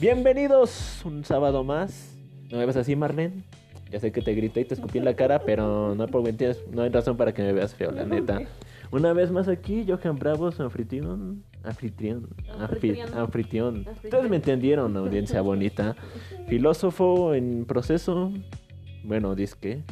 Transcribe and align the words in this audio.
Bienvenidos 0.00 1.02
un 1.04 1.24
sábado 1.24 1.64
más. 1.64 2.16
¿No 2.50 2.58
me 2.58 2.66
ves 2.66 2.76
así, 2.76 2.94
Marlene? 2.96 3.42
Ya 3.90 3.98
sé 4.00 4.12
que 4.12 4.20
te 4.20 4.34
grité 4.34 4.60
y 4.60 4.64
te 4.64 4.74
escupí 4.74 4.98
en 4.98 5.04
la 5.04 5.14
cara, 5.16 5.40
pero 5.40 5.94
no, 5.94 6.06
por 6.08 6.22
mentiras, 6.22 6.58
no 6.70 6.82
hay 6.82 6.90
razón 6.90 7.16
para 7.16 7.32
que 7.32 7.42
me 7.42 7.52
veas 7.52 7.74
feo, 7.74 7.90
la 7.90 8.04
neta. 8.04 8.42
Una 8.90 9.12
vez 9.12 9.30
más 9.30 9.48
aquí, 9.48 9.84
Johan 9.88 10.18
Bravo, 10.18 10.50
su 10.52 10.62
anfitrión. 10.62 11.42
Anfitrión. 11.62 12.28
anfi- 12.58 13.12
Anfitrión. 13.14 13.86
Ustedes 14.04 14.30
me 14.30 14.36
entendieron, 14.36 14.96
audiencia 14.96 15.40
bonita. 15.40 15.96
Filósofo 16.48 17.34
en 17.34 17.64
proceso. 17.66 18.32
Bueno, 19.04 19.34
disque. 19.34 19.82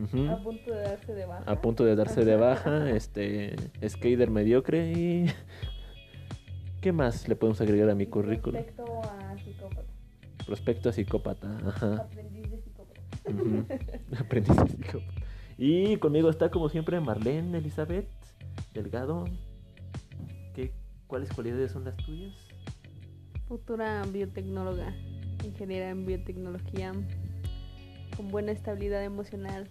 Ujú. 0.00 0.30
A 0.30 0.42
punto 0.42 0.70
de 0.72 0.82
darse 0.82 1.14
de 1.14 1.26
baja. 1.26 1.42
A 1.50 1.60
punto 1.60 1.84
de 1.84 1.96
darse 1.96 2.24
de 2.24 2.36
baja. 2.36 2.90
Este. 2.94 3.56
Skater 3.86 4.30
mediocre 4.30 4.92
y. 4.92 5.26
¿Qué 6.80 6.92
más 6.92 7.26
le 7.28 7.34
podemos 7.34 7.60
agregar 7.60 7.90
a 7.90 7.94
mi 7.94 8.06
currículum? 8.06 8.56
Respecto 8.62 8.84
a 9.02 9.27
psicópata. 9.38 9.92
Prospecto 10.46 10.88
a 10.88 10.92
psicópata. 10.92 11.58
Ajá. 11.66 11.96
Aprendiz 11.96 12.50
de 12.50 12.58
psicópata. 12.62 13.00
Ujú. 13.28 13.64
Aprendiz 14.20 14.56
de 14.56 14.66
psicópata. 14.68 15.22
Y 15.58 15.96
conmigo 15.96 16.30
está 16.30 16.50
como 16.50 16.68
siempre 16.68 17.00
Marlene 17.00 17.58
Elizabeth 17.58 18.08
Delgado. 18.72 19.24
¿Qué, 20.54 20.72
¿Cuáles 21.06 21.32
cualidades 21.32 21.72
son 21.72 21.84
las 21.84 21.96
tuyas? 21.96 22.32
Futura 23.48 24.04
biotecnóloga. 24.10 24.94
Ingeniera 25.44 25.90
en 25.90 26.06
biotecnología. 26.06 26.92
Con 28.16 28.28
buena 28.30 28.52
estabilidad 28.52 29.02
emocional. 29.04 29.68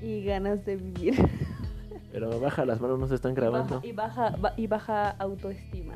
Y 0.00 0.24
ganas 0.24 0.64
de 0.64 0.76
vivir. 0.76 1.14
Pero 2.10 2.38
baja 2.40 2.64
las 2.64 2.80
manos, 2.80 2.98
no 2.98 3.06
se 3.06 3.14
están 3.14 3.34
grabando. 3.34 3.76
Baja- 3.76 3.86
y, 3.86 3.92
baja, 3.92 4.30
ba- 4.36 4.54
y 4.56 4.66
baja 4.66 5.10
autoestima. 5.10 5.94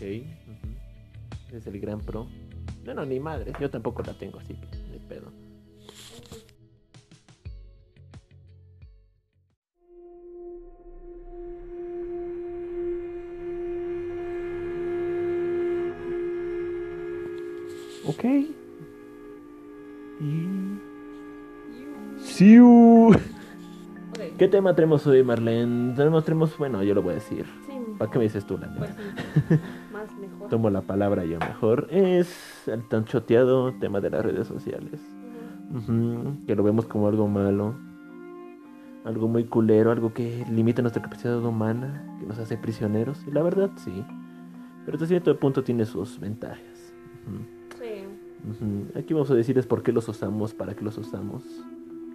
Ok. 0.00 0.06
Es 1.52 1.66
el 1.66 1.78
gran 1.78 2.00
pro. 2.00 2.26
Bueno, 2.86 3.04
ni 3.04 3.20
madre, 3.20 3.52
yo 3.60 3.68
tampoco 3.68 4.02
la 4.02 4.14
tengo, 4.14 4.38
así 4.38 4.54
que 4.54 4.66
ni 4.90 4.98
pedo. 4.98 5.30
Ok. 18.06 18.24
Y... 20.20 20.48
¡Siu! 22.18 23.14
¿Qué 24.38 24.48
tema 24.48 24.74
tenemos 24.74 25.06
hoy, 25.06 25.22
Marlene? 25.22 25.94
Tenemos, 25.94 26.24
tenemos, 26.24 26.56
bueno, 26.56 26.82
yo 26.82 26.94
lo 26.94 27.02
voy 27.02 27.12
a 27.12 27.14
decir. 27.16 27.44
Sí, 27.66 27.72
¿Para 27.98 28.10
qué 28.10 28.18
me 28.18 28.24
dices 28.24 28.46
tú, 28.46 28.56
la 28.56 28.72
pues 28.74 28.88
sí. 28.88 29.58
Más 30.00 30.16
mejor. 30.18 30.48
Tomo 30.48 30.70
la 30.70 30.80
palabra 30.80 31.26
yo 31.26 31.38
mejor. 31.38 31.86
Es 31.90 32.66
el 32.66 32.88
tan 32.88 33.04
choteado 33.04 33.74
tema 33.74 34.00
de 34.00 34.08
las 34.08 34.24
redes 34.24 34.46
sociales. 34.46 34.98
Que 36.46 36.56
lo 36.56 36.62
vemos 36.62 36.86
como 36.86 37.06
algo 37.08 37.28
malo. 37.28 37.74
Algo 39.04 39.28
muy 39.28 39.44
culero, 39.44 39.90
algo 39.90 40.14
que 40.14 40.44
limita 40.50 40.80
nuestra 40.80 41.02
capacidad 41.02 41.44
humana, 41.44 42.16
que 42.18 42.26
nos 42.26 42.38
hace 42.38 42.56
prisioneros. 42.56 43.22
Y 43.26 43.30
la 43.30 43.42
verdad, 43.42 43.70
sí. 43.76 44.04
Pero 44.86 44.96
hasta 44.96 45.06
cierto 45.06 45.38
punto 45.38 45.62
tiene 45.62 45.84
sus 45.84 46.18
ventajas. 46.18 46.94
Sí. 47.78 48.06
Aquí 48.98 49.12
vamos 49.12 49.30
a 49.30 49.34
decirles 49.34 49.66
por 49.66 49.82
qué 49.82 49.92
los 49.92 50.08
usamos, 50.08 50.54
para 50.54 50.74
qué 50.74 50.82
los 50.82 50.96
usamos. 50.96 51.42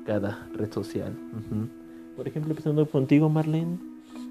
Cada 0.07 0.47
red 0.53 0.71
social. 0.71 1.15
Por 2.15 2.27
ejemplo, 2.27 2.51
empezando 2.51 2.83
contigo, 2.87 3.29
Marlene. 3.29 3.77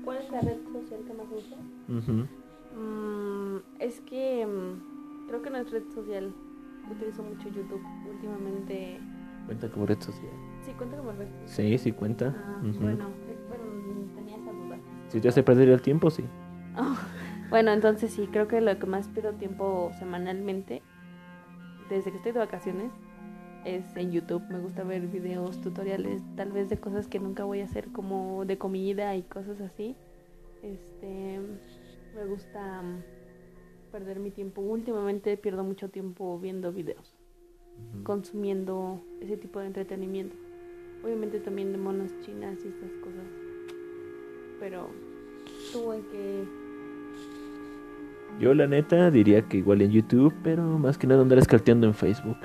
¿Cuál 0.05 0.19
es 0.19 0.31
la 0.33 0.41
red 0.41 0.59
social 0.73 1.01
que 1.07 1.15
más 1.15 1.27
usas? 1.31 2.27
Es 3.95 4.01
que 4.01 4.45
mm, 4.45 5.29
creo 5.29 5.41
que 5.41 5.51
no 5.51 5.59
es 5.59 5.71
red 5.71 5.85
social. 5.95 6.35
Utilizo 6.91 7.23
mucho 7.23 7.49
YouTube 7.49 7.81
últimamente. 8.11 8.99
Cuenta 9.47 9.71
como 9.71 9.87
red 9.87 10.01
social. 10.01 10.33
Sí, 10.63 10.73
cuenta 10.73 10.97
como 10.97 11.13
red 11.13 11.29
social. 11.29 11.47
Sí, 11.47 11.79
sí 11.79 11.93
cuenta. 11.93 12.35
Ah, 12.37 12.61
bueno, 12.61 12.81
bueno, 13.49 14.11
tenía 14.17 14.37
esa 14.37 14.51
duda. 14.51 14.79
Si 15.09 15.21
te 15.21 15.29
hace 15.29 15.45
perder 15.45 15.69
el 15.69 15.81
tiempo, 15.81 16.11
sí. 16.11 16.25
Bueno, 17.51 17.71
entonces 17.73 18.11
sí, 18.11 18.27
creo 18.33 18.49
que 18.49 18.61
lo 18.61 18.77
que 18.81 18.87
más 18.87 19.07
pierdo 19.07 19.35
tiempo 19.35 19.93
semanalmente, 20.01 20.83
desde 21.89 22.11
que 22.11 22.17
estoy 22.17 22.33
de 22.33 22.41
vacaciones, 22.41 22.91
es 23.65 23.85
en 23.97 24.11
YouTube. 24.11 24.43
Me 24.49 24.59
gusta 24.59 24.83
ver 24.83 25.07
videos, 25.07 25.61
tutoriales, 25.61 26.21
tal 26.35 26.51
vez 26.51 26.69
de 26.69 26.79
cosas 26.79 27.07
que 27.07 27.21
nunca 27.21 27.45
voy 27.45 27.61
a 27.61 27.67
hacer, 27.67 27.93
como 27.93 28.45
de 28.45 28.59
comida 28.59 29.15
y 29.15 29.23
cosas 29.23 29.61
así. 29.61 29.95
Este, 30.63 31.39
me 32.17 32.25
gusta 32.25 32.83
mm, 32.83 33.03
perder 33.95 34.19
mi 34.19 34.33
tiempo. 34.33 34.61
Últimamente 34.61 35.37
pierdo 35.37 35.63
mucho 35.63 35.89
tiempo 35.89 36.37
viendo 36.41 36.73
videos, 36.73 37.15
consumiendo 38.03 39.01
ese 39.21 39.37
tipo 39.37 39.61
de 39.61 39.67
entretenimiento. 39.69 40.35
Obviamente 41.05 41.39
también 41.39 41.71
de 41.71 41.79
monas 41.79 42.11
chinas 42.23 42.59
y 42.65 42.69
estas 42.69 42.91
cosas. 43.01 43.25
Pero, 44.59 44.89
¿tú 45.73 45.93
en 45.93 46.03
qué 46.11 46.45
Yo 48.41 48.53
la 48.53 48.67
neta 48.67 49.13
diría 49.13 49.43
que 49.43 49.59
igual 49.59 49.81
en 49.81 49.93
YouTube, 49.93 50.35
pero 50.43 50.65
más 50.77 50.99
que 50.99 51.07
nada 51.07 51.23
andar 51.23 51.39
escarteando 51.39 51.87
en 51.87 51.95
Facebook, 51.95 52.39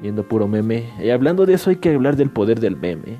viendo 0.00 0.26
puro 0.26 0.48
meme. 0.48 0.88
Y 0.98 1.10
hablando 1.10 1.44
de 1.44 1.52
eso 1.52 1.68
hay 1.68 1.76
que 1.76 1.94
hablar 1.94 2.16
del 2.16 2.30
poder 2.30 2.58
del 2.58 2.78
meme. 2.78 3.18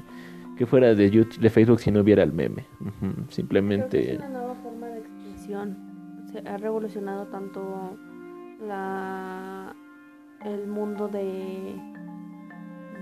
Que 0.56 0.64
fuera 0.64 0.94
de 0.94 1.10
YouTube, 1.10 1.40
de 1.40 1.50
Facebook 1.50 1.80
si 1.80 1.90
no 1.90 2.00
hubiera 2.00 2.22
el 2.22 2.32
meme. 2.32 2.64
Creo 2.78 3.26
que 3.26 3.34
Simplemente 3.34 4.12
es 4.14 4.18
una 4.18 4.28
nueva 4.30 4.54
forma 4.54 4.86
de 4.86 5.00
expresión. 5.00 5.89
Se 6.32 6.38
ha 6.48 6.56
revolucionado 6.56 7.26
tanto 7.26 7.96
la 8.60 9.74
el 10.44 10.66
mundo 10.66 11.08
de 11.08 11.76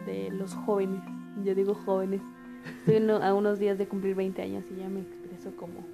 de 0.09 0.31
los 0.31 0.55
jóvenes. 0.55 1.03
Yo 1.45 1.55
digo 1.55 1.75
jóvenes. 1.75 2.23
Estoy 2.87 3.09
a 3.11 3.35
unos 3.35 3.59
días 3.59 3.79
de 3.79 3.87
cumplir 3.87 4.15
20 4.15 4.43
años 4.43 4.65
y 4.71 4.81
ya 4.81 4.89
me 4.89 5.01
expreso 5.01 5.55
como 5.57 5.85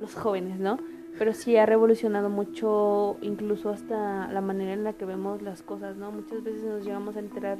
los 0.00 0.14
jóvenes, 0.14 0.58
¿no? 0.58 0.78
Pero 1.18 1.32
sí 1.32 1.56
ha 1.56 1.66
revolucionado 1.66 2.28
mucho, 2.30 3.16
incluso 3.22 3.70
hasta 3.70 4.30
la 4.30 4.40
manera 4.40 4.72
en 4.72 4.84
la 4.84 4.92
que 4.92 5.04
vemos 5.04 5.42
las 5.42 5.62
cosas, 5.62 5.96
¿no? 5.96 6.12
Muchas 6.12 6.42
veces 6.42 6.64
nos 6.64 6.84
llegamos 6.84 7.16
a 7.16 7.20
enterar 7.20 7.58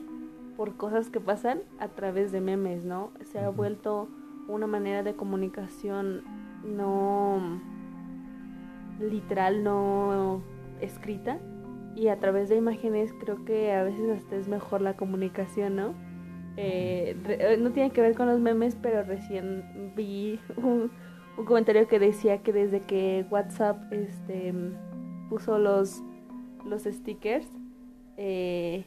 por 0.57 0.77
cosas 0.77 1.11
que 1.11 1.21
pasan 1.21 1.61
a 1.79 1.89
través 1.89 2.33
de 2.33 2.41
memes, 2.41 2.85
¿no? 2.85 3.11
Se 3.25 3.39
ha 3.39 3.49
vuelto 3.49 4.09
una 4.49 4.67
manera 4.67 5.03
de 5.03 5.15
comunicación 5.15 6.23
no 6.65 7.61
literal, 9.01 9.63
no 9.65 10.43
escrita. 10.81 11.39
Y 11.95 12.09
a 12.09 12.19
través 12.19 12.49
de 12.51 12.57
imágenes 12.57 13.13
creo 13.21 13.45
que 13.45 13.73
a 13.73 13.83
veces 13.83 14.11
hasta 14.11 14.37
es 14.37 14.49
mejor 14.49 14.83
la 14.83 14.97
comunicación, 14.97 15.77
¿no? 15.77 15.95
Eh, 16.59 17.17
re- 17.25 17.55
eh, 17.55 17.57
no 17.59 17.71
tiene 17.73 17.91
que 17.91 18.01
ver 18.03 18.15
con 18.15 18.27
los 18.29 18.39
memes, 18.41 18.77
pero 18.81 19.03
recién 19.03 19.93
vi 19.97 20.39
un, 20.57 20.91
un 21.39 21.45
comentario 21.45 21.87
que 21.89 21.99
decía 21.99 22.43
que 22.43 22.53
desde 22.53 22.81
que 22.81 23.25
WhatsApp 23.31 23.93
este, 23.93 24.53
puso 25.31 25.59
los, 25.59 26.03
los 26.67 26.83
stickers, 26.85 27.47
eh, 28.19 28.85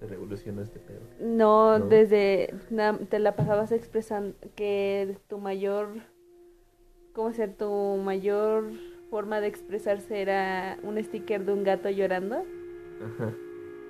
se 0.00 0.06
revolucionó 0.06 0.62
este 0.62 0.78
pedo. 0.80 1.00
no, 1.20 1.78
No. 1.80 1.86
desde 1.86 2.54
na- 2.70 2.98
te 2.98 3.18
la 3.18 3.34
pasabas 3.36 3.72
expresando 3.72 4.36
que 4.56 5.16
tu 5.28 5.38
mayor, 5.38 5.88
¿cómo 7.12 7.32
ser? 7.32 7.54
Tu 7.56 7.68
mayor 8.04 8.64
forma 9.14 9.38
de 9.40 9.46
expresarse 9.46 10.20
era 10.20 10.76
un 10.82 11.00
sticker 11.00 11.44
de 11.46 11.52
un 11.52 11.62
gato 11.62 11.88
llorando, 11.88 12.38
Ajá. 13.00 13.30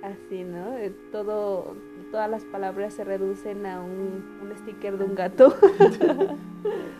así, 0.03 0.43
¿no? 0.43 0.77
Eh, 0.77 0.93
Todo, 1.11 1.75
todas 2.11 2.29
las 2.29 2.45
palabras 2.45 2.93
se 2.93 3.03
reducen 3.03 3.65
a 3.65 3.81
un, 3.81 4.23
un 4.43 4.55
sticker 4.55 4.99
de 4.99 5.03
un 5.03 5.15
gato. 5.15 5.55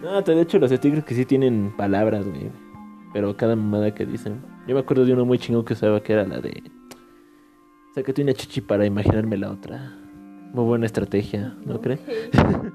No, 0.02 0.22
de 0.22 0.42
hecho 0.42 0.60
los 0.60 0.70
stickers 0.72 1.04
que 1.04 1.16
sí 1.16 1.26
tienen 1.26 1.74
palabras, 1.78 2.28
güey. 2.28 2.52
Pero 3.14 3.36
cada 3.38 3.56
mamada 3.56 3.94
que 3.96 4.06
dicen. 4.06 4.40
Yo 4.68 4.76
me 4.76 4.82
acuerdo 4.82 5.06
de 5.06 5.14
uno 5.14 5.26
muy 5.26 5.40
chingón 5.40 5.66
que 5.66 5.74
usaba 5.74 6.02
que 6.04 6.14
era 6.14 6.24
la 6.26 6.40
de... 6.40 6.62
Sácate 7.96 8.22
una 8.22 8.34
chichi 8.34 8.62
para 8.62 8.86
imaginarme 8.86 9.38
la 9.38 9.52
otra. 9.52 9.94
Muy 10.54 10.66
buena 10.66 10.86
estrategia, 10.86 11.56
¿no 11.66 11.80
crees? 11.82 12.00
Ok. 12.02 12.06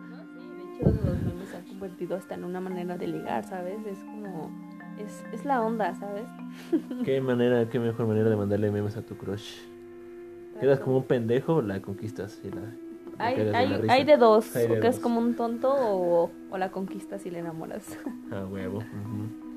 No, 0.80 0.88
sí, 0.88 0.88
de 0.88 0.88
hecho 0.88 1.04
los 1.04 1.22
memes 1.22 1.48
se 1.50 1.56
han 1.58 1.66
convertido 1.66 2.16
hasta 2.16 2.34
en 2.34 2.44
una 2.44 2.60
manera 2.60 2.96
de 2.96 3.06
ligar, 3.06 3.44
¿sabes? 3.44 3.78
Es 3.86 3.98
como, 4.04 4.50
es, 5.04 5.24
es 5.32 5.44
la 5.44 5.62
onda, 5.62 5.94
¿sabes? 5.94 6.28
¿Qué 7.04 7.20
manera, 7.20 7.68
qué 7.68 7.78
mejor 7.78 8.06
manera 8.06 8.30
de 8.30 8.36
mandarle 8.36 8.70
memes 8.70 8.96
a 8.96 9.02
tu 9.02 9.16
crush? 9.16 9.56
¿Quedas 10.60 10.80
como 10.80 10.98
un 10.98 11.04
pendejo 11.04 11.56
o 11.56 11.62
la 11.62 11.80
conquistas 11.80 12.38
y 12.44 12.50
la, 12.50 12.60
la 12.60 13.26
Hay, 13.26 13.36
hay, 13.38 13.68
la 13.68 13.78
de 14.04 14.16
dos, 14.18 14.54
Hay 14.54 14.68
de 14.68 14.78
o 14.78 14.80
que 14.80 14.88
es 14.88 15.00
como 15.00 15.18
un 15.18 15.34
tonto 15.34 15.72
o, 15.72 16.30
o 16.50 16.58
la 16.58 16.70
conquistas 16.70 17.24
y 17.24 17.30
le 17.30 17.38
enamoras. 17.38 17.98
A 18.30 18.44
huevo. 18.44 18.78
ujú. 18.78 19.50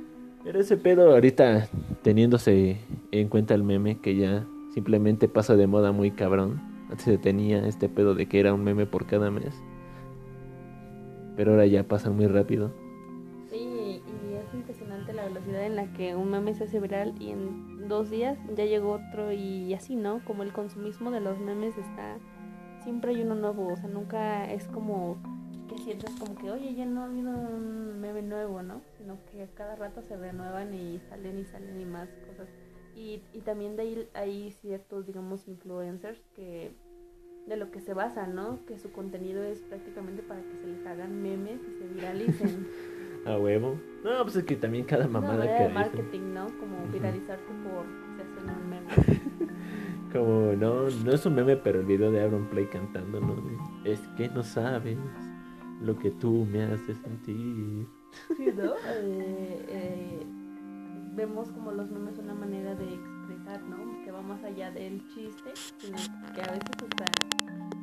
Pero 0.43 0.59
ese 0.59 0.77
pedo 0.77 1.11
ahorita 1.11 1.67
teniéndose 2.01 2.77
en 3.11 3.29
cuenta 3.29 3.53
el 3.53 3.63
meme 3.63 3.99
que 3.99 4.15
ya 4.15 4.45
simplemente 4.73 5.27
pasa 5.27 5.55
de 5.55 5.67
moda 5.67 5.91
muy 5.91 6.11
cabrón. 6.11 6.61
Antes 6.89 7.05
se 7.05 7.17
tenía 7.17 7.65
este 7.65 7.89
pedo 7.89 8.13
de 8.13 8.27
que 8.27 8.39
era 8.39 8.53
un 8.53 8.63
meme 8.63 8.85
por 8.85 9.05
cada 9.05 9.31
mes. 9.31 9.55
Pero 11.35 11.51
ahora 11.51 11.65
ya 11.65 11.87
pasa 11.87 12.11
muy 12.11 12.27
rápido. 12.27 12.71
Velocidad 15.53 15.65
en 15.65 15.75
la 15.75 15.93
que 15.93 16.15
un 16.15 16.31
meme 16.31 16.53
se 16.53 16.65
hace 16.65 16.79
viral 16.79 17.13
y 17.19 17.31
en 17.31 17.87
dos 17.87 18.09
días 18.09 18.37
ya 18.55 18.65
llegó 18.65 18.93
otro 18.93 19.31
y 19.31 19.73
así, 19.73 19.95
¿no? 19.95 20.23
Como 20.25 20.43
el 20.43 20.53
consumismo 20.53 21.11
de 21.11 21.19
los 21.19 21.39
memes 21.39 21.77
está, 21.77 22.17
siempre 22.83 23.11
hay 23.11 23.21
uno 23.21 23.35
nuevo, 23.35 23.67
o 23.67 23.75
sea, 23.75 23.87
nunca 23.87 24.51
es 24.51 24.67
como 24.67 25.17
que 25.69 25.77
sientes 25.77 26.11
como 26.19 26.35
que, 26.35 26.51
oye, 26.51 26.73
ya 26.75 26.85
no 26.85 27.01
ha 27.01 27.05
habido 27.05 27.31
un 27.31 27.99
meme 27.99 28.21
nuevo, 28.21 28.61
¿no? 28.61 28.81
Sino 28.97 29.17
que 29.31 29.47
cada 29.53 29.75
rato 29.75 30.01
se 30.01 30.17
renuevan 30.17 30.73
y 30.73 30.99
salen 31.09 31.39
y 31.39 31.45
salen 31.45 31.79
y 31.79 31.85
más 31.85 32.09
cosas. 32.27 32.49
Y, 32.95 33.23
y 33.33 33.39
también 33.39 33.75
de 33.75 33.83
ahí 33.83 34.09
hay 34.13 34.51
ciertos, 34.51 35.07
digamos, 35.07 35.47
influencers 35.47 36.19
que 36.35 36.75
de 37.47 37.57
lo 37.57 37.71
que 37.71 37.79
se 37.81 37.93
basa, 37.93 38.27
¿no? 38.27 38.65
Que 38.65 38.77
su 38.77 38.91
contenido 38.91 39.43
es 39.43 39.61
prácticamente 39.61 40.21
para 40.21 40.41
que 40.41 40.57
se 40.57 40.67
les 40.67 40.85
hagan 40.85 41.21
memes 41.21 41.59
y 41.61 41.79
se 41.79 41.87
viralicen. 41.93 42.67
A 43.25 43.37
huevo. 43.37 43.79
No, 44.03 44.23
pues 44.23 44.35
es 44.35 44.43
que 44.43 44.55
también 44.55 44.85
cada 44.85 45.07
mamada 45.07 45.45
no, 45.45 45.57
que 45.57 45.73
marketing, 45.73 46.33
¿no? 46.33 46.47
Como 46.59 46.85
viralizarte 46.91 47.43
por 47.63 47.85
se 48.15 48.21
hacen 48.21 48.49
un 48.49 48.69
meme. 48.69 49.21
Como, 50.11 50.53
no, 50.53 50.89
no 50.89 51.11
es 51.11 51.25
un 51.25 51.35
meme, 51.35 51.55
pero 51.55 51.79
el 51.79 51.85
video 51.85 52.11
de 52.11 52.21
Aaron 52.21 52.45
Play 52.47 52.67
cantando, 52.67 53.19
¿no? 53.19 53.35
Es 53.83 53.99
que 54.15 54.29
no 54.29 54.43
sabes 54.43 54.97
lo 55.81 55.97
que 55.97 56.11
tú 56.11 56.45
me 56.51 56.63
haces 56.63 56.97
sentir. 56.97 57.87
Sí, 58.37 58.53
¿no? 58.55 58.73
Eh, 58.75 59.65
eh, 59.69 60.25
vemos 61.15 61.49
como 61.51 61.71
los 61.71 61.89
memes 61.89 62.19
una 62.19 62.35
manera 62.35 62.75
de 62.75 62.93
expresar, 62.93 63.63
¿no? 63.63 64.03
Que 64.03 64.11
va 64.11 64.21
más 64.21 64.43
allá 64.43 64.69
del 64.71 65.01
chiste, 65.09 65.51
sino 65.77 65.97
que 66.35 66.41
a 66.41 66.51
veces 66.51 66.69
hasta 66.69 67.05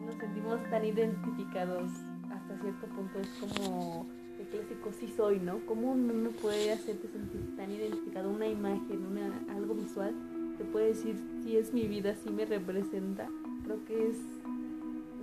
nos 0.05 0.15
sentimos 0.17 0.63
tan 0.71 0.85
identificados 0.85 1.91
hasta 2.31 2.59
cierto 2.61 2.87
punto. 2.89 3.19
Es 3.19 3.29
como 3.41 4.09
clásico 4.51 4.91
sí 4.93 5.09
soy, 5.17 5.39
¿no? 5.39 5.65
¿Cómo 5.67 5.93
un 5.93 6.07
meme 6.07 6.31
puede 6.31 6.73
hacerte 6.73 7.09
sentir 7.09 7.57
tan 7.57 7.71
identificado? 7.71 8.31
Una 8.31 8.47
imagen, 8.47 9.07
una, 9.07 9.55
algo 9.55 9.75
visual, 9.75 10.15
te 10.59 10.65
puede 10.65 10.89
decir 10.89 11.17
si 11.43 11.57
es 11.57 11.73
mi 11.73 11.87
vida, 11.87 12.15
si 12.17 12.31
me 12.31 12.45
representa. 12.45 13.29
Creo 13.65 13.85
que 13.85 14.09
es 14.09 14.17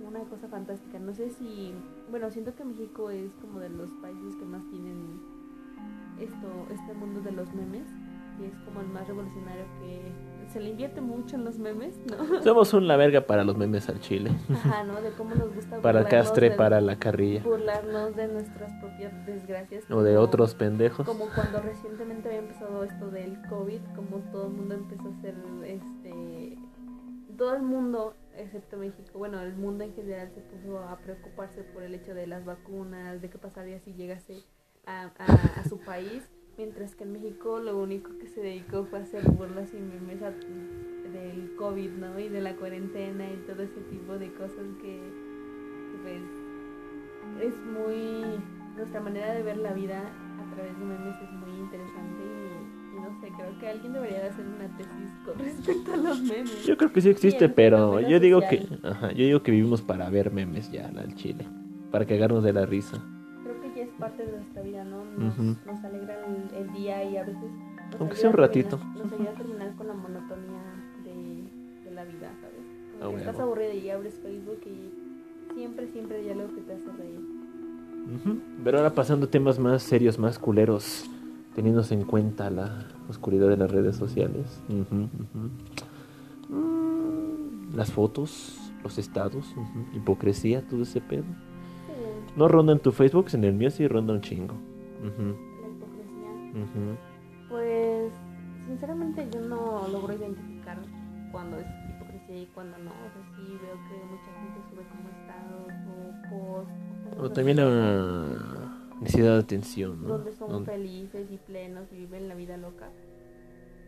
una 0.06 0.20
cosa 0.20 0.48
fantástica. 0.48 0.98
No 0.98 1.14
sé 1.14 1.30
si, 1.30 1.72
bueno, 2.10 2.30
siento 2.30 2.54
que 2.54 2.64
México 2.64 3.10
es 3.10 3.32
como 3.40 3.60
de 3.60 3.68
los 3.68 3.90
países 4.02 4.34
que 4.36 4.44
más 4.44 4.62
tienen 4.70 5.20
esto, 6.18 6.66
este 6.70 6.94
mundo 6.94 7.20
de 7.20 7.32
los 7.32 7.52
memes, 7.54 7.86
y 8.40 8.44
es 8.44 8.58
como 8.64 8.80
el 8.80 8.88
más 8.88 9.06
revolucionario 9.06 9.64
que 9.80 10.27
se 10.52 10.60
le 10.60 10.70
invierte 10.70 11.00
mucho 11.00 11.36
en 11.36 11.44
los 11.44 11.58
memes, 11.58 11.98
¿no? 12.06 12.42
Somos 12.42 12.72
un 12.74 12.86
la 12.88 12.96
verga 12.96 13.20
para 13.26 13.44
los 13.44 13.56
memes 13.56 13.88
al 13.88 14.00
chile. 14.00 14.30
Ajá, 14.50 14.84
¿no? 14.84 15.00
De 15.00 15.10
cómo 15.12 15.34
nos 15.34 15.54
gusta 15.54 15.80
Para 15.82 16.00
el 16.00 16.08
castre, 16.08 16.50
de- 16.50 16.56
para 16.56 16.80
la 16.80 16.98
carrilla. 16.98 17.42
burlarnos 17.42 18.16
de 18.16 18.28
nuestras 18.28 18.72
propias 18.80 19.12
desgracias. 19.26 19.90
O 19.90 20.02
de 20.02 20.14
como- 20.14 20.24
otros 20.24 20.54
pendejos. 20.54 21.06
Como 21.06 21.26
cuando 21.34 21.60
recientemente 21.60 22.28
había 22.28 22.40
empezado 22.40 22.84
esto 22.84 23.10
del 23.10 23.40
COVID, 23.48 23.80
como 23.94 24.18
todo 24.32 24.46
el 24.46 24.52
mundo 24.52 24.74
empezó 24.74 25.08
a 25.08 25.18
hacer 25.18 25.34
este 25.64 26.58
todo 27.36 27.54
el 27.54 27.62
mundo, 27.62 28.14
excepto 28.36 28.76
México, 28.78 29.16
bueno, 29.16 29.40
el 29.40 29.54
mundo 29.54 29.84
en 29.84 29.94
general 29.94 30.28
se 30.34 30.40
puso 30.40 30.80
a 30.80 30.96
preocuparse 30.98 31.62
por 31.62 31.84
el 31.84 31.94
hecho 31.94 32.12
de 32.12 32.26
las 32.26 32.44
vacunas, 32.44 33.20
de 33.22 33.30
qué 33.30 33.38
pasaría 33.38 33.78
si 33.78 33.94
llegase 33.94 34.42
a, 34.86 35.12
a- 35.18 35.60
a 35.60 35.68
su 35.68 35.78
país, 35.78 36.28
mientras 36.58 36.96
que 36.96 37.04
en 37.04 37.12
México 37.12 37.60
lo 37.60 37.78
único 37.78 38.10
que 38.18 38.26
se 38.26 38.40
dedicó 38.40 38.84
fue 38.84 38.98
a 38.98 39.02
hacer 39.02 39.22
burlas 39.30 39.72
y 39.72 39.76
memes 39.76 40.20
del 40.20 41.54
COVID, 41.56 41.90
¿no? 41.92 42.18
Y 42.18 42.28
de 42.28 42.40
la 42.40 42.56
cuarentena 42.56 43.24
y 43.30 43.36
todo 43.46 43.62
ese 43.62 43.80
tipo 43.82 44.18
de 44.18 44.32
cosas 44.32 44.66
que, 44.82 45.00
que, 45.00 45.98
pues, 46.02 46.22
es 47.40 47.54
muy... 47.64 48.40
Nuestra 48.76 49.00
manera 49.00 49.34
de 49.34 49.42
ver 49.42 49.56
la 49.56 49.72
vida 49.72 49.98
a 50.00 50.54
través 50.54 50.78
de 50.78 50.84
memes 50.84 51.16
es 51.20 51.32
muy 51.32 51.50
interesante 51.58 52.22
y, 52.22 52.96
y 52.96 53.00
no 53.00 53.20
sé, 53.20 53.32
creo 53.36 53.58
que 53.58 53.68
alguien 53.68 53.92
debería 53.92 54.20
de 54.20 54.28
hacer 54.28 54.46
una 54.46 54.76
tesis 54.76 55.10
con 55.24 55.38
respecto 55.44 55.94
a 55.94 55.96
los 55.96 56.20
memes. 56.22 56.64
Yo 56.64 56.76
creo 56.76 56.92
que 56.92 57.00
sí 57.00 57.08
existe, 57.08 57.48
Sí, 57.48 57.52
pero 57.56 58.00
yo 58.00 58.20
digo 58.20 58.40
que, 58.40 58.68
ajá, 58.84 59.10
yo 59.12 59.24
digo 59.24 59.42
que 59.42 59.50
vivimos 59.50 59.82
para 59.82 60.08
ver 60.10 60.30
memes 60.32 60.70
ya 60.70 60.88
al 60.88 61.14
chile, 61.14 61.44
para 61.90 62.04
cagarnos 62.04 62.44
de 62.44 62.52
la 62.52 62.66
risa. 62.66 63.02
Creo 63.98 64.10
que 64.12 64.18
ya 64.18 64.26
es 64.26 64.26
parte 64.26 64.26
de 64.26 64.32
nuestra 64.32 64.62
vida, 64.62 64.84
¿no? 64.84 65.04
Nos, 65.04 65.34
Ujú. 65.38 65.56
nos 65.66 65.84
alegra 65.84 66.14
el, 66.26 66.54
el 66.66 66.72
día 66.72 67.04
y 67.04 67.16
a 67.16 67.24
veces... 67.24 67.42
nos 67.92 68.00
Aunque 68.00 68.16
sea 68.16 68.30
un 68.30 68.36
ratito. 68.36 68.76
terminar- 68.78 69.04
Nos 69.04 69.12
ayuda 69.12 69.30
a 69.30 69.34
terminar 69.34 69.74
con 69.76 69.86
la 69.88 69.94
monotonía 69.94 70.62
de, 71.04 71.84
de 71.88 71.94
la 71.94 72.04
vida, 72.04 72.30
¿sabes? 72.40 73.00
Como 73.00 73.10
que 73.12 73.16
estás 73.18 73.38
aburrido 73.40 73.72
y 73.74 73.90
abres 73.90 74.14
Facebook 74.22 74.60
y 74.66 75.54
siempre, 75.54 75.86
siempre 75.88 76.16
hay 76.18 76.30
algo 76.30 76.54
que 76.54 76.60
te 76.62 76.72
hace 76.74 76.90
reír. 76.92 77.20
Ujú. 78.16 78.38
Pero 78.64 78.78
ahora 78.78 78.94
pasando 78.94 79.26
a 79.26 79.30
temas 79.30 79.58
más 79.58 79.82
serios, 79.82 80.18
más 80.18 80.38
culeros, 80.38 81.08
teniéndose 81.54 81.94
en 81.94 82.04
cuenta 82.04 82.50
la 82.50 82.86
oscuridad 83.08 83.48
de 83.48 83.56
las 83.56 83.70
redes 83.70 83.96
sociales. 83.96 84.60
Ujú, 84.68 85.04
ujú. 85.04 86.56
Mm, 86.56 87.76
Las 87.76 87.92
fotos, 87.92 88.58
los 88.82 88.96
estados, 88.98 89.54
hipocresía, 89.94 90.66
todo 90.66 90.82
ese 90.82 91.00
pedo. 91.00 91.24
No 92.36 92.48
ronda 92.48 92.72
en 92.72 92.78
tu 92.78 92.92
Facebook, 92.92 93.26
en 93.32 93.44
el 93.44 93.54
mío 93.54 93.70
sí 93.70 93.86
ronda 93.88 94.12
un 94.12 94.20
chingo. 94.20 94.54
La 95.02 95.68
hipocresía. 95.68 96.98
Pues, 97.48 98.12
sinceramente 98.66 99.28
yo 99.32 99.40
no 99.40 99.88
logro 99.88 100.14
identificar 100.14 100.78
cuando 101.32 101.58
es 101.58 101.66
hipocresía 101.88 102.42
y 102.42 102.46
cuando 102.54 102.78
no. 102.78 102.90
O 102.90 103.10
sea, 103.12 103.22
sí 103.36 103.58
veo 103.62 103.76
que 103.88 104.04
mucha 104.04 104.32
gente 104.40 104.60
sube 104.70 104.82
como 104.88 105.08
estados 105.10 105.72
o 105.88 106.28
posts. 106.30 107.20
o 107.20 107.30
también 107.30 107.56
la 107.56 108.78
necesidad 109.00 109.34
de 109.34 109.40
atención, 109.40 110.02
¿no? 110.02 110.08
Donde 110.08 110.32
son 110.32 110.64
felices 110.64 111.30
y 111.30 111.38
plenos 111.38 111.92
y 111.92 111.96
viven 111.96 112.28
la 112.28 112.34
vida 112.34 112.56
loca. 112.56 112.90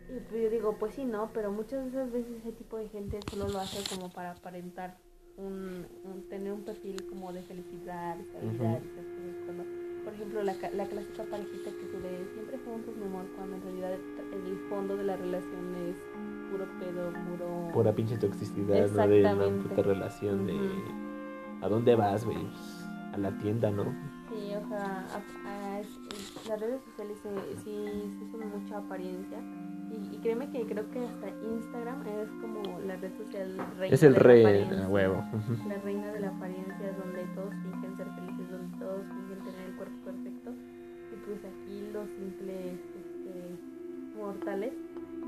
Y 0.09 0.21
pues 0.29 0.43
yo 0.43 0.51
digo, 0.51 0.77
pues 0.79 0.95
sí, 0.95 1.05
no, 1.05 1.31
pero 1.33 1.53
muchas 1.53 1.85
de 1.85 1.91
esas 1.91 2.11
veces 2.11 2.39
ese 2.39 2.53
tipo 2.53 2.77
de 2.79 2.89
gente 2.89 3.21
solo 3.31 3.49
lo 3.49 3.61
hace 3.61 3.79
como 3.95 4.11
para 4.11 4.33
aparentar 4.33 4.97
un, 5.41 5.87
un- 6.05 6.23
tener 6.29 6.53
un 6.53 6.63
perfil 6.63 6.97
como 7.09 7.33
de 7.33 7.43
felicidad, 7.43 8.19
estabilidad 8.21 8.77
esas 8.77 9.05
cosas. 9.07 9.37
Cuando, 9.47 9.65
por 10.05 10.15
ejemplo, 10.15 10.43
la, 10.43 10.55
ca- 10.55 10.71
la 10.71 10.87
clásica 10.87 11.25
parejita 11.25 11.71
que 11.71 11.87
sube 11.93 12.27
siempre 12.35 12.59
juntos, 12.65 12.97
mi 12.97 13.05
amor, 13.05 13.25
cuando 13.37 13.57
en 13.57 13.63
realidad 13.63 13.93
el, 13.93 14.59
fondo 14.69 14.97
de 14.97 15.05
la 15.05 15.17
relación 15.17 15.75
es 15.77 15.97
puro 16.51 16.67
pedo, 16.79 17.13
puro... 17.29 17.69
Pura 17.73 17.93
pinche 17.95 18.17
toxicidad, 18.19 18.89
¿no? 18.91 19.07
De 19.07 19.21
una 19.25 19.63
puta 19.63 19.83
relación 19.83 20.47
de... 20.47 20.59
¿A 21.63 21.69
dónde 21.69 21.95
vas, 21.95 22.25
güey? 22.25 22.39
A 23.13 23.19
la 23.19 23.37
tienda, 23.39 23.71
¿no? 23.71 23.85
Sí, 24.31 24.55
o 24.55 24.69
sea, 24.69 25.05
a- 25.45 25.49
a- 25.49 25.81
es- 25.81 26.47
las 26.49 26.61
redes 26.61 26.81
sociales 26.85 27.19
se- 27.23 27.57
sí, 27.63 27.87
sí 28.19 28.29
son 28.31 28.49
mucha 28.51 28.79
apariencia. 28.79 29.39
Y, 29.91 30.15
y 30.15 30.19
créeme 30.19 30.49
que 30.51 30.65
creo 30.67 30.89
que 30.91 31.05
hasta 31.05 31.29
Instagram 31.29 32.07
es 32.07 32.31
como 32.41 32.79
la 32.87 32.97
red 32.97 33.13
social 33.19 33.57
reina 33.79 33.95
Es 33.95 34.03
el 34.03 34.15
de 34.15 34.19
rey, 34.21 34.45
a 34.45 34.89
huevo. 34.89 35.25
La 35.67 35.79
reina 35.79 36.13
de 36.13 36.21
la 36.21 36.29
apariencia, 36.29 36.93
donde 37.03 37.25
todos 37.35 37.53
fingen 37.63 37.97
ser 37.97 38.07
felices, 38.15 38.51
donde 38.51 38.79
todos 38.79 39.03
fingen 39.03 39.45
tener 39.45 39.69
el 39.69 39.77
cuerpo 39.77 39.97
perfecto. 40.05 40.51
Y 41.13 41.17
pues 41.27 41.39
aquí 41.45 41.91
los 41.93 42.09
simples 42.11 42.79
este, 42.97 44.17
mortales 44.17 44.73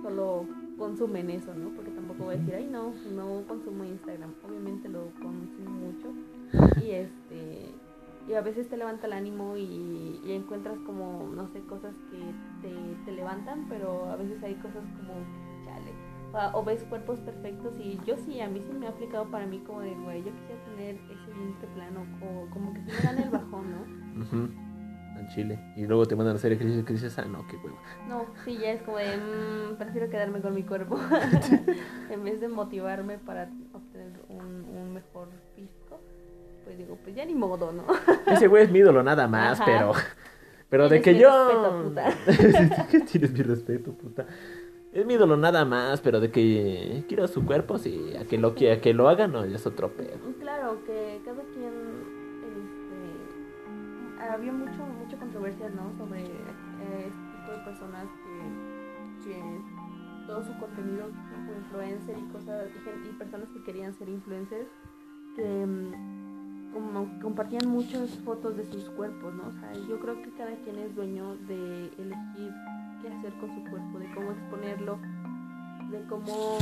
solo 0.02 0.46
consumen 0.78 1.30
eso, 1.30 1.54
¿no? 1.54 1.70
Porque 1.70 1.90
tampoco 1.90 2.24
voy 2.24 2.34
a 2.34 2.38
decir, 2.38 2.54
ay, 2.54 2.66
no, 2.66 2.92
no 3.14 3.42
consumo 3.46 3.84
Instagram. 3.84 4.32
Obviamente 4.46 4.88
lo 4.88 5.10
consumo 5.20 5.70
mucho. 5.70 6.12
Y 6.82 6.90
este 6.90 7.72
y 8.28 8.34
a 8.34 8.40
veces 8.40 8.68
te 8.68 8.76
levanta 8.76 9.06
el 9.06 9.12
ánimo 9.14 9.56
y, 9.56 10.20
y 10.24 10.32
encuentras 10.32 10.78
como, 10.86 11.28
no 11.34 11.48
sé, 11.48 11.60
cosas 11.62 11.94
que 12.10 12.18
te, 12.62 12.74
te 13.04 13.12
levantan, 13.12 13.66
pero 13.68 14.06
a 14.10 14.16
veces 14.16 14.42
hay 14.42 14.54
cosas 14.56 14.84
como, 14.96 15.14
chale. 15.64 15.92
O, 16.54 16.60
o 16.60 16.64
ves 16.64 16.82
cuerpos 16.84 17.18
perfectos 17.20 17.74
y 17.78 17.98
yo 18.06 18.16
sí, 18.16 18.40
a 18.40 18.48
mí 18.48 18.60
sí 18.66 18.72
me 18.72 18.86
ha 18.86 18.90
aplicado 18.90 19.26
para 19.30 19.46
mí 19.46 19.58
como 19.66 19.80
de, 19.80 19.94
güey, 19.94 20.22
yo 20.24 20.32
quisiera 20.32 20.64
tener 20.64 20.94
ese 20.94 21.32
vientre 21.38 21.68
plano, 21.74 22.06
o 22.22 22.48
como 22.50 22.72
que 22.72 22.80
se 22.82 22.92
me 22.92 23.02
dan 23.02 23.18
el 23.18 23.30
bajón, 23.30 23.64
¿no? 23.70 24.22
Ujú. 24.22 24.48
Al 25.18 25.28
chile. 25.28 25.58
Y 25.76 25.86
luego 25.86 26.06
te 26.06 26.16
mandan 26.16 26.34
a 26.34 26.38
hacer 26.38 26.52
ejercicio 26.52 26.84
que 26.86 26.94
dices, 26.94 27.18
ah, 27.18 27.26
no, 27.26 27.46
qué 27.46 27.56
huevo. 27.58 27.76
No, 28.08 28.24
sí, 28.44 28.56
ya 28.56 28.72
es 28.72 28.82
como 28.82 28.96
de, 28.96 29.14
"Mm, 29.18 29.76
prefiero 29.76 30.08
quedarme 30.08 30.40
con 30.40 30.54
mi 30.54 30.62
cuerpo. 30.62 30.96
en 32.10 32.24
vez 32.24 32.40
de 32.40 32.48
motivarme 32.48 33.18
para 33.18 33.50
obtener 33.74 34.12
un, 34.30 34.64
un 34.64 34.92
mejor 34.94 35.28
físico, 35.54 35.81
pues 36.72 36.78
digo, 36.78 36.98
pues 37.02 37.14
ya 37.14 37.24
ni 37.24 37.34
modo, 37.34 37.72
¿no? 37.72 37.84
Ese 38.26 38.48
güey 38.48 38.64
es 38.64 38.70
mi 38.70 38.78
ídolo 38.78 39.02
nada 39.02 39.28
más, 39.28 39.60
Ajá. 39.60 39.64
pero... 39.66 39.92
Pero 40.70 40.88
de 40.88 41.02
que 41.02 41.12
mi 41.12 41.18
yo... 41.18 41.28
respeto, 41.28 41.82
puta. 41.82 42.86
Sí, 42.90 43.00
Tienes 43.00 43.32
mi 43.32 43.42
respeto, 43.42 43.92
puta. 43.92 44.26
Es 44.90 45.04
mi 45.04 45.14
ídolo 45.14 45.36
nada 45.36 45.66
más, 45.66 46.00
pero 46.00 46.18
de 46.18 46.30
que 46.30 47.04
quiero 47.08 47.28
su 47.28 47.44
cuerpo, 47.44 47.76
sí. 47.76 48.14
A 48.18 48.24
que 48.24 48.38
lo, 48.38 48.48
a 48.48 48.80
que 48.80 48.94
lo 48.94 49.10
haga, 49.10 49.26
no, 49.26 49.44
ya 49.44 49.56
es 49.56 49.66
otro 49.66 49.90
pedo. 49.90 50.18
Claro, 50.40 50.82
que 50.86 51.20
cada 51.26 51.42
quien, 51.52 51.72
este, 52.48 54.24
había 54.24 54.52
mucho, 54.52 54.82
mucha 55.04 55.18
controversia, 55.18 55.68
¿no? 55.68 55.92
Sobre 55.98 56.22
eh, 56.22 57.06
este 57.06 57.36
tipo 57.36 57.52
de 57.52 57.58
personas 57.66 58.06
que, 59.20 59.28
que 59.28 59.42
todo 60.26 60.42
su 60.42 60.58
contenido 60.58 61.10
como 61.30 61.52
influencer 61.52 62.16
y 62.16 62.32
cosas, 62.32 62.68
y, 62.70 63.08
y 63.08 63.12
personas 63.12 63.48
que 63.50 63.62
querían 63.62 63.92
ser 63.92 64.08
influencers, 64.08 64.68
que 65.36 65.66
mm, 65.66 66.22
como 66.72 67.08
compartían 67.20 67.68
muchas 67.68 68.10
fotos 68.24 68.56
de 68.56 68.64
sus 68.64 68.88
cuerpos, 68.90 69.34
¿no? 69.34 69.48
O 69.48 69.52
sea, 69.52 69.72
yo 69.88 70.00
creo 70.00 70.22
que 70.22 70.30
cada 70.32 70.54
quien 70.56 70.78
es 70.78 70.94
dueño 70.94 71.36
de 71.48 71.86
elegir 71.98 72.52
qué 73.02 73.08
hacer 73.08 73.32
con 73.38 73.54
su 73.54 73.70
cuerpo, 73.70 73.98
de 73.98 74.14
cómo 74.14 74.32
exponerlo, 74.32 74.98
de 75.90 76.02
cómo 76.08 76.58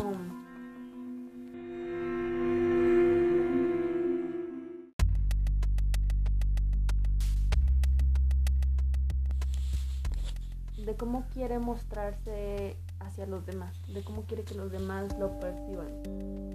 de 10.85 10.97
cómo 10.97 11.25
quiere 11.33 11.59
mostrarse 11.59 12.76
hacia 12.99 13.26
los 13.26 13.47
demás, 13.47 13.73
de 13.93 14.02
cómo 14.02 14.23
quiere 14.23 14.43
que 14.45 14.55
los 14.55 14.73
demás 14.73 15.17
lo 15.19 15.38
perciban. 15.38 16.50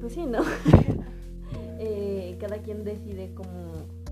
Pues 0.00 0.12
sí, 0.14 0.24
¿no? 0.26 0.38
Eh, 1.78 2.36
cada 2.40 2.58
quien 2.58 2.84
decide 2.84 3.32
cómo... 3.34 3.50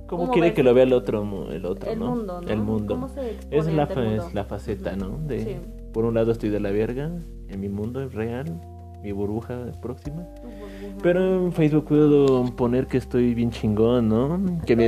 ¿Cómo, 0.06 0.24
cómo 0.24 0.32
quiere 0.32 0.52
que 0.52 0.62
lo 0.62 0.74
vea 0.74 0.84
el 0.84 0.92
otro, 0.92 1.50
el 1.50 1.64
otro 1.64 1.90
el 1.90 1.98
¿no? 1.98 2.10
mundo, 2.10 2.40
¿no? 2.42 2.48
El 2.48 2.58
mundo. 2.60 2.94
¿Cómo 2.94 3.08
se 3.08 3.38
Es 3.50 3.66
la, 3.72 3.86
fa- 3.86 4.02
mundo? 4.02 4.26
es 4.28 4.34
la 4.34 4.44
faceta, 4.44 4.96
¿no? 4.96 5.18
De, 5.26 5.40
Sí. 5.42 5.56
Por 5.94 6.04
un 6.04 6.14
lado 6.14 6.30
estoy 6.32 6.50
de 6.50 6.60
la 6.60 6.70
verga, 6.70 7.10
en 7.48 7.60
mi 7.60 7.68
mundo 7.70 8.02
es 8.02 8.12
real, 8.12 8.60
mi 9.02 9.12
burbuja 9.12 9.72
próxima. 9.80 10.26
Burbuja. 10.42 10.98
Pero 11.02 11.46
en 11.46 11.52
Facebook 11.52 11.86
puedo 11.86 12.44
poner 12.54 12.86
que 12.86 12.98
estoy 12.98 13.32
bien 13.34 13.50
chingón, 13.50 14.08
¿no? 14.08 14.60
Que 14.66 14.76
mi 14.76 14.84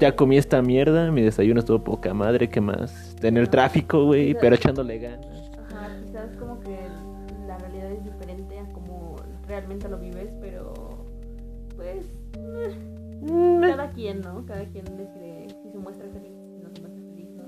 ya 0.00 0.16
comí 0.16 0.38
esta 0.38 0.62
mierda, 0.62 1.10
mi 1.10 1.20
desayuno 1.22 1.60
estuvo 1.60 1.84
poca 1.84 2.14
madre, 2.14 2.48
¿qué 2.48 2.60
más? 2.62 3.14
En 3.22 3.36
el 3.36 3.42
Ajá. 3.44 3.50
tráfico, 3.50 4.04
güey, 4.06 4.34
pero 4.40 4.54
echándole 4.54 4.98
ganas. 4.98 5.50
Ajá, 5.68 5.88
quizás 6.06 6.34
como 6.36 6.58
que 6.60 6.78
la 7.46 7.58
realidad 7.58 7.90
es 7.92 8.02
diferente 8.04 8.58
a 8.58 8.64
como 8.72 9.16
realmente 9.46 9.88
lo 9.88 9.98
vives, 9.98 10.13
cada 13.60 13.90
quien, 13.90 14.20
¿no? 14.20 14.44
Cada 14.46 14.64
quien 14.66 14.84
decide 14.96 15.46
si 15.62 15.70
se 15.70 15.78
muestra 15.78 16.08
feliz, 16.10 16.32
si 16.52 16.58
no 16.62 16.70
se 16.70 16.80
muestra 16.80 17.02
feliz, 17.02 17.28
¿no? 17.30 17.44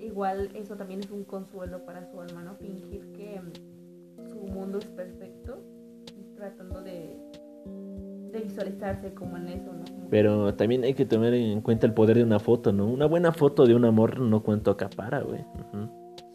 Igual 0.00 0.50
eso 0.54 0.76
también 0.76 1.00
es 1.00 1.10
un 1.10 1.24
consuelo 1.24 1.84
para 1.84 2.04
su 2.10 2.20
alma, 2.20 2.42
¿no? 2.42 2.54
Fingir 2.56 3.12
que 3.12 3.40
mm, 3.40 4.28
su 4.28 4.38
mundo 4.52 4.78
es 4.78 4.86
perfecto, 4.86 5.62
tratando 6.36 6.82
de, 6.82 7.16
de 8.32 8.40
visualizarse 8.40 9.12
como 9.14 9.36
en 9.36 9.48
eso, 9.48 9.72
¿no? 9.72 9.84
Como- 9.84 10.08
Pero 10.10 10.54
también 10.54 10.84
hay 10.84 10.94
que 10.94 11.04
tener 11.04 11.34
en 11.34 11.60
cuenta 11.60 11.86
el 11.86 11.92
poder 11.94 12.16
de 12.16 12.24
una 12.24 12.38
foto, 12.38 12.72
¿no? 12.72 12.86
Una 12.88 13.06
buena 13.06 13.32
foto 13.32 13.66
de 13.66 13.74
un 13.74 13.84
amor 13.84 14.18
no 14.20 14.42
cuento 14.42 14.70
acapara, 14.70 15.20
güey. 15.20 15.44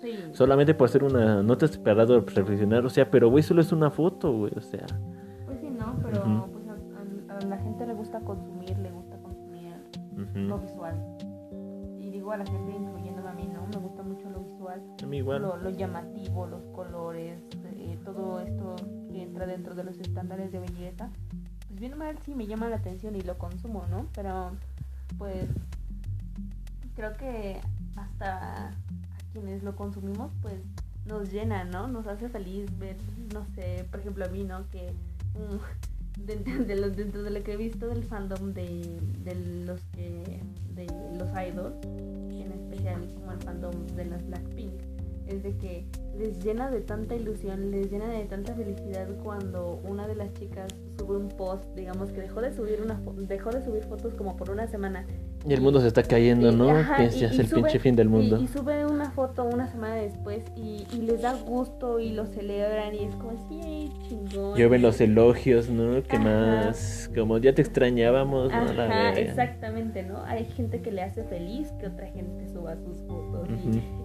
Sí, 0.02 0.10
Solamente 0.34 0.74
por 0.74 0.90
ser 0.90 1.04
una... 1.06 1.42
No 1.44 1.58
te 1.58 1.64
has 1.66 1.72
esperado 1.72 2.20
reflexionar, 2.20 2.86
o 2.86 2.90
sea, 2.90 3.10
pero 3.10 3.30
güey, 3.30 3.42
solo 3.42 3.62
es 3.62 3.72
una 3.72 3.90
foto, 3.90 4.32
güey, 4.38 4.52
o 4.56 4.62
sea... 4.62 4.86
lo 10.34 10.60
visual. 10.60 11.18
Y 12.00 12.10
digo 12.10 12.32
a 12.32 12.38
la 12.38 12.46
gente, 12.46 12.72
incluyéndome 12.76 13.30
a 13.30 13.34
mí, 13.34 13.48
¿no? 13.48 13.66
Me 13.68 13.78
gusta 13.78 14.04
mucho 14.04 14.30
lo 14.30 14.42
visual, 14.42 14.82
A 15.04 15.06
mí 15.06 15.18
igual. 15.18 15.42
lo, 15.42 15.58
lo 15.58 15.70
llamativo, 15.70 16.48
los 16.48 16.64
colores, 16.76 17.42
eh, 17.76 17.98
todo 18.04 18.40
esto 18.42 18.76
que 19.10 19.22
entra 19.24 19.46
dentro 19.46 19.76
de 19.76 19.84
los 19.84 19.98
estándares 20.00 20.52
de 20.52 20.60
belleza. 20.60 21.10
Pues 21.68 21.80
bien 21.80 21.94
o 21.94 21.98
mal 21.98 22.18
sí 22.26 22.36
me 22.36 22.46
llama 22.48 22.70
la 22.70 22.76
atención 22.78 23.16
y 23.16 23.22
lo 23.22 23.38
consumo, 23.38 23.86
¿no? 23.90 24.08
Pero 24.14 24.52
pues 25.18 25.48
creo 26.96 27.14
que 27.14 27.60
hasta 27.96 28.68
a 28.68 28.72
quienes 29.32 29.64
lo 29.64 29.76
consumimos, 29.76 30.32
pues 30.42 30.62
nos 31.06 31.32
llena, 31.32 31.64
¿no? 31.64 31.88
Nos 31.88 32.08
hace 32.08 32.30
feliz 32.30 32.78
ver, 32.78 32.98
no 33.34 33.46
sé, 33.56 33.86
por 33.92 34.00
ejemplo 34.00 34.26
a 34.26 34.30
mí, 34.30 34.44
¿no? 34.44 34.70
Que 34.70 34.92
mm, 35.34 35.93
de 36.18 36.36
dentro 36.36 37.24
de 37.24 37.30
lo 37.32 37.44
que 37.44 37.54
he 37.54 37.58
visto 37.58 37.88
del 37.88 38.04
fandom 38.04 38.54
de, 38.54 39.00
de 39.24 39.36
los 39.66 39.82
que 39.94 40.42
de 40.76 40.88
los 41.18 41.30
idols, 41.30 41.76
en 41.84 42.52
especial 42.52 43.08
como 43.16 43.32
el 43.32 43.40
fandom 43.40 43.88
de 43.96 44.06
las 44.06 44.26
Blackpink, 44.26 44.74
es 45.28 45.44
de 45.44 45.56
que 45.58 45.86
les 46.18 46.44
llena 46.44 46.70
de 46.70 46.82
tanta 46.82 47.16
ilusión, 47.16 47.72
les 47.72 47.92
llena 47.92 48.08
de 48.08 48.26
tanta 48.26 48.54
felicidad 48.54 49.08
cuando 49.24 49.82
una 49.84 50.08
de 50.08 50.16
las 50.16 50.34
chicas 50.34 50.72
sube 50.98 51.18
un 51.18 51.30
post, 51.30 51.64
digamos 51.76 52.12
que 52.12 52.22
dejó 52.22 52.42
de 52.42 52.54
subir 52.54 52.82
una 52.82 53.00
dejó 53.18 53.52
de 53.52 53.64
subir 53.64 53.84
fotos 53.84 54.14
como 54.16 54.36
por 54.36 54.50
una 54.50 54.68
semana 54.68 55.06
Y 55.46 55.54
el 55.54 55.60
mundo 55.62 55.82
se 55.82 55.88
está 55.88 56.04
cayendo, 56.04 56.52
¿no? 56.54 56.70
ajá, 56.70 57.04
y- 57.04 57.08
y 57.20 57.24
el 57.26 57.32
sube- 57.34 57.56
pinche 57.56 57.80
fin 57.80 57.96
del 57.98 58.08
mundo. 58.08 58.40
Y, 58.42 58.48
sube 58.48 58.86
una 58.86 59.12
foto 59.12 59.44
una 59.44 59.68
semana 59.68 59.96
después 59.96 60.42
y, 60.56 60.86
y 60.94 61.02
les 61.02 61.22
da 61.22 61.34
gusto 61.34 62.00
y 62.00 62.12
lo 62.12 62.26
celebran 62.26 62.96
y 62.96 63.04
es 63.06 63.16
como 63.16 63.32
así, 63.32 63.92
chingón. 64.08 64.58
Llueven 64.58 64.82
los 64.82 65.02
elogios, 65.02 65.70
¿no? 65.70 66.02
Que 66.04 66.16
Ajá. 66.16 66.24
más... 66.66 67.10
Como 67.14 67.38
ya 67.40 67.54
te 67.54 67.62
extrañábamos, 67.62 68.52
¿no? 68.52 68.74
La 68.74 68.86
Ajá, 68.86 69.20
exactamente, 69.20 70.04
¿no? 70.04 70.24
Hay 70.26 70.46
gente 70.46 70.82
que 70.82 70.92
le 70.92 71.02
hace 71.02 71.24
feliz 71.24 71.72
que 71.80 71.88
otra 71.88 72.08
gente 72.08 72.48
suba 72.48 72.76
sus 72.78 72.98
fotos. 73.08 73.50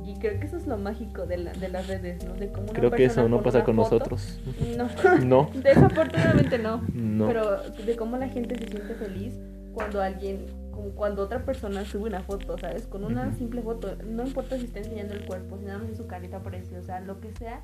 y- 0.04 0.14
creo 0.18 0.40
que 0.40 0.47
eso 0.47 0.57
es 0.57 0.66
lo 0.66 0.76
mágico 0.78 1.26
de, 1.26 1.37
la- 1.37 1.52
de 1.52 1.68
las 1.68 1.87
redes, 1.87 2.25
¿no? 2.25 2.35
De 2.35 2.49
cómo 2.49 2.66
Creo 2.73 2.90
que 2.90 3.04
eso 3.04 3.28
no 3.28 3.42
pasa 3.42 3.62
con 3.62 3.76
foto- 3.76 3.90
nosotros. 3.95 4.40
No. 4.76 4.88
No, 5.25 5.50
Desafortunadamente 5.62 6.59
no. 6.59 6.83
no. 6.92 7.26
Pero 7.28 7.62
de 7.87 7.95
cómo 7.97 8.16
la 8.16 8.28
gente 8.28 8.57
se 8.59 8.66
siente 8.68 8.95
feliz 8.95 9.38
cuando 9.73 10.00
alguien, 10.02 10.47
como 10.78 10.90
cuando 10.90 11.23
otra 11.25 11.44
persona 11.44 11.85
sube 11.85 12.08
una 12.08 12.23
foto, 12.23 12.56
¿sabes? 12.56 12.87
Con 12.87 13.02
una 13.02 13.32
simple 13.37 13.62
foto, 13.62 13.97
no 14.06 14.25
importa 14.25 14.56
si 14.56 14.66
está 14.66 14.78
enseñando 14.78 15.12
el 15.14 15.25
cuerpo, 15.26 15.58
si 15.58 15.64
nada 15.64 15.78
más 15.80 15.88
es 15.90 15.97
su 15.97 16.06
carita 16.06 16.40
preciosa, 16.40 17.00
lo 17.00 17.20
que 17.20 17.32
sea, 17.32 17.62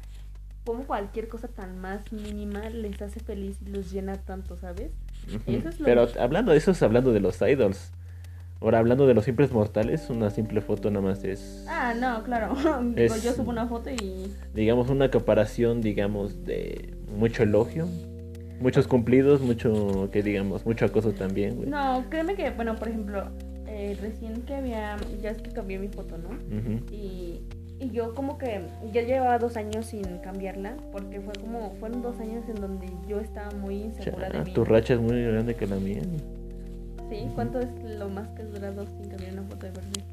como 0.67 0.83
cualquier 0.83 1.29
cosa 1.29 1.47
tan 1.47 1.79
más 1.79 2.13
mínima 2.13 2.69
les 2.71 3.01
hace 3.01 3.21
feliz 3.21 3.59
y 3.65 3.71
los 3.71 3.93
llena 3.93 4.15
tanto, 4.17 4.57
¿sabes? 4.57 4.91
Ujú. 5.33 5.57
eso 5.59 5.69
es 5.69 5.79
lo- 5.79 5.85
Pero 5.85 6.09
hablando 6.19 6.51
de 6.51 6.59
eso, 6.59 6.73
es 6.73 6.83
hablando 6.83 7.13
de 7.13 7.21
los 7.21 7.41
idols. 7.41 7.93
Ahora, 8.61 8.79
hablando 8.81 9.07
de 9.07 9.15
los 9.15 9.25
simples 9.27 9.53
mortales, 9.53 10.11
una 10.11 10.31
simple 10.31 10.61
foto 10.61 10.91
nada 10.91 11.07
más 11.07 11.23
es, 11.23 11.65
Ah, 11.69 11.95
no, 11.95 12.25
claro. 12.25 12.53
Digo, 12.97 13.15
Es- 13.15 13.23
yo 13.23 13.33
subo 13.33 13.51
una 13.51 13.69
foto 13.69 13.91
y... 13.91 14.35
digamos, 14.55 14.91
una 14.91 15.09
comparación, 15.13 15.83
digamos, 15.83 16.45
de 16.45 16.97
mucho 17.17 17.45
elogio, 17.45 17.87
muchos 18.61 18.87
cumplidos, 18.87 19.41
mucho, 19.41 20.09
que 20.13 20.23
digamos, 20.23 20.65
mucho 20.67 20.85
acoso 20.87 21.13
también, 21.13 21.57
güey. 21.57 21.69
No, 21.69 22.05
créeme 22.11 22.35
que, 22.35 22.51
bueno, 22.51 22.77
por 22.77 22.89
ejemplo, 22.89 23.25
eh, 23.67 23.97
recién 24.01 24.43
que 24.43 24.55
había, 24.55 24.97
ya 25.23 25.31
es 25.31 25.43
que 25.43 25.51
cambié 25.51 25.79
mi 25.79 25.89
foto, 25.89 26.17
¿no? 26.19 26.31
Y, 26.93 27.41
y 27.81 27.91
yo 27.91 28.15
como 28.15 28.39
que 28.39 28.61
ya 28.93 29.03
llevaba 29.03 29.39
dos 29.39 29.57
años 29.57 29.87
sin 29.87 30.03
cambiarla, 30.19 30.77
porque 30.93 31.21
fue 31.21 31.33
como, 31.41 31.73
fueron 31.81 32.03
dos 32.03 32.19
años 32.21 32.45
en 32.49 32.55
donde 32.57 32.87
yo 33.09 33.21
estaba 33.21 33.51
muy 33.61 33.83
insegura 33.83 34.29
de 34.29 34.33
Cha, 34.39 34.45
mí. 34.45 34.53
tu 34.53 34.65
racha 34.65 34.95
es 34.95 35.01
muy 35.01 35.23
grande 35.25 35.55
que 35.57 35.67
la 35.67 35.77
mía. 35.77 36.03
¿Sí? 37.11 37.27
¿Cuánto 37.35 37.61
es 37.61 37.69
lo 37.99 38.09
más 38.09 38.29
que 38.31 38.43
has 38.43 38.53
durado 38.53 38.87
sin 38.87 39.09
cambiar 39.11 39.33
una 39.35 39.43
foto 39.43 39.67
de 39.67 39.73
perfil? 39.73 40.05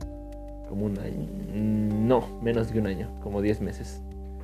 Como 0.68 0.86
un 0.86 0.98
año. 1.00 1.28
Mm, 1.54 2.08
No, 2.08 2.40
menos 2.42 2.74
de 2.74 2.80
un 2.80 2.88
año, 2.88 3.10
como 3.22 3.42
10 3.42 3.62
meses. 3.62 4.02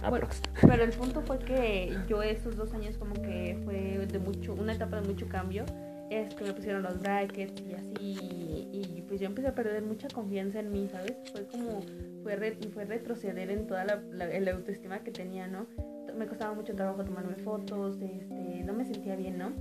Bueno. 0.10 0.28
Pero 0.62 0.84
el 0.84 0.92
punto 0.92 1.22
fue 1.22 1.40
que 1.40 1.96
yo 2.08 2.22
esos 2.24 2.56
dos 2.56 2.74
años 2.74 2.98
como 2.98 3.14
que 3.16 3.60
fue 3.64 4.06
de 4.08 4.20
mucho, 4.20 4.54
una 4.54 4.74
etapa 4.74 5.02
de 5.02 5.08
mucho 5.08 5.28
cambio. 5.28 5.66
Es 6.10 6.34
que 6.36 6.46
me 6.46 6.54
pusieron 6.54 6.84
los 6.84 7.00
brackets 7.00 7.62
y 7.62 7.74
así. 7.74 8.68
Y 8.72 9.04
pues 9.08 9.20
yo 9.20 9.28
empecé 9.28 9.48
a 9.48 9.56
perder 9.56 9.84
mucha 9.84 10.08
confianza 10.10 10.60
en 10.60 10.72
mí, 10.72 10.88
¿sabes? 10.92 11.16
Fue 11.32 11.46
como, 11.48 11.82
fue, 12.24 12.36
re- 12.36 12.58
fue 12.74 12.86
retroceder 12.86 13.50
en 13.50 13.68
toda 13.68 13.86
la, 13.86 14.02
la, 14.12 14.52
autoestima 14.52 15.00
que 15.00 15.12
tenía, 15.12 15.48
¿no? 15.48 15.68
Me 16.16 16.28
costaba 16.28 16.54
mucho 16.54 16.74
trabajo 16.76 17.04
tomarme 17.04 17.36
fotos, 17.36 17.98
este, 18.02 18.64
no 18.64 18.74
me 18.74 18.86
sentía 18.86 19.16
bien, 19.16 19.38
¿no? 19.38 19.52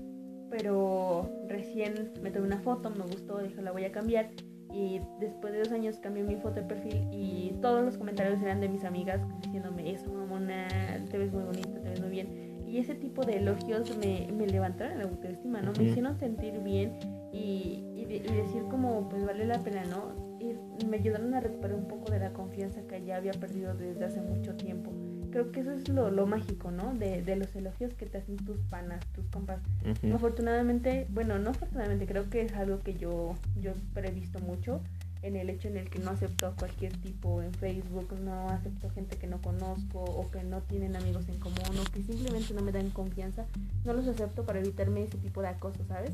Pero 0.50 1.30
recién 1.48 2.12
me 2.22 2.30
tomé 2.30 2.46
una 2.46 2.60
foto, 2.60 2.90
me 2.90 3.04
gustó, 3.04 3.38
dije 3.38 3.60
la 3.62 3.72
voy 3.72 3.84
a 3.84 3.92
cambiar. 3.92 4.30
Y 4.72 5.00
después 5.20 5.52
de 5.52 5.60
dos 5.60 5.72
años 5.72 5.98
cambié 6.00 6.22
mi 6.22 6.36
foto 6.36 6.56
de 6.56 6.62
perfil 6.62 7.06
y 7.12 7.54
todos 7.62 7.84
los 7.84 7.96
comentarios 7.96 8.40
eran 8.42 8.60
de 8.60 8.68
mis 8.68 8.84
amigas 8.84 9.20
diciéndome 9.42 9.90
eso, 9.92 10.12
mamona, 10.12 10.66
te 11.10 11.18
ves 11.18 11.32
muy 11.32 11.44
bonita, 11.44 11.80
te 11.80 11.88
ves 11.90 12.00
muy 12.00 12.10
bien. 12.10 12.28
Y 12.66 12.78
ese 12.78 12.94
tipo 12.96 13.24
de 13.24 13.36
elogios 13.38 13.96
me, 13.96 14.28
me 14.36 14.46
levantaron 14.46 14.98
la 14.98 15.04
autoestima, 15.04 15.62
¿no? 15.62 15.72
Me 15.72 15.84
hicieron 15.90 16.18
sentir 16.18 16.58
bien 16.60 16.92
y, 17.32 17.84
y, 17.94 18.04
de- 18.06 18.16
y 18.16 18.34
decir 18.42 18.62
como, 18.70 19.08
pues 19.08 19.24
vale 19.24 19.46
la 19.46 19.58
pena, 19.62 19.84
¿no? 19.84 20.14
Y 20.40 20.84
me 20.84 20.96
ayudaron 20.98 21.32
a 21.34 21.40
recuperar 21.40 21.76
un 21.76 21.86
poco 21.88 22.10
de 22.10 22.18
la 22.18 22.32
confianza 22.32 22.82
que 22.86 23.02
ya 23.04 23.16
había 23.16 23.32
perdido 23.32 23.74
desde 23.74 24.04
hace 24.04 24.20
mucho 24.20 24.54
tiempo. 24.56 24.90
Creo 25.36 25.52
que 25.52 25.60
eso 25.60 25.72
es 25.72 25.86
lo, 25.90 26.10
lo 26.10 26.26
mágico, 26.26 26.70
¿no? 26.70 26.94
De, 26.94 27.20
de 27.20 27.36
los 27.36 27.54
elogios 27.54 27.92
que 27.92 28.06
te 28.06 28.16
hacen 28.16 28.36
tus 28.36 28.56
panas, 28.70 29.04
tus 29.14 29.26
compas. 29.26 29.60
Afortunadamente, 30.14 31.06
bueno, 31.10 31.38
no 31.38 31.50
afortunadamente, 31.50 32.06
creo 32.06 32.30
que 32.30 32.40
es 32.40 32.54
algo 32.54 32.78
que 32.78 32.94
yo, 32.94 33.34
yo 33.60 33.72
he 33.72 33.74
previsto 33.92 34.38
mucho 34.38 34.80
en 35.20 35.36
el 35.36 35.50
hecho 35.50 35.68
en 35.68 35.76
el 35.76 35.90
que 35.90 35.98
no 35.98 36.12
acepto 36.12 36.46
a 36.46 36.56
cualquier 36.56 36.96
tipo 36.96 37.42
en 37.42 37.52
Facebook, 37.52 38.14
no 38.24 38.48
acepto 38.48 38.88
gente 38.88 39.18
que 39.18 39.26
no 39.26 39.42
conozco 39.42 40.04
o 40.04 40.30
que 40.30 40.42
no 40.42 40.62
tienen 40.62 40.96
amigos 40.96 41.28
en 41.28 41.38
común 41.38 41.58
o 41.78 41.84
que 41.92 42.02
simplemente 42.02 42.54
no 42.54 42.62
me 42.62 42.72
dan 42.72 42.88
confianza, 42.88 43.44
no 43.84 43.92
los 43.92 44.08
acepto 44.08 44.44
para 44.44 44.60
evitarme 44.60 45.02
ese 45.02 45.18
tipo 45.18 45.42
de 45.42 45.48
acoso, 45.48 45.84
¿sabes? 45.86 46.12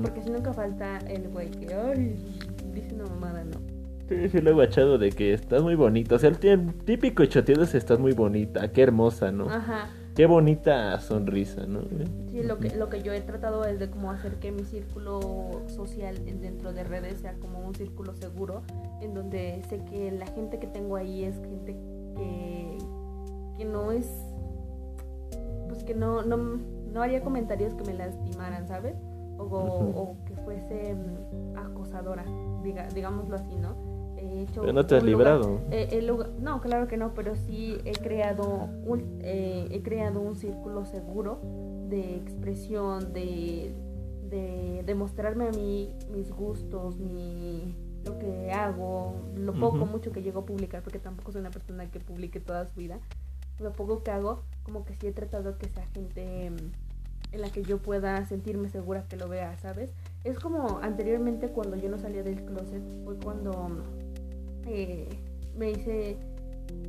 Porque 0.00 0.22
si 0.22 0.30
nunca 0.30 0.54
falta 0.54 0.96
el 1.00 1.28
güey 1.28 1.50
que, 1.50 1.74
ay, 1.74 2.38
dice 2.72 2.94
una 2.94 3.04
mamada, 3.04 3.44
¿no? 3.44 3.81
Sí, 4.22 4.28
sí, 4.28 4.40
lo 4.40 4.50
he 4.50 4.52
guachado 4.54 4.98
de 4.98 5.10
que 5.10 5.32
estás 5.32 5.62
muy 5.62 5.74
bonita. 5.74 6.14
O 6.14 6.18
sea, 6.18 6.28
el 6.30 6.38
tí- 6.38 6.56
típico 6.84 7.24
choteado 7.24 7.62
es 7.64 7.74
estás 7.74 7.98
muy 7.98 8.12
bonita, 8.12 8.70
qué 8.72 8.82
hermosa, 8.82 9.32
¿no? 9.32 9.48
Ajá. 9.48 9.88
Qué 10.14 10.26
bonita 10.26 11.00
sonrisa, 11.00 11.64
¿no? 11.66 11.80
Sí, 12.30 12.42
lo 12.42 12.58
que, 12.58 12.76
lo 12.76 12.90
que 12.90 13.02
yo 13.02 13.12
he 13.14 13.20
tratado 13.22 13.64
es 13.64 13.78
de 13.78 13.88
como 13.88 14.10
hacer 14.10 14.34
que 14.34 14.52
mi 14.52 14.62
círculo 14.64 15.62
social 15.68 16.16
en- 16.26 16.42
dentro 16.42 16.72
de 16.74 16.84
redes 16.84 17.20
sea 17.20 17.32
como 17.40 17.60
un 17.66 17.74
círculo 17.74 18.12
seguro, 18.14 18.60
en 19.00 19.14
donde 19.14 19.62
sé 19.70 19.78
que 19.86 20.12
la 20.12 20.26
gente 20.26 20.58
que 20.58 20.66
tengo 20.66 20.96
ahí 20.96 21.24
es 21.24 21.36
gente 21.36 21.76
que, 22.14 22.76
que 23.56 23.64
no 23.64 23.90
es, 23.90 24.06
pues 25.68 25.82
que 25.84 25.94
no, 25.94 26.22
no, 26.22 26.36
no 26.36 27.00
haría 27.02 27.22
comentarios 27.22 27.72
que 27.74 27.84
me 27.84 27.94
lastimaran, 27.94 28.68
¿sabes? 28.68 28.96
O, 29.38 29.44
Ujú. 29.44 29.98
o 29.98 30.16
que 30.26 30.34
fuese 30.36 30.94
acosadora, 31.56 32.24
diga, 32.62 32.86
digámoslo 32.94 33.36
así, 33.36 33.56
¿no? 33.56 33.91
Hecho 34.42 34.60
Pero 34.62 34.72
no 34.72 34.86
te 34.86 34.96
has 34.96 35.02
lugar- 35.02 35.18
librado. 35.38 35.60
eh, 35.70 35.88
el 35.92 36.06
lugar- 36.06 36.30
no, 36.40 36.60
claro 36.60 36.88
que 36.88 36.96
no, 36.96 37.14
pero 37.14 37.34
sí 37.36 37.78
he 37.84 37.92
creado 37.92 38.68
un, 38.84 39.18
eh, 39.22 39.68
he 39.70 39.82
creado 39.82 40.20
un 40.20 40.36
círculo 40.36 40.84
seguro 40.84 41.38
de 41.88 42.16
expresión, 42.16 43.12
de, 43.12 43.72
de, 44.30 44.82
de 44.84 44.94
mostrarme 44.94 45.48
a 45.48 45.50
mí 45.50 45.94
mis 46.12 46.30
gustos, 46.32 46.96
mi, 46.98 47.74
lo 48.04 48.18
que 48.18 48.50
hago, 48.50 49.14
lo 49.36 49.52
poco, 49.52 49.86
mucho 49.86 50.10
que 50.10 50.22
llego 50.22 50.40
a 50.40 50.46
publicar, 50.46 50.82
porque 50.82 50.98
tampoco 50.98 51.32
soy 51.32 51.40
una 51.40 51.50
persona 51.50 51.90
que 51.90 52.00
publique 52.00 52.40
toda 52.40 52.66
su 52.66 52.80
vida. 52.80 52.98
Lo 53.60 53.72
poco 53.72 54.02
que 54.02 54.10
hago, 54.10 54.40
como 54.64 54.84
que 54.84 54.94
sí 54.94 55.06
he 55.06 55.12
tratado 55.12 55.56
que 55.58 55.68
sea 55.68 55.86
gente 55.94 56.50
mm, 56.50 57.34
en 57.34 57.40
la 57.40 57.50
que 57.50 57.62
yo 57.62 57.78
pueda 57.78 58.24
sentirme 58.26 58.68
segura 58.70 59.04
que 59.08 59.16
lo 59.16 59.28
vea, 59.28 59.56
¿sabes? 59.58 59.92
Es 60.24 60.38
como 60.38 60.78
anteriormente 60.82 61.48
cuando 61.48 61.76
yo 61.76 61.88
no 61.90 61.98
salía 61.98 62.22
del 62.22 62.42
closet, 62.44 62.82
fue 63.04 63.16
cuando 63.16 63.52
eh, 64.66 65.08
me 65.56 65.70
hice 65.72 66.16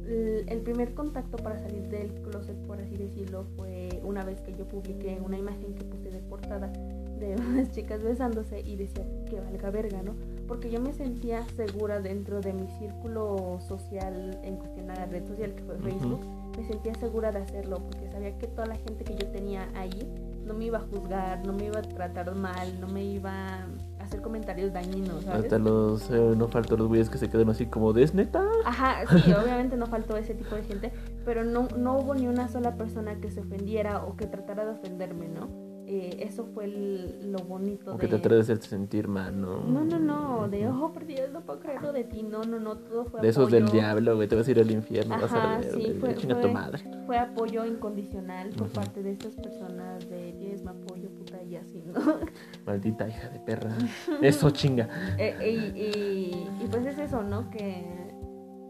el, 0.08 0.62
primer 0.62 0.94
contacto 0.94 1.38
para 1.38 1.60
salir 1.60 1.88
del 1.90 2.10
closet, 2.22 2.56
por 2.68 2.80
así 2.80 2.96
decirlo, 2.96 3.46
fue 3.56 3.90
una 4.04 4.24
vez 4.24 4.42
que 4.42 4.54
yo 4.54 4.66
publiqué 4.66 5.20
una 5.24 5.38
imagen 5.38 5.74
que 5.76 5.84
puse 5.84 6.10
de 6.10 6.20
portada 6.20 6.72
de 7.20 7.36
unas 7.50 7.72
chicas 7.72 8.04
besándose 8.04 8.62
y 8.62 8.76
decía 8.76 9.06
que 9.30 9.40
valga 9.40 9.70
verga, 9.72 10.02
¿no? 10.04 10.14
Porque 10.48 10.70
yo 10.70 10.82
me 10.82 10.94
sentía 10.94 11.46
segura 11.56 12.02
dentro 12.02 12.42
de 12.42 12.54
mi 12.54 12.68
círculo 12.80 13.60
social 13.68 14.40
en 14.44 14.58
cuestión 14.58 14.92
a 14.92 14.96
la 14.96 15.06
red 15.06 15.26
social 15.28 15.54
que 15.56 15.64
fue. 15.64 15.78
Facebook. 15.78 16.22
Me 16.58 16.68
sentía 16.68 16.94
segura 16.96 17.32
de 17.32 17.40
hacerlo 17.40 17.78
porque 17.78 18.12
sabía 18.12 18.38
que 18.38 18.48
toda 18.48 18.68
la 18.68 18.76
gente 18.76 19.04
que 19.04 19.16
yo 19.16 19.28
tenía 19.30 19.68
ahí 19.74 20.08
no 20.46 20.54
me 20.54 20.66
iba 20.66 20.78
a 20.78 20.82
juzgar, 20.82 21.46
no 21.46 21.54
me 21.54 21.66
iba 21.66 21.80
a 21.80 21.82
tratar 21.82 22.34
mal, 22.36 22.80
no 22.80 22.88
me 22.88 23.04
iba 23.04 23.32
a 23.32 24.04
hacer 24.04 24.22
comentarios 24.22 24.74
dañinos, 24.74 25.24
¿sabes? 25.24 25.44
Hasta 25.44 25.60
los. 25.60 26.10
eh, 26.10 26.34
no 26.36 26.48
faltan 26.48 26.80
los 26.80 26.88
güeyes 26.88 27.10
que 27.10 27.18
se 27.18 27.30
quedan 27.30 27.50
así 27.50 27.68
como, 27.68 27.96
¿es 27.98 28.14
neta? 28.14 28.44
Ajá, 28.66 29.06
sí, 29.08 29.32
obviamente 29.44 29.78
no 29.78 29.88
faltó 29.88 30.18
ese 30.18 30.34
tipo 30.34 30.56
de 30.56 30.64
gente, 30.64 30.92
pero 31.26 31.44
no, 31.44 31.68
no 31.78 31.98
hubo 31.98 32.14
ni 32.16 32.28
una 32.28 32.48
sola 32.48 32.76
persona 32.76 33.20
que 33.22 33.32
se 33.32 33.42
ofendiera 33.42 34.04
o 34.04 34.16
que 34.16 34.26
tratara 34.28 34.66
de 34.66 34.72
ofenderme, 34.72 35.28
¿no? 35.30 35.63
Eh, 35.86 36.16
eso 36.22 36.46
fue 36.54 36.64
el- 36.66 37.32
lo 37.34 37.40
bonito 37.40 37.92
O 37.92 37.98
de... 37.98 38.08
que 38.08 38.18
te 38.18 38.30
de 38.30 38.40
hacerte 38.40 38.68
sentir 38.68 39.10
mal, 39.10 39.40
¿no? 39.40 39.58
No, 39.66 39.84
no, 39.84 40.00
no, 40.00 40.48
de 40.48 40.66
ojo, 40.70 40.94
por 40.94 41.06
Dios, 41.06 41.30
no 41.34 41.42
puedo 41.42 41.60
creerlo 41.60 41.92
de 41.92 42.06
ti, 42.06 42.24
no, 42.24 42.42
no, 42.44 42.58
no, 42.60 42.78
todo 42.78 43.04
fue 43.06 43.20
De 43.20 43.28
esos 43.28 43.52
del 43.52 43.70
diablo, 43.70 44.16
güey, 44.16 44.30
te 44.30 44.36
vas 44.38 44.48
a 44.48 44.52
ir 44.52 44.60
al 44.62 44.72
infierno, 44.72 45.18
vas 45.20 45.34
a 45.34 45.44
Ajá, 45.44 45.58
ver, 45.58 45.72
sí, 45.74 45.98
fue- 46.00 46.16
chinga 46.16 46.36
fue- 46.36 46.42
tu 46.42 46.50
madre. 46.54 46.84
Fue 47.06 47.18
apoyo 47.18 47.66
incondicional 47.66 48.50
por 48.52 48.70
parte 48.70 49.04
de 49.04 49.12
estas 49.12 49.36
personas 49.36 50.10
de 50.10 50.32
tienes 50.40 50.64
mi 50.64 50.70
apoyo, 50.70 51.10
puta, 51.10 51.44
y 51.44 51.58
así, 51.58 51.84
¿no? 51.86 51.94
Maldita 52.66 53.10
hija 53.10 53.28
de 53.30 53.40
perra. 53.42 53.76
Eso 54.22 54.50
chinga. 54.52 54.88
Eh, 55.18 55.36
y, 55.76 55.82
y- 55.82 56.64
y 56.64 56.68
pues 56.70 56.86
es 56.86 56.98
eso, 56.98 57.24
¿no? 57.24 57.50
Que, 57.50 57.86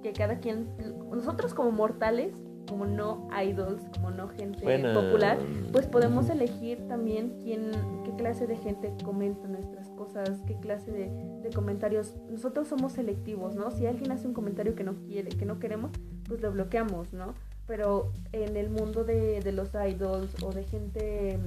que 0.02 0.14
cada 0.14 0.40
quien, 0.40 0.68
nosotros 1.12 1.54
como 1.54 1.72
mortales, 1.72 2.34
como 2.68 2.86
no 2.86 3.28
idols, 3.44 3.82
como 3.94 4.12
no 4.12 4.28
gente 4.30 4.64
Bueno, 4.64 4.94
popular, 4.94 5.38
pues 5.72 5.88
podemos 5.88 6.30
elegir 6.30 6.88
también 6.88 7.40
quién, 7.42 7.72
qué 8.06 8.16
clase 8.16 8.48
de 8.48 8.58
gente 8.58 8.94
comenta 9.04 9.48
nuestras 9.48 9.90
cosas, 9.90 10.42
qué 10.48 10.56
clase 10.60 10.92
de, 10.92 11.10
de 11.42 11.50
comentarios. 11.52 12.16
Nosotros 12.30 12.68
somos 12.68 12.94
selectivos, 12.94 13.56
¿no? 13.56 13.72
Si 13.72 13.86
alguien 13.86 14.12
hace 14.12 14.28
un 14.28 14.34
comentario 14.34 14.76
que 14.76 14.84
no 14.84 14.96
quiere, 14.96 15.30
que 15.30 15.46
no 15.46 15.60
queremos, 15.60 15.92
pues 16.28 16.42
lo 16.42 16.52
bloqueamos, 16.52 17.14
¿no? 17.14 17.34
Pero 17.66 18.12
en 18.34 18.58
el 18.58 18.70
mundo 18.70 19.06
de, 19.06 19.40
de 19.40 19.52
los 19.54 19.70
idols 19.74 20.44
o 20.44 20.52
de 20.52 20.64
gente 20.66 21.40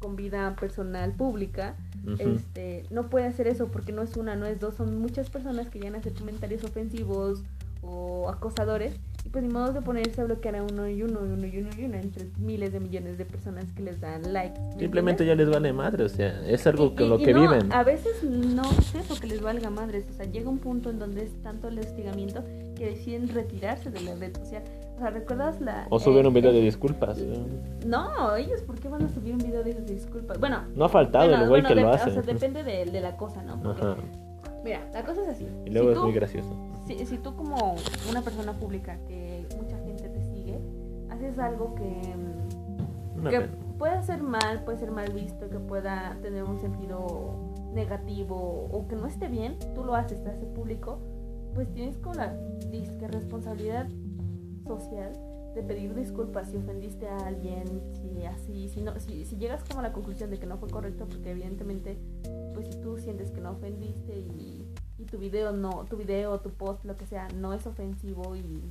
con 0.00 0.16
vida 0.16 0.54
personal 0.60 1.12
pública, 1.12 1.76
este, 2.18 2.84
no 2.90 3.08
puede 3.08 3.26
hacer 3.26 3.46
eso 3.46 3.68
porque 3.68 3.92
no 3.92 4.02
es 4.02 4.16
una, 4.16 4.36
no 4.36 4.44
es 4.44 4.60
dos, 4.60 4.74
son 4.74 4.98
muchas 4.98 5.30
personas 5.30 5.70
que 5.70 5.78
llegan 5.78 5.94
a 5.94 5.98
hacer 5.98 6.12
comentarios 6.12 6.64
ofensivos 6.64 7.42
o 7.80 8.28
acosadores 8.28 8.98
pues 9.32 9.42
ni 9.44 9.50
modo 9.50 9.72
de 9.72 9.80
ponerse 9.80 10.20
a 10.20 10.24
bloquear 10.24 10.56
a 10.56 10.62
uno 10.62 10.86
y 10.88 11.02
uno 11.02 11.20
y 11.26 11.30
uno 11.32 11.46
y 11.46 11.58
uno 11.58 11.70
y 11.78 11.84
uno 11.86 11.96
entre 11.96 12.26
miles 12.38 12.72
de 12.72 12.80
millones 12.80 13.16
de 13.16 13.24
personas 13.24 13.64
que 13.72 13.82
les 13.82 13.98
dan 14.00 14.32
likes. 14.32 14.60
¿me 14.74 14.80
Simplemente 14.80 15.24
ya 15.24 15.34
les 15.34 15.48
vale 15.48 15.72
madre, 15.72 16.04
o 16.04 16.08
sea, 16.08 16.46
es 16.46 16.66
algo 16.66 16.86
Y- 16.86 16.94
con 16.94 17.06
y- 17.06 17.08
lo 17.08 17.18
y 17.18 17.24
que 17.24 17.32
no, 17.32 17.40
viven. 17.40 17.72
A 17.72 17.82
veces 17.82 18.22
no 18.22 18.62
es 18.78 18.94
eso 18.94 19.18
que 19.18 19.26
les 19.26 19.40
valga 19.40 19.70
madres, 19.70 20.04
o 20.10 20.12
sea, 20.12 20.26
llega 20.26 20.50
un 20.50 20.58
punto 20.58 20.90
en 20.90 20.98
donde 20.98 21.24
es 21.24 21.42
tanto 21.42 21.68
el 21.68 21.78
hostigamiento 21.78 22.44
que 22.76 22.86
deciden 22.90 23.28
retirarse 23.28 23.90
de 23.90 24.00
la 24.02 24.14
red 24.16 24.36
social. 24.36 24.62
O 24.96 24.98
sea, 24.98 25.10
¿recuerdas 25.10 25.60
la... 25.62 25.86
O 25.88 25.98
subir 25.98 26.24
eh, 26.24 26.28
un 26.28 26.34
video 26.34 26.50
eh, 26.50 26.54
de 26.54 26.60
disculpas. 26.60 27.18
eh. 27.18 27.42
No, 27.86 28.36
ellos, 28.36 28.60
¿por 28.60 28.78
qué 28.78 28.88
van 28.88 29.02
a 29.04 29.08
subir 29.08 29.32
un 29.32 29.38
video 29.38 29.64
de 29.64 29.72
disculpas? 29.80 30.38
Bueno, 30.38 30.58
No 30.76 30.84
ha 30.84 30.88
faltado 30.90 31.26
bueno, 31.28 31.42
el 31.44 31.48
güey 31.48 31.62
bueno, 31.62 31.68
que 31.70 31.74
de- 31.74 31.80
lo 31.82 31.88
O 31.90 31.92
hace. 31.94 32.10
sea, 32.12 32.22
depende 32.22 32.62
de, 32.62 32.84
de 32.84 33.00
la 33.00 33.16
cosa, 33.16 33.42
¿no? 33.42 33.60
Porque, 33.62 33.82
Ajá. 33.82 33.96
Mira, 34.62 34.80
la 34.92 35.02
cosa 35.02 35.22
es 35.22 35.28
así. 35.28 35.46
Y 35.66 35.70
luego 35.70 35.88
si 35.88 35.92
es 35.92 35.98
tú, 35.98 36.04
muy 36.04 36.12
gracioso. 36.12 36.71
Si, 36.86 37.06
si 37.06 37.18
tú 37.18 37.34
como 37.36 37.76
una 38.10 38.22
persona 38.22 38.52
pública 38.52 38.98
que 39.06 39.46
mucha 39.60 39.78
gente 39.78 40.08
te 40.08 40.22
sigue, 40.24 40.58
haces 41.10 41.38
algo 41.38 41.74
que, 41.74 42.16
mm, 43.16 43.28
que 43.28 43.40
pueda 43.78 44.02
ser 44.02 44.22
mal, 44.22 44.64
puede 44.64 44.78
ser 44.78 44.90
mal 44.90 45.12
visto, 45.12 45.48
que 45.48 45.58
pueda 45.58 46.16
tener 46.22 46.44
un 46.44 46.60
sentido 46.60 47.34
negativo 47.72 48.68
o 48.70 48.86
que 48.88 48.96
no 48.96 49.06
esté 49.06 49.28
bien, 49.28 49.58
tú 49.74 49.84
lo 49.84 49.94
haces, 49.94 50.22
te 50.22 50.30
hace 50.30 50.46
público, 50.46 50.98
pues 51.54 51.72
tienes 51.72 51.96
como 51.98 52.14
la 52.14 52.34
disque 52.70 53.08
responsabilidad 53.08 53.88
social 54.66 55.12
de 55.54 55.62
pedir 55.62 55.94
disculpas 55.94 56.48
si 56.50 56.56
ofendiste 56.56 57.08
a 57.08 57.16
alguien, 57.26 57.82
si 57.92 58.24
así, 58.24 58.68
si 58.68 58.80
no, 58.80 58.98
si, 58.98 59.24
si 59.24 59.36
llegas 59.36 59.62
como 59.64 59.80
a 59.80 59.82
la 59.82 59.92
conclusión 59.92 60.30
de 60.30 60.38
que 60.38 60.46
no 60.46 60.56
fue 60.56 60.70
correcto, 60.70 61.06
porque 61.06 61.32
evidentemente, 61.32 61.98
pues 62.54 62.68
si 62.68 62.80
tú 62.80 62.96
sientes 62.98 63.30
que 63.30 63.40
no 63.40 63.50
ofendiste 63.50 64.18
y, 64.18 64.66
y 65.02 65.04
tu 65.04 65.18
video 65.18 65.52
no, 65.52 65.84
tu 65.88 65.96
video, 65.96 66.38
tu 66.40 66.50
post, 66.50 66.84
lo 66.84 66.96
que 66.96 67.06
sea, 67.06 67.28
no 67.28 67.52
es 67.52 67.66
ofensivo 67.66 68.36
y 68.36 68.62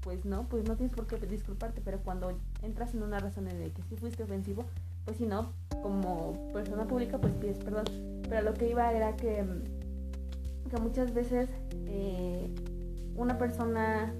pues 0.00 0.24
no, 0.24 0.44
pues 0.48 0.64
no 0.68 0.76
tienes 0.76 0.94
por 0.94 1.06
qué 1.06 1.16
disculparte, 1.26 1.80
pero 1.84 1.98
cuando 1.98 2.32
entras 2.62 2.94
en 2.94 3.02
una 3.02 3.18
razón 3.18 3.48
en 3.48 3.60
la 3.60 3.66
que 3.66 3.82
sí 3.82 3.96
fuiste 3.96 4.22
ofensivo, 4.22 4.64
pues 5.04 5.16
si 5.16 5.26
no, 5.26 5.52
como 5.82 6.50
persona 6.52 6.86
pública, 6.86 7.18
pues 7.18 7.32
pides 7.34 7.58
perdón. 7.58 7.84
Pero 8.28 8.42
lo 8.42 8.54
que 8.54 8.68
iba 8.70 8.92
era 8.92 9.16
que, 9.16 9.44
que 10.70 10.76
muchas 10.78 11.12
veces 11.14 11.48
eh, 11.86 12.48
una 13.16 13.38
persona 13.38 14.12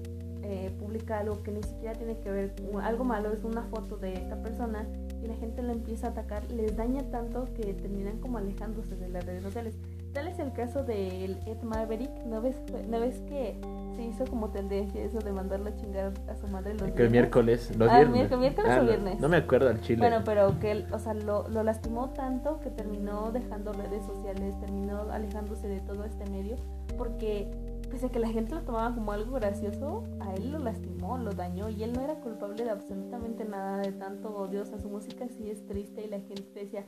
eh, 0.43 0.73
publica 0.79 1.19
algo 1.19 1.43
que 1.43 1.51
ni 1.51 1.63
siquiera 1.63 1.93
tiene 1.93 2.19
que 2.19 2.31
ver 2.31 2.55
algo 2.81 3.03
malo, 3.03 3.31
es 3.31 3.43
una 3.43 3.63
foto 3.63 3.97
de 3.97 4.13
esta 4.13 4.41
persona 4.41 4.87
y 5.21 5.27
la 5.27 5.35
gente 5.35 5.61
la 5.61 5.73
empieza 5.73 6.07
a 6.07 6.09
atacar, 6.11 6.49
les 6.51 6.75
daña 6.75 7.03
tanto 7.11 7.45
que 7.53 7.73
terminan 7.73 8.19
como 8.19 8.37
alejándose 8.37 8.95
de 8.95 9.09
las 9.09 9.25
redes 9.25 9.43
sociales. 9.43 9.75
Tal 10.13 10.27
es 10.27 10.39
el 10.39 10.51
caso 10.53 10.83
del 10.83 11.37
Ed 11.45 11.61
Maverick, 11.63 12.09
¿no 12.25 12.41
ves, 12.41 12.55
¿no 12.89 12.99
ves 12.99 13.21
que 13.27 13.59
se 13.95 14.03
hizo 14.03 14.25
como 14.25 14.49
tendencia 14.49 15.03
eso 15.03 15.19
de 15.19 15.31
mandarlo 15.31 15.69
a 15.69 15.75
chingar 15.75 16.11
a 16.27 16.35
su 16.35 16.47
madre 16.47 16.73
los 16.75 16.91
Que 16.91 17.09
miércoles, 17.09 17.75
los 17.77 17.89
Ah, 17.89 17.97
viernes. 17.97 18.13
miércoles- 18.29 18.39
miércoles 18.39 18.71
o 18.71 18.81
no- 18.81 18.87
viernes. 18.87 19.19
No, 19.19 19.29
me 19.29 19.37
acuerdo 19.37 19.69
al 19.69 19.81
chile. 19.81 19.99
Bueno, 19.99 20.23
pero 20.25 20.59
que 20.59 20.71
él, 20.71 20.87
o 20.91 20.99
sea, 20.99 21.13
lo, 21.13 21.47
lo 21.49 21.63
lastimó 21.63 22.09
tanto 22.11 22.59
que 22.59 22.69
terminó 22.71 23.31
dejando 23.31 23.73
redes 23.73 24.03
sociales, 24.05 24.59
terminó 24.59 25.01
alejándose 25.11 25.67
de 25.67 25.79
todo 25.81 26.03
este 26.03 26.27
medio, 26.29 26.55
porque 26.97 27.47
pese 27.91 28.07
a 28.07 28.09
que 28.09 28.19
la 28.19 28.27
gente 28.29 28.53
lo 28.55 28.61
tomaba 28.61 28.93
como 28.93 29.11
algo 29.11 29.33
gracioso, 29.35 30.03
a 30.19 30.33
él 30.33 30.51
lo 30.51 30.59
lastimó, 30.59 31.17
lo 31.17 31.31
dañó, 31.31 31.69
y 31.69 31.83
él 31.83 31.93
no 31.93 32.01
era 32.01 32.15
culpable 32.15 32.63
de 32.63 32.69
absolutamente 32.71 33.45
nada, 33.45 33.77
de 33.79 33.91
tanto 33.93 34.29
odio, 34.35 34.61
o 34.63 34.65
sea, 34.65 34.77
su 34.79 34.89
música 34.89 35.27
sí 35.29 35.49
es 35.49 35.65
triste, 35.65 36.03
y 36.05 36.09
la 36.09 36.19
gente 36.19 36.43
decía, 36.53 36.85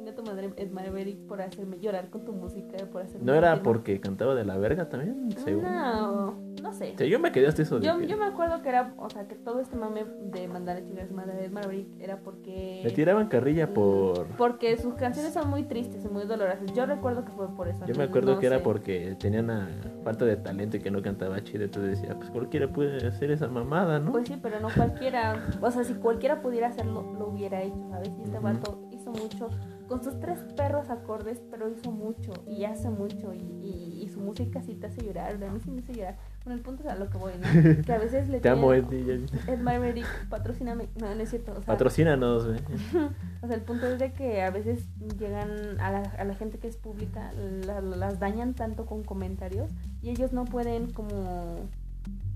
chinga 0.00 0.14
tu 0.14 0.22
madre, 0.22 0.50
Ed 0.56 0.70
Maverick, 0.70 1.18
por 1.26 1.42
hacerme 1.42 1.78
llorar 1.78 2.08
con 2.08 2.24
tu 2.24 2.32
música, 2.32 2.76
por 2.90 3.02
hacerme... 3.02 3.26
¿No 3.26 3.34
era 3.34 3.48
sentir 3.50 3.64
mal". 3.66 3.72
porque 3.74 4.00
cantaba 4.00 4.34
de 4.34 4.44
la 4.44 4.56
verga 4.56 4.88
también? 4.88 5.30
Según. 5.36 5.62
No, 5.64 6.34
no 6.62 6.72
sé. 6.72 6.92
O 6.94 6.98
sea, 6.98 7.06
yo 7.06 7.18
me 7.18 7.30
quedé 7.32 7.46
hasta 7.48 7.62
eso 7.62 7.78
Yo, 7.80 7.98
que 7.98 8.06
yo 8.06 8.16
me 8.16 8.24
acuerdo 8.24 8.62
que 8.62 8.68
era, 8.70 8.94
o 8.96 9.10
sea, 9.10 9.26
que 9.28 9.34
todo 9.34 9.60
este 9.60 9.76
mame 9.76 10.04
de 10.32 10.48
mandar 10.48 10.78
a 10.78 10.84
chingar 10.84 11.04
a 11.04 11.08
su 11.08 11.14
madre 11.14 11.44
Ed 11.44 11.50
Maverick 11.50 12.00
era 12.00 12.18
porque... 12.18 12.80
le 12.84 12.90
tiraban 12.92 13.28
carrilla 13.28 13.66
Mm, 13.66 13.74
por... 13.74 14.26
Porque 14.38 14.76
sus 14.78 14.94
canciones 14.94 15.34
son 15.34 15.48
muy 15.50 15.64
tristes 15.64 16.04
y 16.04 16.08
muy 16.08 16.24
dolorosas. 16.24 16.72
Yo 16.74 16.86
recuerdo 16.86 17.24
que 17.24 17.32
fue 17.32 17.48
por 17.54 17.68
eso. 17.68 17.84
Yo 17.86 17.94
me 17.94 18.04
acuerdo 18.04 18.34
no 18.34 18.40
que 18.40 18.46
era 18.46 18.62
porque 18.62 19.16
tenían 19.18 19.44
una 19.44 19.68
falta 20.02 20.24
de 20.24 20.36
talento 20.36 20.76
y 20.78 20.80
que 20.80 20.90
no 20.90 21.02
cantaba 21.02 21.42
chido. 21.44 21.64
Entonces 21.64 22.00
decía, 22.00 22.14
pues 22.16 22.30
cualquiera 22.30 22.68
puede 22.72 23.06
hacer 23.06 23.30
esa 23.30 23.48
mamada, 23.48 23.98
¿no? 24.00 24.12
Pues 24.12 24.28
sí, 24.28 24.38
pero 24.42 24.60
no 24.60 24.68
cualquiera. 24.74 25.46
O 25.60 25.70
sea, 25.70 25.84
si 25.84 25.94
cualquiera 25.94 26.40
pudiera 26.40 26.68
hacerlo, 26.68 27.02
lo 27.18 27.28
hubiera 27.28 27.62
hecho, 27.62 27.86
¿sabes? 27.90 28.10
Y 28.18 28.22
este 28.22 28.36
Ujú. 28.38 28.42
vato 28.44 28.88
hizo 28.90 29.10
mucho 29.10 29.48
con 29.90 30.04
sus 30.04 30.20
tres 30.20 30.38
perros 30.56 30.88
acordes, 30.88 31.42
pero 31.50 31.68
hizo 31.68 31.90
mucho 31.90 32.32
y 32.46 32.62
hace 32.64 32.88
mucho 32.90 33.34
y, 33.34 33.38
y, 33.66 34.02
y 34.04 34.08
su 34.08 34.20
música 34.20 34.62
sí 34.62 34.76
te 34.76 34.86
hace 34.86 35.02
llorar, 35.04 35.32
a 35.42 35.50
mí 35.50 35.58
sí 35.58 35.68
me 35.72 35.80
hace 35.80 35.92
llorar. 35.94 36.16
Bueno, 36.44 36.56
el 36.58 36.62
punto 36.64 36.84
es 36.84 36.88
a 36.90 36.94
lo 36.94 37.10
que 37.10 37.18
voy, 37.18 37.32
¿no? 37.40 37.82
Que 37.84 37.92
a 37.92 37.98
veces 37.98 38.28
le 38.28 38.38
Te 38.38 38.48
amo, 38.48 38.70
tienen- 38.72 39.26
Eddie. 39.26 39.52
Ed 39.52 39.58
Maverick, 39.58 40.06
patrocíname. 40.28 40.86
No, 41.00 41.12
no 41.12 41.20
es 41.20 41.28
cierto. 41.30 41.50
O 41.50 41.56
sea, 41.56 41.64
Patrocínanos, 41.64 42.46
güey. 42.46 42.60
o 43.42 43.46
sea, 43.48 43.56
el 43.56 43.62
punto 43.62 43.88
es 43.88 43.98
de 43.98 44.12
que 44.12 44.42
a 44.42 44.50
veces 44.50 44.86
llegan 45.18 45.80
a 45.80 45.90
la, 45.90 46.02
a 46.02 46.22
la 46.24 46.34
gente 46.36 46.58
que 46.58 46.68
es 46.68 46.76
pública, 46.76 47.32
la- 47.66 47.80
las 47.80 48.20
dañan 48.20 48.54
tanto 48.54 48.86
con 48.86 49.02
comentarios 49.02 49.72
y 50.02 50.10
ellos 50.10 50.32
no 50.32 50.44
pueden 50.44 50.92
como, 50.92 51.56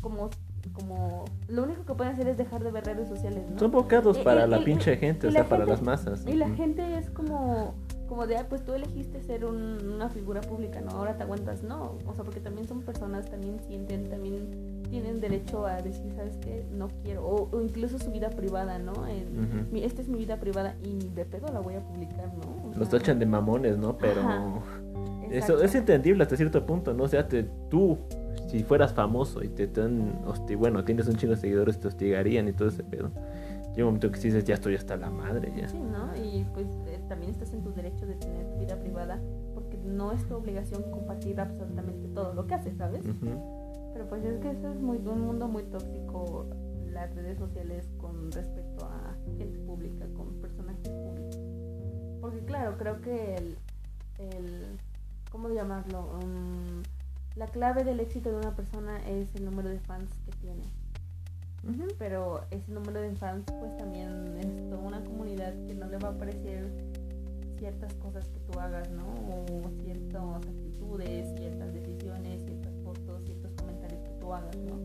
como, 0.01 0.29
como, 0.73 1.25
lo 1.49 1.63
único 1.65 1.85
que 1.85 1.95
pueden 1.95 2.13
hacer 2.15 2.29
es 2.29 2.37
dejar 2.37 2.63
de 2.65 2.71
ver 2.71 2.85
redes 2.85 3.09
sociales, 3.09 3.45
¿no? 3.51 3.59
Son 3.59 3.71
bocados 3.71 4.19
para 4.19 4.47
y- 4.47 4.51
la 4.51 4.59
y- 4.61 4.65
pinche 4.65 4.97
gente, 4.97 5.29
o 5.29 5.31
sea, 5.31 5.45
para 5.49 5.65
gente- 5.65 5.71
las 5.73 5.83
masas. 5.83 6.25
Y 6.27 6.35
la 6.35 6.49
gente 6.51 6.99
es 6.99 7.11
como, 7.11 7.75
como 8.09 8.27
de, 8.27 8.37
ah, 8.37 8.47
pues 8.49 8.65
tú 8.65 8.73
elegiste 8.73 9.23
ser 9.23 9.45
un- 9.45 9.89
una 9.95 10.09
figura 10.09 10.41
pública, 10.41 10.81
¿no? 10.81 10.91
Ahora 10.93 11.17
te 11.17 11.23
aguantas, 11.23 11.63
no. 11.63 11.97
O 12.07 12.15
sea, 12.15 12.25
porque 12.25 12.41
también 12.41 12.67
son 12.69 12.83
personas, 12.83 13.27
también 13.31 13.59
sienten, 13.67 14.09
también 14.09 14.83
tienen 14.91 15.21
derecho 15.21 15.67
a 15.67 15.81
decir, 15.83 16.13
¿sabes 16.15 16.37
qué? 16.37 16.65
No 16.73 16.89
quiero. 17.03 17.27
O, 17.27 17.49
o 17.51 17.61
incluso 17.63 17.99
su 17.99 18.11
vida 18.11 18.31
privada, 18.31 18.79
¿no? 18.79 18.93
En- 19.07 19.39
Ujú. 19.39 19.73
mi- 19.73 19.83
esta 19.85 20.03
es 20.03 20.09
mi 20.09 20.19
vida 20.19 20.37
privada 20.39 20.77
y 20.83 21.09
de 21.09 21.25
pedo 21.25 21.49
la 21.53 21.61
voy 21.61 21.75
a 21.75 21.81
publicar, 21.81 22.31
¿no? 22.35 22.71
O 22.71 22.79
Los 22.79 22.89
tachan 22.89 23.19
de 23.19 23.27
mamones, 23.27 23.79
¿no? 23.79 23.97
Pero 23.99 24.21
Ajá, 24.21 24.53
eso 25.31 25.63
es 25.63 25.75
entendible 25.75 26.23
hasta 26.23 26.37
cierto 26.37 26.65
punto, 26.67 26.93
¿no? 26.95 27.05
O 27.05 27.09
sea, 27.09 27.27
te- 27.29 27.45
tú, 27.71 27.99
si 28.49 28.63
fueras 28.63 28.93
famoso 28.93 29.43
y 29.43 29.49
te 29.49 29.67
dan, 29.67 30.23
hosti- 30.25 30.57
bueno, 30.57 30.85
tienes 30.85 31.07
un 31.09 31.17
chingo 31.17 31.35
de 31.35 31.41
seguidores, 31.41 31.79
te 31.81 31.89
hostigarían 31.89 32.49
y 32.49 32.53
todo 32.53 32.69
ese 32.69 32.83
pedo. 32.85 33.11
Llega 33.75 33.89
un 33.89 33.95
momento 33.95 34.11
que 34.13 34.21
dices, 34.21 34.45
ya 34.45 34.55
estoy 34.55 34.77
hasta 34.77 34.97
la 34.97 35.11
madre, 35.11 35.53
ya. 35.57 35.69
Sí, 35.69 35.79
¿no? 35.79 36.15
Y 36.17 36.45
pues 36.55 36.67
eh, 36.87 37.01
también 37.09 37.33
estás 37.33 37.53
en 37.53 37.63
tu 37.63 37.73
derecho 37.73 38.07
de 38.07 38.15
tener 38.15 38.47
tu 38.53 38.59
vida 38.61 38.77
privada 38.79 39.21
porque 39.55 39.77
no 39.79 40.13
es 40.13 40.25
tu 40.29 40.37
obligación 40.37 40.83
compartir 40.93 41.41
absolutamente 41.41 42.07
todo 42.15 42.35
lo 42.35 42.47
que 42.47 42.55
haces, 42.55 42.77
¿sabes? 42.77 43.03
Pero 43.93 44.09
pues 44.09 44.25
es 44.25 44.39
que 44.39 44.51
eso 44.51 44.71
es 44.73 44.81
muy, 44.81 44.99
un 44.99 45.21
mundo 45.23 45.49
muy 45.49 45.65
tóxico, 45.65 46.47
las 46.93 47.13
redes 47.17 47.39
sociales 47.39 47.89
con 47.99 48.31
respecto 48.31 48.85
a 48.85 49.17
gente 49.39 49.59
pública, 49.59 50.07
con 50.17 50.35
personajes 50.41 50.89
públicos. 50.89 51.39
Porque 52.21 52.39
claro, 52.45 52.77
creo 52.79 53.01
que 53.01 53.35
el, 53.35 53.57
el 54.19 54.79
¿cómo 55.35 55.49
llamarlo? 55.49 56.11
Um, 56.23 56.85
la 57.35 57.47
clave 57.47 57.83
del 57.83 57.99
éxito 57.99 58.31
de 58.31 58.37
una 58.37 58.55
persona 58.55 59.01
es 59.09 59.35
el 59.35 59.45
número 59.45 59.69
de 59.69 59.81
fans 59.81 60.09
que 60.25 60.31
tiene. 60.37 60.63
Pero 61.99 62.43
ese 62.51 62.71
número 62.71 63.01
de 63.01 63.17
fans 63.17 63.45
pues 63.59 63.77
también 63.77 64.37
es 64.39 64.71
toda 64.71 64.83
una 64.83 65.03
comunidad 65.03 65.53
que 65.67 65.75
no 65.75 65.89
le 65.89 65.97
va 65.97 66.11
a 66.11 66.13
parecer 66.13 66.71
ciertas 67.59 67.95
cosas 67.95 68.29
que 68.29 68.39
tú 68.41 68.61
hagas, 68.61 68.89
¿no? 68.91 69.03
O 69.03 69.71
ciertas 69.83 70.47
actitudes, 70.47 71.35
ciertas 71.37 71.73
decisiones, 71.73 72.45
ciertas 72.45 72.73
fotos, 72.85 73.25
ciertos 73.25 73.51
comentarios 73.55 74.03
que 74.03 74.11
tú 74.21 74.33
hagas, 74.33 74.57
¿no? 74.59 74.79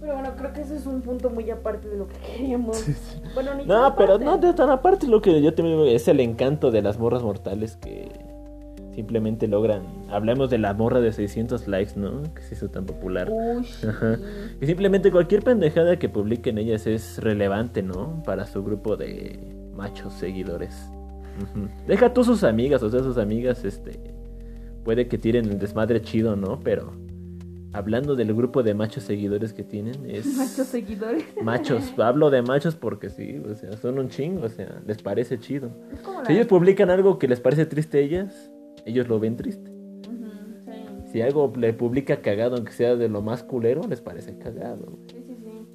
Pero 0.00 0.14
bueno, 0.14 0.34
creo 0.36 0.52
que 0.52 0.60
eso 0.60 0.74
es 0.74 0.84
un 0.84 1.00
punto 1.00 1.30
muy 1.30 1.48
aparte 1.50 1.88
de 1.88 1.96
lo 1.96 2.06
que 2.06 2.16
queríamos. 2.18 2.84
Bueno, 3.34 3.54
ni 3.54 3.66
tan 3.66 3.68
No, 3.68 3.96
pero 3.96 4.14
aparte. 4.14 4.24
no 4.24 4.38
de 4.38 4.52
tan 4.52 4.70
aparte 4.70 5.06
lo 5.06 5.22
que 5.22 5.40
yo 5.40 5.54
te 5.54 5.62
digo 5.62 5.84
es 5.86 6.06
el 6.08 6.20
encanto 6.20 6.70
de 6.70 6.82
las 6.82 6.98
morras 6.98 7.22
mortales 7.22 7.76
que 7.76 8.27
simplemente 8.98 9.46
logran. 9.46 9.84
Hablemos 10.10 10.50
de 10.50 10.58
la 10.58 10.74
morra 10.74 10.98
de 11.00 11.12
600 11.12 11.68
likes, 11.68 11.92
¿no? 11.94 12.24
Que 12.34 12.42
se 12.42 12.56
hizo 12.56 12.68
tan 12.68 12.84
popular. 12.84 13.30
Uy. 13.30 13.64
Ajá. 13.88 14.18
Y 14.60 14.66
simplemente 14.66 15.12
cualquier 15.12 15.44
pendejada 15.44 16.00
que 16.00 16.08
publiquen 16.08 16.58
ellas 16.58 16.84
es 16.88 17.18
relevante, 17.22 17.80
¿no? 17.80 18.20
Para 18.26 18.44
su 18.44 18.64
grupo 18.64 18.96
de 18.96 19.38
machos 19.76 20.14
seguidores. 20.14 20.74
Deja 21.86 22.12
tú 22.12 22.24
sus 22.24 22.42
amigas, 22.42 22.82
o 22.82 22.90
sea, 22.90 22.98
sus 23.04 23.18
amigas, 23.18 23.64
este, 23.64 24.00
puede 24.82 25.06
que 25.06 25.16
tiren 25.16 25.44
el 25.44 25.60
desmadre 25.60 26.02
chido, 26.02 26.34
¿no? 26.34 26.58
Pero 26.58 26.90
hablando 27.72 28.16
del 28.16 28.34
grupo 28.34 28.64
de 28.64 28.74
machos 28.74 29.04
seguidores 29.04 29.52
que 29.52 29.62
tienen, 29.62 30.10
es 30.10 30.26
Machos 30.36 30.66
seguidores. 30.66 31.24
machos. 31.40 31.96
Hablo 31.98 32.30
de 32.30 32.42
machos 32.42 32.74
porque 32.74 33.10
sí, 33.10 33.40
o 33.48 33.54
sea, 33.54 33.76
son 33.76 34.00
un 34.00 34.08
chingo, 34.08 34.46
o 34.46 34.48
sea, 34.48 34.82
les 34.84 35.00
parece 35.00 35.38
chido. 35.38 35.70
Si 36.26 36.32
ellos 36.32 36.48
publican 36.48 36.90
algo 36.90 37.20
que 37.20 37.28
les 37.28 37.38
parece 37.38 37.64
triste 37.64 37.98
a 37.98 38.00
ellas, 38.00 38.50
ellos 38.88 39.08
lo 39.08 39.20
ven 39.20 39.36
triste. 39.36 39.70
Ujú, 39.70 40.26
sí. 40.64 41.10
Si 41.12 41.22
algo 41.22 41.52
le 41.56 41.72
publica 41.72 42.20
cagado, 42.20 42.56
aunque 42.56 42.72
sea 42.72 42.96
de 42.96 43.08
lo 43.08 43.22
más 43.22 43.42
culero, 43.42 43.82
les 43.88 44.00
parece 44.00 44.36
cagado. 44.38 44.98
Sí, 45.12 45.22
sí, 45.26 45.36
sí. 45.36 45.66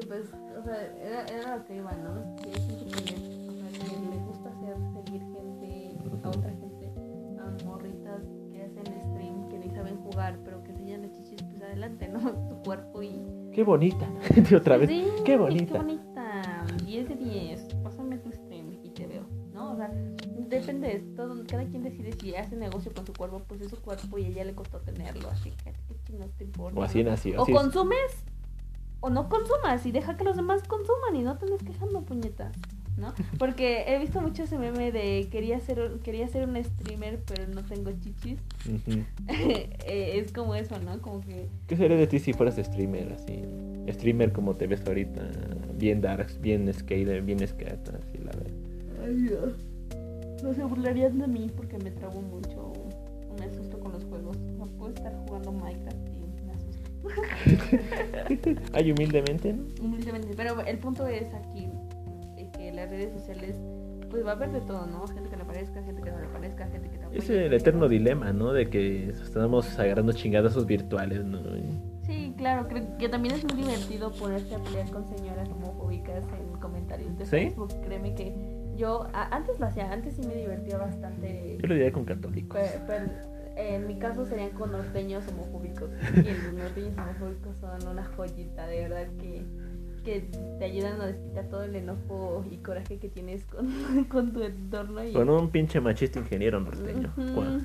Y 0.00 0.06
pues, 0.06 0.22
o 0.58 0.62
sea, 0.64 0.94
era, 1.02 1.26
era 1.26 1.56
lo 1.56 1.64
que 1.64 1.76
iba, 1.76 1.92
¿no? 1.92 2.36
Que 2.36 2.48
le, 2.48 2.54
o 2.54 3.70
sea, 3.70 3.86
que 3.86 4.16
le 4.16 4.22
gusta 4.24 4.48
hacer 4.50 4.76
seguir 5.04 5.22
gente, 5.22 5.96
a 6.24 6.28
otra 6.28 6.50
gente, 6.50 6.92
a 7.38 7.64
morritas 7.64 8.22
que 8.52 8.62
hacen 8.62 8.84
stream, 9.10 9.48
que 9.48 9.58
ni 9.58 9.70
saben 9.74 9.96
jugar, 9.98 10.38
pero 10.44 10.62
que 10.62 10.70
enseñan 10.72 11.02
las 11.02 11.12
chichis, 11.12 11.42
pues 11.42 11.62
adelante, 11.62 12.08
¿no? 12.08 12.18
Tu 12.48 12.62
cuerpo 12.62 13.02
y... 13.02 13.20
Qué 13.52 13.62
bonita. 13.62 14.08
De 14.50 14.56
otra 14.56 14.76
vez. 14.76 14.88
Sí, 14.88 15.06
Qué 15.24 15.36
bonita. 15.36 15.72
Qué 15.74 15.78
bonita. 15.78 16.03
Cada 21.54 21.70
quien 21.70 21.82
decide 21.84 22.12
si 22.12 22.34
hace 22.34 22.56
negocio 22.56 22.92
con 22.92 23.06
su 23.06 23.12
cuerpo, 23.12 23.42
pues 23.46 23.60
es 23.60 23.70
su 23.70 23.80
cuerpo 23.80 24.18
y 24.18 24.24
a 24.24 24.28
ella 24.28 24.44
le 24.44 24.54
costó 24.54 24.78
tenerlo. 24.80 25.30
Así 25.30 25.50
que, 25.50 25.72
¿qué 25.72 25.94
chingados 26.04 26.34
te 26.34 26.44
importa? 26.44 26.80
O 26.80 26.82
así 26.82 27.04
no? 27.04 27.10
nació. 27.10 27.40
O 27.40 27.46
es. 27.46 27.54
consumes 27.54 28.24
o 28.98 29.10
no 29.10 29.28
consumas 29.28 29.84
y 29.86 29.92
deja 29.92 30.16
que 30.16 30.24
los 30.24 30.34
demás 30.34 30.62
consuman 30.66 31.14
y 31.14 31.22
no 31.22 31.36
te 31.36 31.44
andes 31.44 31.62
quejando, 31.62 32.02
puñeta. 32.02 32.50
¿No? 32.96 33.12
Porque 33.38 33.84
he 33.88 33.98
visto 33.98 34.20
mucho 34.20 34.44
ese 34.44 34.56
meme 34.56 34.92
de 34.92 35.28
quería 35.30 35.58
ser, 35.60 35.98
quería 36.04 36.28
ser 36.28 36.48
un 36.48 36.62
streamer, 36.62 37.20
pero 37.26 37.46
no 37.48 37.62
tengo 37.64 37.90
chichis. 37.92 38.38
Eh, 39.86 40.18
es 40.18 40.32
como 40.32 40.54
eso, 40.54 40.78
¿no? 40.80 41.00
Como 41.02 41.20
que 41.20 41.48
¿Qué 41.66 41.76
sería 41.76 41.96
de 41.96 42.06
ti 42.06 42.18
si 42.18 42.32
fueras 42.32 42.56
streamer 42.56 43.12
así? 43.12 43.42
Streamer 43.92 44.32
como 44.32 44.54
te 44.54 44.66
ves 44.66 44.86
ahorita, 44.86 45.22
bien 45.74 46.00
darks, 46.00 46.40
bien 46.40 46.72
skater, 46.72 47.22
bien 47.22 47.46
scat, 47.46 47.88
así 47.88 48.18
la 48.18 48.32
verdad. 48.32 48.54
Ay, 49.04 49.14
Dios. 49.14 49.52
No 50.44 50.52
se 50.52 50.62
burlarían 50.62 51.18
de 51.18 51.26
mí 51.26 51.50
porque 51.56 51.78
me 51.78 51.90
trabo 51.90 52.20
mucho. 52.20 52.74
Me 53.38 53.46
asusto 53.46 53.80
con 53.80 53.92
los 53.92 54.04
juegos. 54.04 54.36
No 54.58 54.66
puedo 54.66 54.92
estar 54.92 55.10
jugando 55.26 55.52
Minecraft 55.52 56.06
y 56.06 56.18
me 56.44 56.52
asusto. 56.52 56.90
Ay, 58.74 58.92
humildemente, 58.92 59.54
¿no? 59.54 59.64
Humildemente. 59.82 60.34
Pero 60.36 60.60
el 60.60 60.76
punto 60.76 61.06
es 61.06 61.32
aquí 61.32 61.70
de 62.36 62.50
que 62.50 62.70
las 62.72 62.90
redes 62.90 63.14
sociales, 63.14 63.56
pues 64.10 64.22
va 64.22 64.32
a 64.32 64.34
haber 64.34 64.52
de 64.52 64.60
todo, 64.60 64.84
¿no? 64.84 65.06
Gente 65.06 65.30
que 65.30 65.36
le 65.38 65.46
parezca, 65.46 65.82
gente 65.82 66.02
que 66.02 66.10
no 66.10 66.20
le 66.20 66.28
parezca, 66.28 66.66
gente 66.66 66.90
que 66.90 67.00
Es 67.18 67.30
el 67.30 67.54
eterno 67.54 67.88
dilema, 67.88 68.34
¿no? 68.34 68.52
De 68.52 68.68
que 68.68 69.08
estamos 69.08 69.78
agarrando 69.78 70.12
chingadazos 70.12 70.66
virtuales, 70.66 71.24
¿no? 71.24 71.40
Sí, 72.02 72.34
claro, 72.36 72.68
creo 72.68 72.98
que 72.98 73.08
también 73.08 73.34
es 73.34 73.44
muy 73.44 73.54
divertido 73.62 74.12
ponerse 74.12 74.54
a 74.54 74.58
pelear 74.58 74.90
con 74.90 75.06
señoras 75.06 75.48
homofóbicas 75.48 76.22
en 76.38 76.60
comentarios 76.60 77.16
de 77.16 77.24
¿Sí? 77.24 77.30
Facebook. 77.30 77.70
Créeme 77.82 78.14
que 78.14 78.53
yo 78.76 79.08
a- 79.12 79.34
antes 79.34 79.58
lo 79.60 79.66
hacía, 79.66 79.90
antes 79.92 80.14
sí 80.16 80.22
me 80.26 80.34
divertía 80.34 80.78
bastante. 80.78 81.58
Yo 81.60 81.66
lo 81.68 81.74
diría 81.74 81.92
con 81.92 82.04
católicos. 82.04 82.58
Pero 82.86 83.06
en 83.56 83.86
mi 83.86 83.98
caso 83.98 84.24
serían 84.26 84.50
con 84.50 84.72
norteños 84.72 85.24
homofóbicos. 85.28 85.90
Y 86.16 86.22
los 86.44 86.52
norteños 86.54 86.96
homofóbicos 86.98 87.56
son 87.58 87.86
una 87.88 88.04
joyita, 88.04 88.66
de 88.66 88.80
verdad 88.88 89.06
que, 89.20 89.44
que 90.04 90.28
te 90.58 90.64
ayudan 90.64 91.00
a 91.00 91.06
desquitar 91.06 91.46
todo 91.48 91.62
el 91.62 91.76
enojo 91.76 92.44
y 92.50 92.56
coraje 92.58 92.98
que 92.98 93.08
tienes 93.08 93.44
con, 93.46 94.04
con 94.10 94.32
tu 94.32 94.42
entorno. 94.42 95.04
Y, 95.04 95.12
Con 95.12 95.28
un 95.30 95.50
pinche 95.50 95.80
machista 95.80 96.18
ingeniero 96.18 96.60
norteño. 96.60 97.12
Cua- 97.16 97.64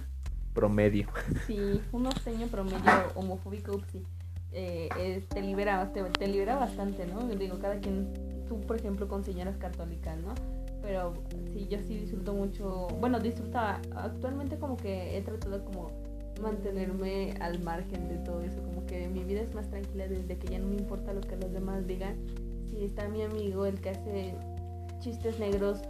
Promedio. 0.53 1.07
Sí, 1.47 1.79
un 1.91 2.03
norteño 2.03 2.47
promedio 2.47 2.79
homofóbico, 3.15 3.79
sí, 3.91 4.03
eh, 4.51 4.89
eh, 4.97 5.23
te 5.29 5.41
libera, 5.41 5.93
te, 5.93 6.03
te 6.03 6.27
libera 6.27 6.55
bastante, 6.55 7.05
¿no? 7.05 7.19
Digo, 7.27 7.59
cada 7.59 7.79
quien, 7.79 8.07
tú 8.47 8.59
por 8.61 8.75
ejemplo 8.75 9.07
con 9.07 9.23
señoras 9.23 9.57
católicas, 9.57 10.17
¿no? 10.19 10.33
Pero 10.81 11.13
sí, 11.51 11.67
yo 11.69 11.79
sí 11.79 11.97
disfruto 11.97 12.33
mucho, 12.33 12.87
bueno, 12.99 13.19
disfrutaba, 13.19 13.81
actualmente 13.95 14.57
como 14.57 14.77
que 14.77 15.17
he 15.17 15.21
tratado 15.21 15.63
como 15.65 15.91
mantenerme 16.41 17.33
al 17.41 17.59
margen 17.59 18.07
de 18.07 18.17
todo 18.19 18.41
eso, 18.41 18.61
como 18.63 18.85
que 18.85 19.07
mi 19.07 19.23
vida 19.23 19.41
es 19.41 19.53
más 19.53 19.69
tranquila 19.69 20.07
desde 20.07 20.37
que 20.37 20.47
ya 20.47 20.59
no 20.59 20.67
me 20.67 20.77
importa 20.77 21.13
lo 21.13 21.21
que 21.21 21.35
los 21.35 21.51
demás 21.51 21.85
digan. 21.85 22.15
Si 22.69 22.83
está 22.83 23.07
mi 23.09 23.23
amigo, 23.23 23.65
el 23.65 23.79
que 23.81 23.89
hace 23.89 24.35
chistes 24.99 25.39
negros 25.39 25.81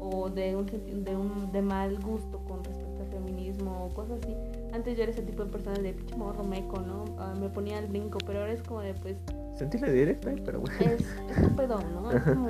o 0.00 0.28
de 0.28 0.56
un, 0.56 0.66
de 0.66 1.16
un 1.16 1.50
de 1.52 1.62
mal 1.62 1.98
gusto 2.00 2.38
con 2.46 2.62
respecto 2.64 3.02
al 3.02 3.08
feminismo 3.08 3.86
o 3.86 3.94
cosas 3.94 4.18
así. 4.22 4.34
Antes 4.72 4.96
yo 4.96 5.04
era 5.04 5.12
ese 5.12 5.22
tipo 5.22 5.44
de 5.44 5.50
persona 5.50 5.78
de 5.78 5.92
pinche 5.92 6.16
morro 6.16 6.44
meco, 6.44 6.80
¿no? 6.80 7.04
Ah, 7.18 7.34
me 7.38 7.48
ponía 7.48 7.78
al 7.78 7.86
brinco, 7.86 8.18
pero 8.26 8.40
ahora 8.40 8.52
es 8.52 8.62
como 8.62 8.80
de 8.80 8.94
pues 8.94 9.16
Sentí 9.56 9.78
la 9.78 9.88
directa, 9.88 10.32
pero 10.44 10.60
bueno. 10.60 10.76
es 10.80 11.00
estúpido, 11.30 11.80
¿no? 11.94 12.10
Es 12.10 12.22
como 12.22 12.48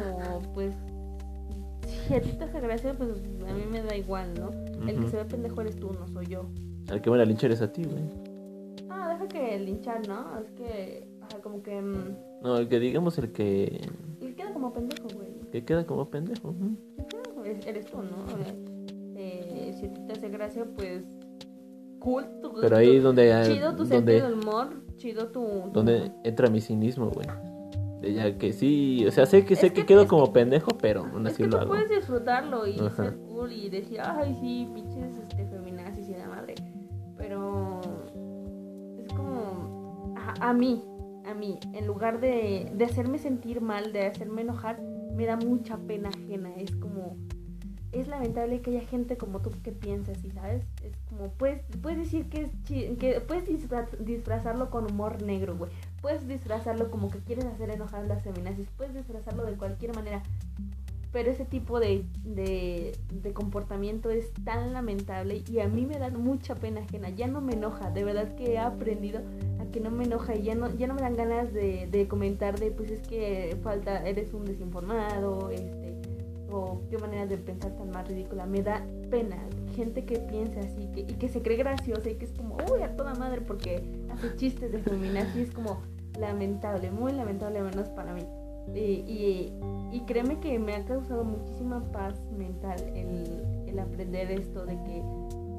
pues 0.55 0.75
si 2.07 2.15
a 2.15 2.21
ti 2.21 2.31
te 2.33 2.45
hace 2.45 2.61
gracia, 2.61 2.95
pues 2.97 3.11
a 3.11 3.53
mí 3.53 3.63
me 3.71 3.83
da 3.83 3.97
igual, 3.97 4.33
¿no? 4.39 4.51
El 4.89 5.01
que 5.01 5.09
se 5.09 5.17
ve 5.17 5.25
pendejo 5.25 5.61
eres 5.61 5.77
tú, 5.77 5.91
no 5.93 6.07
soy 6.09 6.27
yo. 6.27 6.47
Al 6.91 7.01
que 7.01 7.11
van 7.11 7.21
a 7.21 7.25
linchar 7.25 7.51
es 7.51 7.63
a 7.63 7.73
ti, 7.73 7.85
güey. 7.85 8.03
Ah, 8.91 9.09
deja 9.15 9.27
que 9.29 9.59
linchar, 9.59 10.07
¿no? 10.07 10.39
Es 10.39 10.51
que, 10.53 11.09
ajá, 11.23 11.41
como 11.43 11.63
que 11.63 11.81
mm, 11.81 12.17
No, 12.43 12.59
el 12.59 12.69
que 12.69 12.79
digamos 12.79 13.17
el 13.19 13.33
que, 13.33 13.81
él 14.21 14.35
queda 14.35 14.53
como 14.53 14.73
pendejo, 14.73 15.09
güey. 15.15 15.29
que 15.51 15.65
queda 15.65 15.87
como 15.87 16.09
pendejo. 16.11 16.55
es- 17.45 17.67
Eres 17.67 17.87
tú, 17.87 17.99
¿no? 17.99 18.27
si 19.79 19.87
a 19.87 19.93
ti 19.93 20.01
te 20.07 20.13
hace 20.13 20.29
gracia, 20.29 20.65
pues 20.77 21.03
cool. 21.99 22.25
tu- 22.43 22.53
Pero 22.61 22.77
ahí 22.77 22.99
tu- 22.99 23.03
donde... 23.05 23.43
chido 23.47 23.71
tu 23.73 23.79
donde, 23.85 23.95
sentido 23.97 24.29
del 24.29 24.39
humor, 24.39 24.69
chido 24.97 25.27
tu- 25.29 25.71
donde 25.73 26.13
entra 26.23 26.49
mi 26.49 26.61
cinismo, 26.61 27.11
güey. 27.11 27.27
Ya 28.13 28.37
que 28.39 28.53
sí, 28.53 29.05
o 29.07 29.11
sea, 29.11 29.27
sé 29.27 29.45
que 29.45 29.57
sé 29.57 29.67
Es 29.69 29.73
que, 29.73 29.81
que- 29.83 29.87
quedo 29.87 30.03
es 30.03 30.09
como 30.09 30.33
pendejo, 30.33 30.69
pero 30.81 31.05
aún 31.05 31.27
Es 31.27 31.35
así 31.35 31.43
que 31.45 31.49
lo 31.49 31.57
tú 31.57 31.63
hago. 31.63 31.69
puedes 31.69 31.89
disfrutarlo 31.91 32.67
y 32.67 32.79
Ajá. 32.79 33.05
ser 33.05 33.17
cool 33.29 33.53
y 33.53 33.69
decir, 33.71 34.01
ay, 34.03 34.37
sí, 34.41 34.69
pinches 34.75 35.19
este, 35.19 35.47
feminazis 35.47 36.09
y 36.09 36.13
la 36.15 36.29
madre. 36.29 36.55
Pero 37.17 37.81
es 38.99 39.09
como, 39.15 40.15
a, 40.17 40.51
a 40.51 40.53
mí, 40.53 40.83
a 41.27 41.35
mí, 41.35 41.59
en 41.73 41.87
lugar 41.87 42.21
de, 42.21 42.71
de 42.75 42.85
hacerme 42.85 43.19
sentir 43.19 43.61
mal, 43.61 43.93
de 43.93 44.07
hacerme 44.07 44.43
enojar, 44.43 44.81
me 45.15 45.27
da 45.27 45.37
mucha 45.37 45.77
pena 45.79 46.09
ajena. 46.11 46.51
Es 46.57 46.75
como, 46.77 47.17
es 47.95 48.09
lamentable 48.09 48.61
que 48.61 48.71
haya 48.71 48.87
gente 48.87 49.17
como 49.17 49.41
tú 49.41 49.51
que 49.63 49.73
piense 49.73 50.13
así, 50.13 50.31
¿sabes? 50.31 50.63
Es 50.83 50.93
como, 51.09 51.29
puedes, 51.31 51.63
puedes 51.83 51.99
decir 51.99 52.29
que 52.29 52.43
es 52.43 52.51
chi- 52.65 52.97
que 52.97 53.21
puedes 53.21 53.49
disfra- 53.49 53.89
disfrazarlo 53.99 54.71
con 54.71 54.91
humor 54.91 55.23
negro, 55.23 55.57
güey. 55.57 55.71
Puedes 56.03 56.27
disfrazarlo 56.29 56.91
como 56.91 57.11
que 57.11 57.19
quieres 57.19 57.45
hacer 57.47 57.71
enojar 57.71 58.05
a 58.05 58.07
las 58.07 58.23
feminazis. 58.23 58.69
Puedes 58.77 58.95
disfrazarlo 58.95 59.45
de 59.45 59.55
cualquier 59.55 59.95
manera. 59.95 60.23
Pero 61.13 61.31
ese 61.31 61.45
tipo 61.45 61.79
de, 61.79 62.05
de, 62.25 62.91
de 63.23 63.33
comportamiento 63.33 64.11
es 64.11 64.33
tan 64.45 64.73
lamentable 64.73 65.45
y 65.49 65.61
a 65.61 65.69
mí 65.69 65.87
me 65.87 65.97
da 66.01 66.11
mucha 66.11 66.57
pena 66.57 66.81
ajena. 66.81 67.09
Ya 67.11 67.29
no 67.29 67.41
me 67.41 67.53
enoja, 67.53 67.91
de 67.93 68.03
verdad 68.03 68.35
que 68.35 68.55
he 68.55 68.59
aprendido 68.59 69.21
a 69.61 69.65
que 69.71 69.79
no 69.79 69.93
me 69.93 70.05
enoja 70.05 70.35
y 70.35 70.43
ya 70.43 70.57
no, 70.57 70.75
ya 70.75 70.89
no 70.89 70.95
me 70.95 71.03
dan 71.03 71.15
ganas 71.15 71.53
de, 71.55 71.87
de 71.89 72.09
comentar 72.09 72.59
de 72.59 72.73
pues 72.73 72.91
es 72.91 73.07
que 73.07 73.57
falta, 73.63 74.05
eres 74.05 74.35
un 74.35 74.45
desinformado, 74.45 75.51
este, 75.51 75.94
qué 76.91 76.99
manera 76.99 77.27
de 77.27 77.37
pensar 77.39 77.73
tan 77.77 77.91
más 77.91 78.07
ridícula. 78.09 78.47
Me 78.47 78.63
da 78.63 78.85
pena 79.11 79.37
gente 79.75 80.05
que 80.05 80.19
piensa 80.21 80.61
así 80.61 80.87
que, 80.95 81.01
y 81.01 81.15
que 81.15 81.29
se 81.29 81.43
cree 81.43 81.57
graciosa 81.57 82.11
y 82.11 82.15
que 82.15 82.25
es 82.27 82.33
como, 82.33 82.57
uy, 82.73 82.83
a 82.83 82.97
toda 82.97 83.15
madre 83.15 83.41
porque 83.41 83.83
hace 84.13 84.37
chistes 84.37 84.73
de 84.73 84.79
feminazi. 84.79 85.43
Es 85.43 85.51
como 85.53 85.79
lamentable, 86.19 86.91
muy 86.91 87.13
lamentable, 87.13 87.61
menos 87.63 87.89
para 87.91 88.13
mí. 88.15 88.23
Y, 88.75 89.53
créeme 90.07 90.39
que 90.41 90.59
me 90.59 90.75
ha 90.75 90.85
causado 90.85 91.25
muchísima 91.25 91.83
paz 91.93 92.15
mental 92.37 92.79
el, 92.95 93.43
el 93.67 93.79
aprender 93.79 94.31
esto 94.31 94.65
de 94.67 94.75
que 94.85 95.03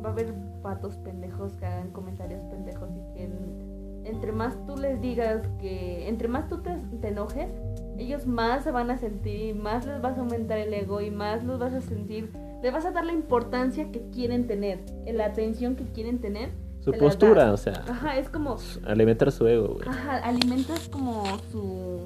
va 0.03 0.09
a 0.09 0.11
haber 0.11 0.33
patos 0.61 0.97
pendejos 0.97 1.53
que 1.53 1.65
hagan 1.65 1.89
comentarios 1.91 2.41
pendejos 2.45 2.89
y 2.91 3.13
que 3.13 3.23
en- 3.23 4.03
entre 4.05 4.31
más 4.31 4.55
tú 4.67 4.75
les 4.77 5.01
digas 5.01 5.41
que, 5.59 6.07
entre 6.07 6.27
más 6.27 6.47
tú 6.47 6.61
te, 6.61 6.75
te 7.01 7.07
enojes, 7.07 7.49
ellos 7.97 8.25
más 8.27 8.63
se 8.63 8.71
van 8.71 8.91
a 8.91 8.97
sentir 8.97 9.39
y 9.49 9.53
más 9.53 9.85
les 9.85 10.01
vas 10.01 10.17
a 10.17 10.21
aumentar 10.21 10.57
el 10.57 10.73
ego 10.73 11.01
y 11.01 11.11
más 11.11 11.43
los 11.43 11.59
vas 11.59 11.73
a 11.73 11.81
sentir, 11.81 12.29
les 12.61 12.73
vas 12.73 12.85
a 12.85 12.91
dar 12.91 13.05
la 13.05 13.13
importancia 13.13 13.91
que 13.91 14.01
quieren 14.11 14.47
tener, 14.47 14.79
la 15.05 15.25
atención 15.25 15.75
que 15.75 15.85
quieren 15.85 16.19
tener. 16.19 16.49
Su 16.81 16.91
postura, 16.91 17.51
o 17.51 17.57
sea, 17.57 17.83
Ajá, 17.89 18.17
es 18.19 18.29
como, 18.29 18.57
alimentar 18.85 19.31
su 19.31 19.47
ego, 19.47 19.69
güey. 19.75 19.87
Ajá, 19.87 20.17
alimentas 20.17 20.87
como 20.89 21.23
su 21.51 22.01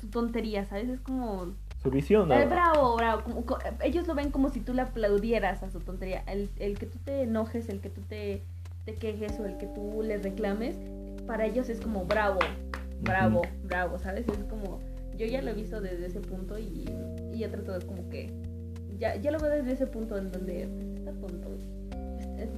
su 0.00 0.06
tontería, 0.08 0.64
¿sabes? 0.64 0.88
Es 0.88 1.00
como 1.00 1.46
Su 1.82 1.90
visión, 1.90 2.28
¿no? 2.28 2.34
eh, 2.36 2.46
bravo, 2.46 2.96
bravo, 2.96 3.22
como, 3.24 3.44
co- 3.44 3.58
ellos 3.82 4.06
lo 4.06 4.14
ven 4.14 4.30
como 4.30 4.48
si 4.50 4.60
tú 4.60 4.74
le 4.74 4.82
aplaudieras 4.82 5.62
a 5.64 5.70
su 5.70 5.80
tontería. 5.80 6.22
El, 6.28 6.48
el 6.58 6.78
que 6.78 6.86
tú 6.86 6.98
te 7.04 7.22
enojes, 7.22 7.68
el 7.68 7.80
que 7.80 7.90
tú 7.90 8.00
te, 8.02 8.42
te 8.84 8.94
quejes 8.94 9.38
o 9.40 9.44
el 9.44 9.56
que 9.58 9.66
tú 9.66 10.02
les 10.04 10.22
reclames, 10.22 10.76
para 11.26 11.46
ellos 11.46 11.68
es 11.68 11.80
como 11.80 12.04
bravo, 12.04 12.38
bravo, 13.00 13.42
bravo, 13.64 13.98
¿sabes? 13.98 14.26
Es 14.28 14.44
como 14.44 14.80
yo 15.16 15.26
ya 15.26 15.42
lo 15.42 15.50
he 15.50 15.54
visto 15.54 15.80
desde 15.80 16.06
ese 16.06 16.20
punto 16.20 16.58
y, 16.58 16.84
y 17.32 17.38
ya 17.38 17.50
trato 17.50 17.76
de 17.76 17.84
como 17.84 18.08
que 18.08 18.32
ya, 18.98 19.16
ya 19.16 19.30
lo 19.30 19.38
veo 19.38 19.50
desde 19.50 19.72
ese 19.72 19.86
punto 19.86 20.16
en 20.16 20.30
donde 20.30 20.62
está 20.96 21.12
tonto. 21.12 21.48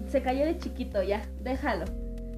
Se 0.09 0.23
cayó 0.23 0.45
de 0.45 0.59
chiquito, 0.59 1.03
ya, 1.03 1.23
déjalo. 1.43 1.85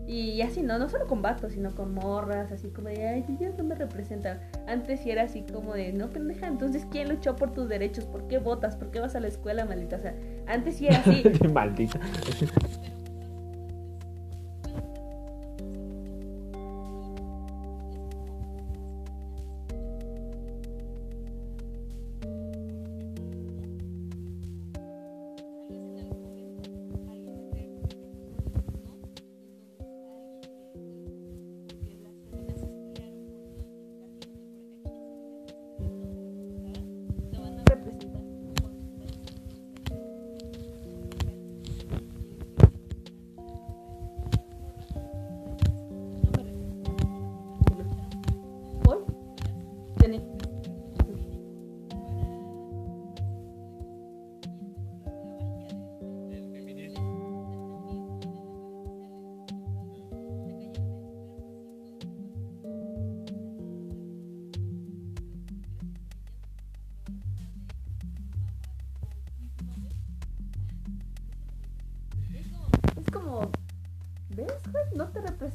Y 0.07 0.43
así, 0.43 0.62
no, 0.62 0.79
no 0.79 0.88
solo 0.88 1.07
con 1.07 1.23
vatos, 1.23 1.53
sino 1.53 1.75
con 1.75 1.95
morras, 1.95 2.51
así 2.51 2.69
como 2.69 2.88
de, 2.88 3.07
ay, 3.07 3.25
ellas 3.29 3.55
no 3.57 3.65
me 3.65 3.75
representan. 3.75 4.41
Antes 4.67 5.01
sí 5.01 5.11
era 5.11 5.23
así 5.23 5.45
como 5.53 5.75
de, 5.75 5.93
no, 5.93 6.09
pendeja, 6.11 6.49
entonces, 6.49 6.87
¿quién 6.91 7.09
luchó 7.09 7.37
por 7.37 7.53
tus 7.53 7.69
derechos? 7.69 8.05
¿Por 8.05 8.27
qué 8.27 8.38
votas? 8.38 8.77
¿Por 8.77 8.91
qué 8.91 9.01
vas 9.01 9.15
a 9.15 9.21
la 9.21 9.29
escuela, 9.29 9.65
maldita? 9.65 9.97
O 9.97 10.01
sea, 10.01 10.15
antes 10.47 10.77
sí 10.77 10.87
era 10.87 10.99
así. 10.99 11.23
Maldita. 11.53 12.01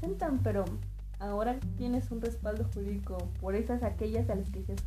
Te 0.08 0.26
representan, 0.26 0.40
pero 0.44 0.66
ahora 1.20 1.58
tienes 1.78 2.10
un 2.12 2.22
respaldo 2.22 2.66
jurídico 2.74 3.18
por 3.42 3.56
esas 3.56 3.84
aquellas 3.84 4.30
a 4.30 4.36
las 4.36 4.50
que 4.50 4.60
dices, 4.60 4.78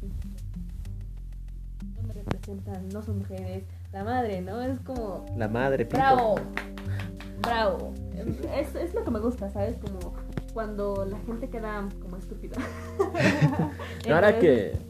no 1.97 2.03
me 2.07 2.15
representan, 2.15 2.89
no 2.89 3.03
son 3.03 3.19
mujeres, 3.19 3.65
la 3.93 4.05
madre, 4.05 4.41
¿no? 4.41 4.61
Es 4.63 4.81
como, 4.81 5.27
La 5.37 5.49
madre, 5.49 5.85
bravo, 5.85 6.37
bravo. 7.43 7.93
Es, 8.55 8.75
es 8.75 8.95
lo 8.95 9.05
que 9.05 9.11
me 9.11 9.19
gusta, 9.19 9.51
¿sabes? 9.51 9.77
Como 9.79 10.15
cuando 10.53 11.05
la 11.05 11.19
gente 11.21 11.49
queda 11.49 11.89
como 12.01 12.17
estúpida. 12.17 12.57
Ahora 14.11 14.39
que. 14.39 14.90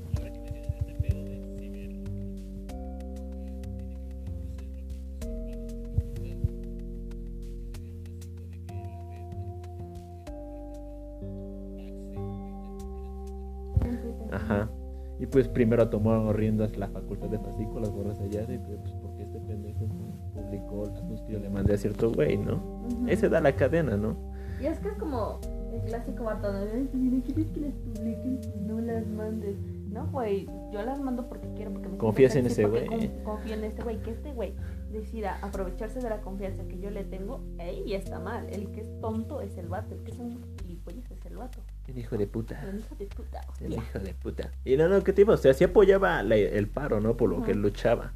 Pues 15.40 15.48
primero 15.48 15.88
tomaron 15.88 16.34
riendas 16.34 16.76
la 16.76 16.86
facultad 16.88 17.28
de 17.28 17.38
fascículas, 17.38 17.88
las 17.88 17.96
borras 17.96 18.20
allá 18.20 18.44
de 18.44 18.58
pues, 18.58 18.78
porque 19.00 19.22
este 19.22 19.38
pendejo 19.40 19.86
publicó 20.34 20.84
las 20.84 21.00
cosas 21.00 21.22
que 21.22 21.32
yo 21.32 21.38
le 21.38 21.48
mandé 21.48 21.72
a 21.72 21.78
cierto 21.78 22.12
güey, 22.12 22.36
¿no? 22.36 22.56
Ujú. 22.56 23.08
Ese 23.08 23.30
da 23.30 23.40
la 23.40 23.56
cadena, 23.56 23.96
¿no? 23.96 24.18
Y 24.60 24.66
es 24.66 24.78
que 24.80 24.88
es 24.88 24.94
como 24.98 25.40
el 25.72 25.80
clásico 25.80 26.24
vato 26.24 26.52
de, 26.52 26.70
"Ay, 26.72 26.88
si 26.92 26.98
no 26.98 27.22
quieres 27.22 27.46
que 27.54 27.60
las 27.60 27.72
publiquen, 27.72 28.36
pues 28.42 28.56
no 28.66 28.80
las 28.82 29.06
mandes. 29.06 29.56
No, 29.90 30.06
güey, 30.08 30.46
yo 30.72 30.82
las 30.82 31.00
mando 31.00 31.28
porque 31.28 31.48
quiero, 31.56 31.72
porque 31.72 31.88
me 31.88 31.96
Confías 31.98 32.34
en 32.36 32.46
ese 32.46 32.64
güey. 32.66 32.86
con- 32.86 33.08
Confío 33.24 33.54
en 33.54 33.64
este 33.64 33.82
güey, 33.82 34.00
que 34.02 34.10
este 34.10 34.32
güey 34.32 34.54
decida 34.92 35.38
aprovecharse 35.42 36.00
de 36.00 36.08
la 36.10 36.20
confianza 36.20 36.64
que 36.64 36.78
yo 36.78 36.90
le 36.90 37.04
tengo, 37.04 37.40
ahí 37.58 37.94
está 37.94 38.18
mal. 38.18 38.48
El 38.50 38.70
que 38.72 38.80
es 38.80 39.00
tonto 39.00 39.40
es 39.40 39.56
el 39.58 39.68
vato, 39.68 39.94
el 39.94 40.02
que 40.02 40.10
es 40.12 40.18
un 40.18 40.42
gilipollas 40.60 41.10
es 41.10 41.24
el 41.26 41.36
vato. 41.36 41.58
El 41.86 41.98
hijo 41.98 42.16
de 42.16 42.26
puta. 42.26 42.60
El 42.68 42.78
hijo 42.80 42.94
de 42.96 43.06
puta, 43.06 43.40
El 43.60 43.72
hijo 43.74 43.98
de 43.98 44.14
puta. 44.14 44.50
Y 44.64 44.76
no, 44.76 44.88
no, 44.88 45.02
¿qué 45.04 45.12
tipo? 45.12 45.32
O 45.32 45.36
sea, 45.36 45.52
sí 45.54 45.64
apoyaba 45.64 46.22
la- 46.22 46.36
el 46.36 46.68
paro, 46.68 47.00
¿no? 47.00 47.16
Por 47.16 47.30
lo 47.30 47.42
que 47.42 47.52
él 47.52 47.60
luchaba. 47.62 48.12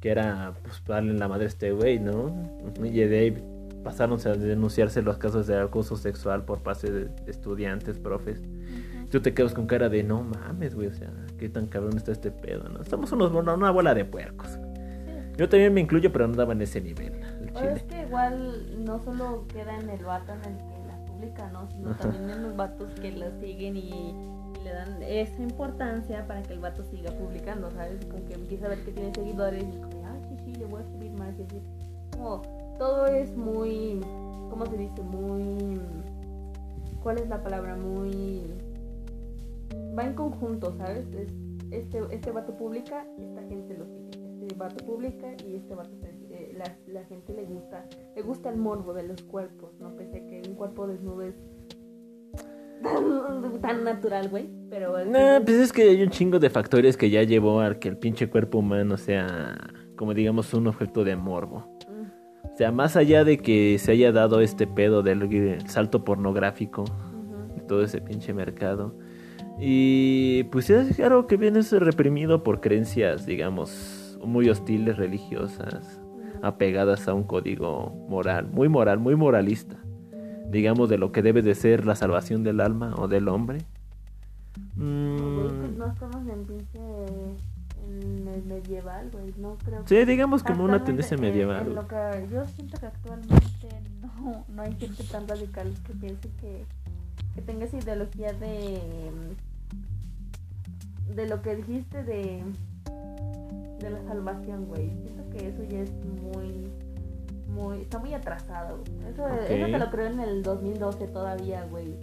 Que 0.00 0.10
era, 0.10 0.54
pues, 0.62 0.82
darle 0.84 1.12
en 1.12 1.18
la 1.20 1.28
madre 1.28 1.44
a 1.44 1.48
este 1.48 1.70
güey, 1.72 2.00
¿no? 2.00 2.34
Y 2.82 2.90
de 3.00 3.18
ahí 3.18 3.44
pasaron 3.84 4.18
a 4.24 4.30
denunciarse 4.34 5.02
los 5.02 5.18
casos 5.18 5.46
de 5.46 5.58
acoso 5.60 5.96
sexual 5.96 6.44
por 6.44 6.60
parte 6.62 6.90
de 6.90 7.10
estudiantes, 7.30 7.98
profes. 7.98 8.40
Tú 9.12 9.20
te 9.20 9.34
quedas 9.34 9.52
con 9.52 9.66
cara 9.66 9.90
de, 9.90 10.02
no 10.02 10.22
mames, 10.22 10.74
güey, 10.74 10.86
o 10.88 10.94
sea, 10.94 11.10
qué 11.38 11.50
tan 11.50 11.66
cabrón 11.66 11.98
está 11.98 12.12
este 12.12 12.30
pedo, 12.30 12.66
¿no? 12.70 12.80
Estamos 12.80 13.12
unos, 13.12 13.30
una 13.30 13.70
bola 13.70 13.92
de 13.94 14.06
puercos. 14.06 14.48
Sí. 14.52 15.12
Yo 15.36 15.48
también 15.50 15.74
me 15.74 15.82
incluyo, 15.82 16.10
pero 16.12 16.26
no 16.26 16.34
daba 16.34 16.54
en 16.54 16.62
ese 16.62 16.80
nivel, 16.80 17.12
el 17.14 17.50
O 17.54 17.60
es 17.60 17.82
chile. 17.82 17.84
que 17.88 18.02
igual 18.06 18.84
no 18.86 18.98
solo 19.04 19.44
queda 19.48 19.78
en 19.78 19.90
el 19.90 20.02
vato 20.02 20.32
en 20.32 20.38
el 20.52 20.56
que 20.56 20.86
las 20.88 20.98
publica, 21.00 21.50
¿no? 21.50 21.68
Sino 21.70 21.90
Ajá. 21.90 21.98
también 22.04 22.30
en 22.30 22.42
los 22.42 22.56
vatos 22.56 22.90
que 23.00 23.12
las 23.12 23.34
siguen 23.38 23.76
y, 23.76 23.90
y 23.90 24.64
le 24.64 24.72
dan 24.72 25.02
esa 25.02 25.42
importancia 25.42 26.26
para 26.26 26.42
que 26.42 26.54
el 26.54 26.60
vato 26.60 26.82
siga 26.82 27.12
publicando, 27.12 27.70
¿sabes? 27.70 28.02
Como 28.06 28.24
que 28.24 28.32
empieza 28.32 28.64
a 28.64 28.68
ver 28.70 28.82
que 28.82 28.92
tiene 28.92 29.12
seguidores 29.14 29.62
y 29.62 29.78
como, 29.78 30.06
ah, 30.06 30.16
sí, 30.26 30.36
sí, 30.42 30.54
le 30.54 30.64
voy 30.64 30.80
a 30.80 30.84
escribir 30.84 31.12
más 31.18 31.38
y 31.38 31.42
así. 31.42 31.60
Como 32.12 32.40
todo 32.78 33.06
es 33.08 33.36
muy, 33.36 34.00
¿cómo 34.48 34.64
se 34.64 34.78
dice? 34.78 35.02
Muy, 35.02 35.80
¿cuál 37.02 37.18
es 37.18 37.28
la 37.28 37.42
palabra? 37.42 37.76
Muy, 37.76 38.42
va 39.98 40.04
en 40.04 40.14
conjunto, 40.14 40.74
¿sabes? 40.76 41.06
Es- 41.14 41.32
este, 41.70 42.00
este 42.10 42.30
vato 42.30 42.54
publica, 42.56 43.06
esta 43.18 43.42
gente 43.48 43.76
lo 43.78 43.86
sigue. 43.86 44.10
Este 44.42 44.54
vato 44.56 44.84
publica 44.84 45.26
y 45.46 45.54
este 45.56 45.74
vato 45.74 45.90
eh, 46.30 46.54
la, 46.56 46.64
la 46.92 47.04
gente 47.06 47.32
le 47.32 47.44
gusta, 47.44 47.86
le 48.14 48.22
gusta 48.22 48.50
el 48.50 48.56
morbo 48.58 48.92
de 48.92 49.04
los 49.04 49.22
cuerpos, 49.22 49.70
¿no? 49.80 49.94
Pese 49.96 50.18
a 50.18 50.26
que 50.26 50.42
un 50.48 50.54
cuerpo 50.54 50.86
desnudo 50.86 51.22
es 51.22 51.34
tan, 52.82 53.60
tan 53.60 53.84
natural, 53.84 54.28
güey. 54.28 54.48
Pero 54.68 55.04
No, 55.04 55.44
pues 55.44 55.56
es 55.58 55.72
que 55.72 55.82
hay 55.82 56.02
un 56.02 56.10
chingo 56.10 56.38
de 56.38 56.50
factores 56.50 56.96
que 56.96 57.08
ya 57.10 57.22
llevó 57.22 57.60
a 57.60 57.74
que 57.78 57.88
el 57.88 57.96
pinche 57.96 58.28
cuerpo 58.28 58.58
humano 58.58 58.96
sea, 58.96 59.56
como 59.96 60.12
digamos, 60.14 60.52
un 60.54 60.66
objeto 60.66 61.04
de 61.04 61.16
morbo. 61.16 61.78
Mm, 61.88 62.46
O 62.52 62.56
sea, 62.56 62.72
más 62.72 62.96
allá 62.96 63.24
de 63.24 63.38
que 63.38 63.78
se 63.78 63.92
haya 63.92 64.12
dado 64.12 64.40
este 64.40 64.66
pedo 64.66 65.02
del 65.02 65.28
del 65.28 65.68
salto 65.68 66.04
pornográfico, 66.04 66.82
ujú. 66.82 67.54
de 67.54 67.60
todo 67.62 67.82
ese 67.84 68.00
pinche 68.00 68.34
mercado. 68.34 68.94
Y 69.64 70.42
pues 70.44 70.70
es 70.70 70.96
claro 70.96 71.26
que 71.28 71.36
viene 71.36 71.60
reprimido 71.62 72.42
por 72.42 72.60
creencias, 72.60 73.26
digamos, 73.26 74.18
muy 74.24 74.48
hostiles, 74.48 74.96
religiosas, 74.96 76.00
apegadas 76.42 77.06
a 77.06 77.14
un 77.14 77.22
código 77.22 77.94
moral, 78.08 78.48
muy 78.50 78.68
moral, 78.68 78.98
muy 78.98 79.14
moralista. 79.14 79.76
Digamos, 80.50 80.88
de 80.88 80.98
lo 80.98 81.12
que 81.12 81.22
debe 81.22 81.42
de 81.42 81.54
ser 81.54 81.86
la 81.86 81.94
salvación 81.94 82.42
del 82.42 82.60
alma 82.60 82.94
o 82.98 83.06
del 83.06 83.28
hombre. 83.28 83.58
Mm, 84.74 85.78
no 85.78 85.86
estamos 85.86 86.26
en 86.28 86.44
pinche 86.44 86.78
en 87.88 88.28
el 88.28 88.42
medieval, 88.44 89.10
güey. 89.12 89.32
No 89.38 89.56
creo 89.64 89.82
sí, 89.86 90.04
digamos 90.04 90.42
como 90.42 90.64
una 90.64 90.84
tendencia 90.84 91.14
en- 91.14 91.20
medieval. 91.20 91.66
en 91.68 91.74
lo 91.74 91.86
que 91.86 92.26
yo 92.30 92.44
siento 92.46 92.78
que 92.78 92.86
actualmente 92.86 93.68
no, 94.02 94.44
no 94.48 94.62
hay 94.62 94.74
gente 94.74 95.04
tan 95.04 95.26
radical 95.26 95.72
que 95.86 95.92
piense 95.94 96.28
que, 96.40 96.64
que 97.34 97.42
tenga 97.42 97.64
esa 97.64 97.78
ideología 97.78 98.32
de 98.34 98.78
de 101.14 101.26
lo 101.28 101.42
que 101.42 101.56
dijiste 101.56 102.02
de 102.04 102.42
de 103.80 103.90
la 103.90 104.02
salvación, 104.04 104.66
güey. 104.66 104.90
Siento 105.02 105.28
que 105.30 105.48
eso 105.48 105.62
ya 105.64 105.80
es 105.80 105.92
muy 106.04 106.70
muy 107.48 107.80
está 107.82 107.98
muy 107.98 108.14
atrasado. 108.14 108.78
Eso, 109.12 109.24
Ok. 109.24 109.30
eso 109.48 109.66
te 109.66 109.78
lo 109.78 109.90
creo 109.90 110.06
en 110.06 110.20
el 110.20 110.42
2012 110.42 111.06
todavía, 111.08 111.64
güey. 111.70 111.94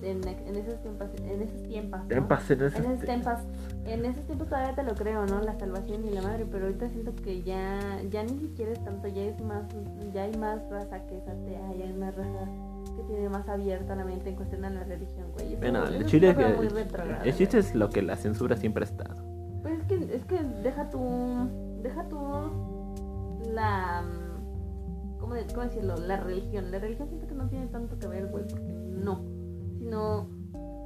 En, 0.00 0.20
en 0.28 0.54
esos 0.54 0.80
tiempos, 0.80 1.08
en 1.24 1.42
esos 1.42 1.62
tiempos, 1.64 2.00
¿no? 2.02 2.06
Tiempas 2.06 2.48
en 2.52 2.60
En 2.60 2.66
esas 2.68 2.84
esos 2.84 3.04
tiempos, 3.04 3.34
en 3.84 4.04
esos 4.04 4.24
tiempos 4.26 4.46
todavía 4.48 4.74
te 4.76 4.84
lo 4.84 4.94
creo, 4.94 5.26
¿no? 5.26 5.40
La 5.40 5.58
salvación 5.58 6.04
y 6.06 6.10
la 6.10 6.22
madre, 6.22 6.46
pero 6.48 6.66
ahorita 6.66 6.88
siento 6.90 7.12
que 7.16 7.42
ya, 7.42 7.80
ya 8.08 8.22
ni 8.22 8.38
siquiera 8.38 8.70
es 8.70 8.84
tanto, 8.84 9.08
ya 9.08 9.22
es 9.22 9.40
más, 9.42 9.64
ya 10.14 10.22
hay 10.22 10.36
más 10.36 10.60
raza 10.70 11.04
que 11.06 11.16
es 11.16 11.26
atea, 11.26 11.74
ya 11.76 11.84
hay 11.86 11.92
más 11.94 12.14
raza 12.14 12.46
que 12.90 13.02
tiene 13.04 13.28
más 13.28 13.48
abierta 13.48 13.94
la 13.96 14.04
mente 14.04 14.30
en 14.30 14.36
cuestión 14.36 14.62
de 14.62 14.70
la 14.70 14.84
religión, 14.84 15.30
güey. 15.32 15.52
Eso- 15.52 15.60
Bueno, 15.60 15.86
el 15.86 16.02
es 16.02 16.06
chile, 16.06 16.28
una 16.30 16.36
cosa 16.36 16.48
el, 16.50 16.56
muy 16.56 16.68
retrógrada, 16.68 17.24
el 17.24 17.34
chiste 17.34 17.58
es 17.58 17.74
lo 17.74 17.88
que 17.90 18.02
la 18.02 18.16
censura 18.16 18.56
siempre 18.56 18.84
ha 18.84 18.88
estado. 18.88 19.22
Pues 19.62 19.78
es 19.80 19.84
que, 19.86 20.14
es 20.16 20.24
que 20.24 20.42
deja 20.62 20.88
tu, 20.90 20.98
deja 21.82 22.04
tu, 22.08 22.16
la, 23.54 24.02
¿cómo, 25.18 25.34
de- 25.34 25.46
cómo 25.46 25.62
decirlo? 25.62 25.96
La 25.96 26.16
religión. 26.18 26.70
La 26.70 26.78
religión 26.78 27.08
siento 27.08 27.26
que 27.26 27.34
no 27.34 27.48
tiene 27.48 27.66
tanto 27.68 27.98
que 27.98 28.06
ver, 28.06 28.26
güey, 28.28 28.44
porque 28.46 28.72
no, 28.72 29.20
sino 29.78 30.28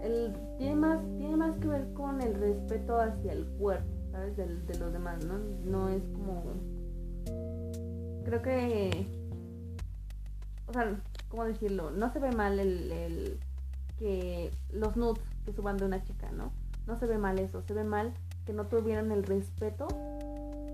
el, 0.02 0.32
tiene 0.58 0.74
más, 0.76 1.00
tiene 1.18 1.36
más 1.36 1.56
que 1.58 1.68
ver 1.68 1.92
con 1.94 2.20
el 2.22 2.34
respeto 2.34 2.98
hacia 3.00 3.32
el 3.32 3.46
cuerpo, 3.58 3.86
¿sabes? 4.10 4.36
De 4.36 4.78
los 4.78 4.92
demás, 4.92 5.24
¿no? 5.24 5.38
No 5.64 5.88
es 5.88 6.02
como, 6.12 6.42
creo 8.24 8.42
que, 8.42 9.06
o 10.66 10.72
sea, 10.72 10.96
¿cómo 11.32 11.44
decirlo? 11.44 11.90
No 11.90 12.12
se 12.12 12.18
ve 12.18 12.30
mal 12.30 12.60
el, 12.60 12.92
el 12.92 13.40
que 13.98 14.50
los 14.70 14.96
nudes 14.96 15.24
que 15.46 15.52
suban 15.54 15.78
de 15.78 15.86
una 15.86 16.04
chica, 16.04 16.30
¿no? 16.30 16.52
No 16.86 16.98
se 16.98 17.06
ve 17.06 17.16
mal 17.16 17.38
eso, 17.38 17.62
se 17.62 17.72
ve 17.72 17.84
mal 17.84 18.12
que 18.44 18.52
no 18.52 18.66
tuvieran 18.66 19.10
el 19.10 19.22
respeto 19.22 19.88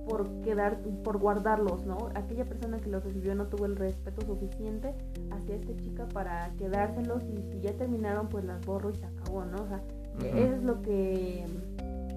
por 0.08 0.28
quedar, 0.40 0.80
por 1.04 1.18
guardarlos, 1.18 1.86
¿no? 1.86 2.08
Aquella 2.16 2.44
persona 2.44 2.78
que 2.78 2.90
los 2.90 3.04
recibió 3.04 3.36
no 3.36 3.46
tuvo 3.46 3.66
el 3.66 3.76
respeto 3.76 4.26
suficiente 4.26 4.96
hacia 5.30 5.54
esta 5.54 5.76
chica 5.76 6.08
para 6.08 6.50
quedárselos 6.56 7.22
y 7.22 7.36
si 7.52 7.60
ya 7.60 7.76
terminaron 7.76 8.28
pues 8.28 8.44
las 8.44 8.64
borro 8.66 8.90
y 8.90 8.96
se 8.96 9.06
acabó, 9.06 9.44
¿no? 9.44 9.62
O 9.62 9.68
sea, 9.68 9.80
eso 10.34 10.54
es 10.56 10.62
lo 10.64 10.82
que 10.82 11.46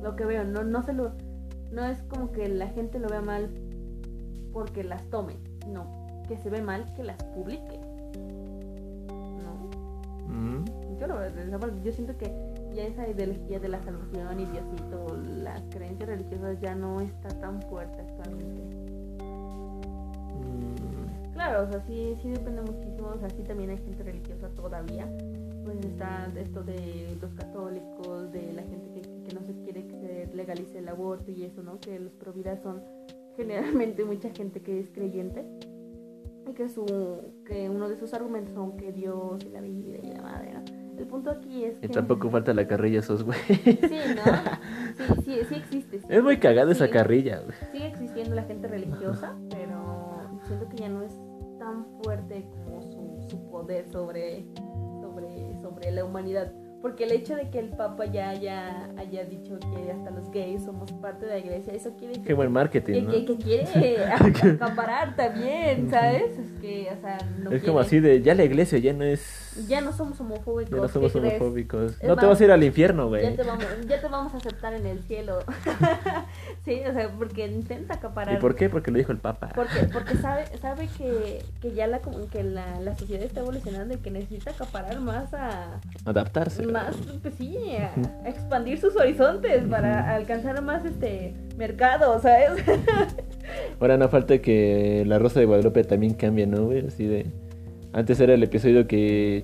lo 0.01 0.15
que 0.15 0.25
veo, 0.25 0.45
no 0.45 0.63
no 0.63 0.82
se 0.82 0.93
lo 0.93 1.12
no 1.71 1.86
es 1.86 2.01
como 2.04 2.32
que 2.32 2.49
la 2.49 2.69
gente 2.69 2.97
lo 2.97 3.08
vea 3.08 3.21
mal 3.21 3.51
porque 4.51 4.84
las 4.84 5.04
tome, 5.12 5.38
sino 5.63 6.08
que 6.27 6.38
se 6.38 6.49
ve 6.49 6.63
mal 6.63 6.91
que 6.95 7.04
las 7.04 7.23
publique. 7.23 7.90
Mm. 10.32 10.63
Yo, 11.00 11.08
lo, 11.08 11.84
yo 11.84 11.91
siento 11.91 12.17
que 12.17 12.32
ya 12.74 12.84
esa 12.84 13.08
ideología 13.08 13.60
de 13.60 13.70
la 13.70 13.82
salvación 13.84 14.39
y 14.39 14.46
Diosito, 14.46 15.17
las 15.44 15.62
creencias 15.70 16.08
religiosas 16.08 16.60
ya 16.62 16.74
no 16.74 17.02
está 17.02 17.30
tan 17.39 17.62
fuerte 17.63 18.02
actualmente. 18.02 18.62
Mm. 20.39 21.34
Claro, 21.34 21.63
o 21.63 21.72
sea, 21.72 21.82
sí, 21.82 22.15
sí 22.22 22.30
depende 22.30 22.62
muchísimo, 22.62 23.10
o 23.15 23.20
sea, 23.20 23.30
sí 23.30 23.44
también 23.44 23.72
hay 23.72 23.78
gente 23.78 24.04
religiosa 24.04 24.48
todavía. 24.50 25.08
Pues 25.63 25.78
está 25.86 26.28
esto 26.38 26.63
de 26.63 27.17
los 27.22 27.34
católicos, 27.34 28.32
de 28.32 28.54
la 28.54 28.63
gente 28.63 28.89
que, 28.94 29.02
que 29.02 29.34
no 29.36 29.46
se 29.46 29.54
quiere 29.63 29.86
que 29.86 29.96
se 30.00 30.36
legalice 30.36 30.80
el 30.80 30.88
aborto 30.88 31.30
y 31.32 31.44
eso, 31.44 31.62
¿no? 31.62 31.80
Que 31.80 32.00
los 32.00 32.13
pro 32.13 32.34
vida 32.34 32.58
son 32.58 32.82
generalmente 33.36 34.04
mucha 34.06 34.30
gente 34.30 34.62
que 34.62 34.80
es 34.80 34.89
creyente 34.89 35.46
y 36.47 36.54
que 36.54 36.69
su 36.69 36.86
que 37.45 37.69
uno 37.69 37.89
de 37.89 37.97
sus 37.97 38.13
argumentos 38.13 38.54
son 38.54 38.77
que 38.77 38.91
Dios 38.91 39.43
y 39.45 39.49
la 39.49 39.62
vida 39.62 39.97
y 40.01 40.13
la 40.13 40.21
madre, 40.21 40.54
¿no? 40.54 40.82
El 40.97 41.08
punto 41.08 41.32
aquí 41.32 41.65
es 41.65 41.80
que 41.80 41.88
Y 41.88 41.89
tampoco 41.89 42.30
falta 42.30 42.54
la 42.54 42.67
carrilla 42.67 42.99
esos 42.99 43.23
güey. 43.23 43.39
Sí, 43.39 43.99
¿no? 44.15 45.15
Sí, 45.23 45.23
sí, 45.23 45.39
sí 45.49 45.56
existe. 45.56 45.99
sí. 45.99 46.06
Es 46.10 46.21
muy 46.21 46.38
cagada 46.38 46.71
esa 46.71 46.89
carrilla, 46.89 47.39
güey. 47.39 47.56
Sigue 47.71 47.88
existiendo 47.88 48.36
la 48.36 48.43
gente 48.43 48.67
religiosa, 48.67 49.36
pero 49.49 50.39
siento 50.45 50.67
que 50.69 50.77
ya 50.77 50.89
no 50.89 51.01
es 51.01 51.13
tan 51.58 51.86
fuerte 52.04 52.45
como 52.65 52.82
su, 52.82 53.25
su 53.30 53.49
poder 53.49 53.89
sobre, 53.89 54.45
sobre, 55.01 55.56
sobre 55.62 55.91
la 55.91 56.06
humanidad. 56.06 56.54
Porque 56.82 57.04
el 57.04 57.12
hecho 57.12 57.36
de 57.36 57.50
que 57.50 57.60
el 57.60 57.70
Papa 57.70 58.06
ya 58.06 58.30
haya, 58.30 58.89
haya 58.98 59.24
dicho 59.26 59.60
que 59.60 59.91
hasta 59.91 60.10
los 60.10 60.32
gays 60.32 60.63
somos 60.63 60.91
parte 60.94 61.26
de 61.26 61.34
la 61.34 61.38
iglesia, 61.38 61.74
eso 61.74 61.91
quiere 61.91 62.10
decir 62.10 62.26
Qué 62.26 62.34
buen 62.34 62.48
que, 62.48 62.54
marketing, 62.54 63.04
¿no? 63.04 63.12
que, 63.12 63.26
que 63.26 63.38
quiere 63.38 63.98
acaparar 64.13 65.15
también, 65.15 65.89
¿sabes? 65.91 66.38
Es 66.38 66.60
que, 66.60 66.91
o 66.98 67.02
sea, 67.02 67.17
no 67.39 67.52
es 67.52 67.63
como 67.63 67.80
así 67.80 68.00
de, 68.00 68.22
ya 68.22 68.34
la 68.34 68.44
iglesia 68.44 68.80
ya 68.80 68.94
no 68.94 69.04
es... 69.04 69.38
Ya 69.67 69.82
no 69.82 69.91
somos 69.91 70.20
homofóbicos. 70.22 70.72
Ya 70.72 70.78
no 70.78 70.84
¿qué 70.84 70.94
somos 70.94 71.15
homofóbicos. 71.15 71.91
Es 72.00 72.08
No 72.08 72.15
te 72.15 72.26
vas 72.26 72.39
a 72.39 72.44
ir 72.46 72.52
al 72.52 72.63
infierno, 72.63 73.04
Ya 73.04 73.10
güey. 73.10 73.36
te, 73.36 73.44
vamos, 73.44 73.65
ya 73.88 74.00
te 74.02 74.08
vamos 74.08 74.34
a 74.34 74.38
aceptar 74.38 74.74
en 74.74 74.86
el 74.86 75.04
cielo. 75.04 75.39
sí, 76.65 76.82
o 76.89 76.94
sea, 76.94 77.10
porque 77.10 77.46
intenta 77.48 77.96
acaparar. 77.96 78.36
¿Y 78.36 78.38
por 78.39 78.56
qué? 78.56 78.70
Porque 78.70 78.91
lo 78.91 78.98
dijo 78.98 79.12
el 79.12 79.17
Papa. 79.17 79.50
Porque, 79.54 79.89
porque 79.91 80.15
sabe, 80.15 80.46
sabe 80.62 80.88
que, 80.98 81.44
que 81.62 81.74
ya 81.74 81.86
la, 81.88 82.00
como 82.00 82.28
que 82.30 82.44
la, 82.44 82.80
la 82.80 82.96
sociedad 82.96 83.24
está 83.24 83.41
evolucionando 83.41 83.94
y 83.94 83.98
que 83.98 84.10
necesita 84.10 84.52
acaparar 84.52 85.00
más 85.02 85.34
a. 85.34 85.80
Adaptarse. 86.06 86.70
Más, 86.71 86.95
pues 87.21 87.36
sí, 87.36 87.57
a, 87.77 87.93
a 88.25 88.29
expandir 88.29 88.79
sus 88.79 88.95
horizontes 88.95 89.63
para 89.63 90.15
alcanzar 90.15 90.62
más 90.62 90.86
este 90.86 91.34
mercado, 91.57 92.19
¿sabes? 92.19 92.63
Ahora 93.79 93.97
no 93.97 94.07
falta 94.10 94.39
que 94.39 95.03
la 95.05 95.19
Rosa 95.19 95.39
de 95.39 95.45
Guadalupe 95.45 95.84
también 95.84 96.13
cambie, 96.13 96.47
¿no, 96.47 96.65
güey? 96.65 96.86
Así 96.86 97.05
de... 97.05 97.25
Antes 97.93 98.19
era 98.21 98.34
el 98.34 98.43
episodio 98.43 98.88
que, 98.88 99.43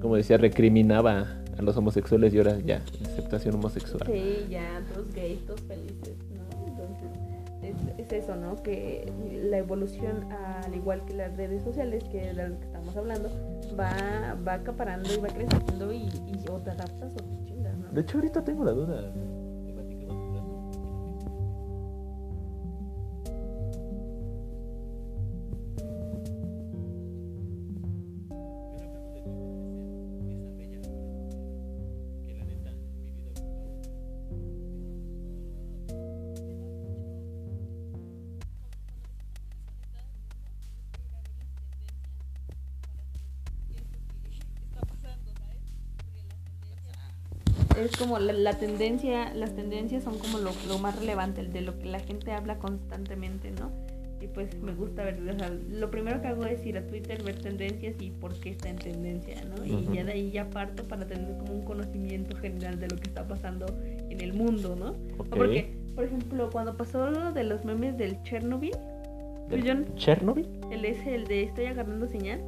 como 0.00 0.16
decía, 0.16 0.38
recriminaba 0.38 1.42
a 1.58 1.62
los 1.62 1.76
homosexuales 1.76 2.32
y 2.32 2.38
ahora 2.38 2.58
ya, 2.64 2.82
aceptación 3.04 3.54
homosexual. 3.56 4.02
Sí, 4.06 4.46
ya, 4.48 4.82
todos 4.92 5.12
gays, 5.12 5.44
todos 5.46 5.60
felices, 5.62 6.16
es, 8.06 8.12
es 8.12 8.24
eso, 8.24 8.36
¿no? 8.36 8.56
Que 8.62 9.12
la 9.30 9.58
evolución, 9.58 10.32
al 10.32 10.74
igual 10.74 11.04
que 11.04 11.14
las 11.14 11.36
redes 11.36 11.62
sociales, 11.62 12.04
que 12.04 12.32
de 12.32 12.48
lo 12.48 12.58
que 12.58 12.64
estamos 12.66 12.96
hablando, 12.96 13.30
va, 13.78 14.36
va 14.46 14.54
acaparando 14.54 15.08
y 15.12 15.18
va 15.18 15.28
creciendo 15.28 15.92
y, 15.92 16.08
y 16.26 16.44
o 16.50 16.58
te 16.58 16.70
adaptas 16.70 17.12
o 17.12 17.16
te 17.16 17.44
chingas, 17.44 17.76
¿no? 17.76 17.88
De 17.90 18.00
hecho, 18.00 18.18
ahorita 18.18 18.44
tengo 18.44 18.64
la 18.64 18.72
duda. 18.72 19.12
Como 47.98 48.18
la, 48.18 48.32
la 48.32 48.58
tendencia, 48.58 49.34
las 49.34 49.54
tendencias 49.54 50.04
son 50.04 50.18
como 50.18 50.38
lo, 50.38 50.52
lo 50.68 50.78
más 50.78 50.98
relevante, 50.98 51.44
de 51.44 51.60
lo 51.60 51.78
que 51.78 51.86
la 51.86 52.00
gente 52.00 52.32
habla 52.32 52.58
constantemente, 52.58 53.50
¿no? 53.50 53.70
Y 54.20 54.28
pues 54.28 54.48
me 54.62 54.72
gusta 54.72 55.04
ver, 55.04 55.20
o 55.28 55.38
sea, 55.38 55.50
lo 55.70 55.90
primero 55.90 56.22
que 56.22 56.28
hago 56.28 56.46
es 56.46 56.64
ir 56.64 56.78
a 56.78 56.86
Twitter, 56.86 57.22
ver 57.22 57.38
tendencias 57.38 57.94
y 58.00 58.10
por 58.10 58.34
qué 58.40 58.50
está 58.50 58.70
en 58.70 58.76
tendencia, 58.76 59.44
¿no? 59.44 59.64
Y 59.64 59.94
ya 59.94 60.04
de 60.04 60.12
ahí 60.12 60.30
ya 60.30 60.48
parto 60.48 60.84
para 60.84 61.06
tener 61.06 61.36
como 61.36 61.52
un 61.52 61.64
conocimiento 61.64 62.34
general 62.36 62.80
de 62.80 62.88
lo 62.88 62.96
que 62.96 63.08
está 63.08 63.28
pasando 63.28 63.66
en 64.08 64.20
el 64.20 64.32
mundo, 64.32 64.74
¿no? 64.74 64.94
Porque, 65.28 65.70
por 65.94 66.04
ejemplo, 66.04 66.48
cuando 66.50 66.76
pasó 66.76 67.10
lo 67.10 67.32
de 67.32 67.44
los 67.44 67.64
memes 67.66 67.98
del 67.98 68.22
Chernobyl, 68.22 68.72
pues 69.48 69.62
¿Del 69.62 69.94
¿Chernobyl? 69.94 70.48
el 70.70 70.84
es 70.84 71.06
el 71.06 71.26
de 71.26 71.44
estoy 71.44 71.66
agarrando 71.66 72.08
señal. 72.08 72.40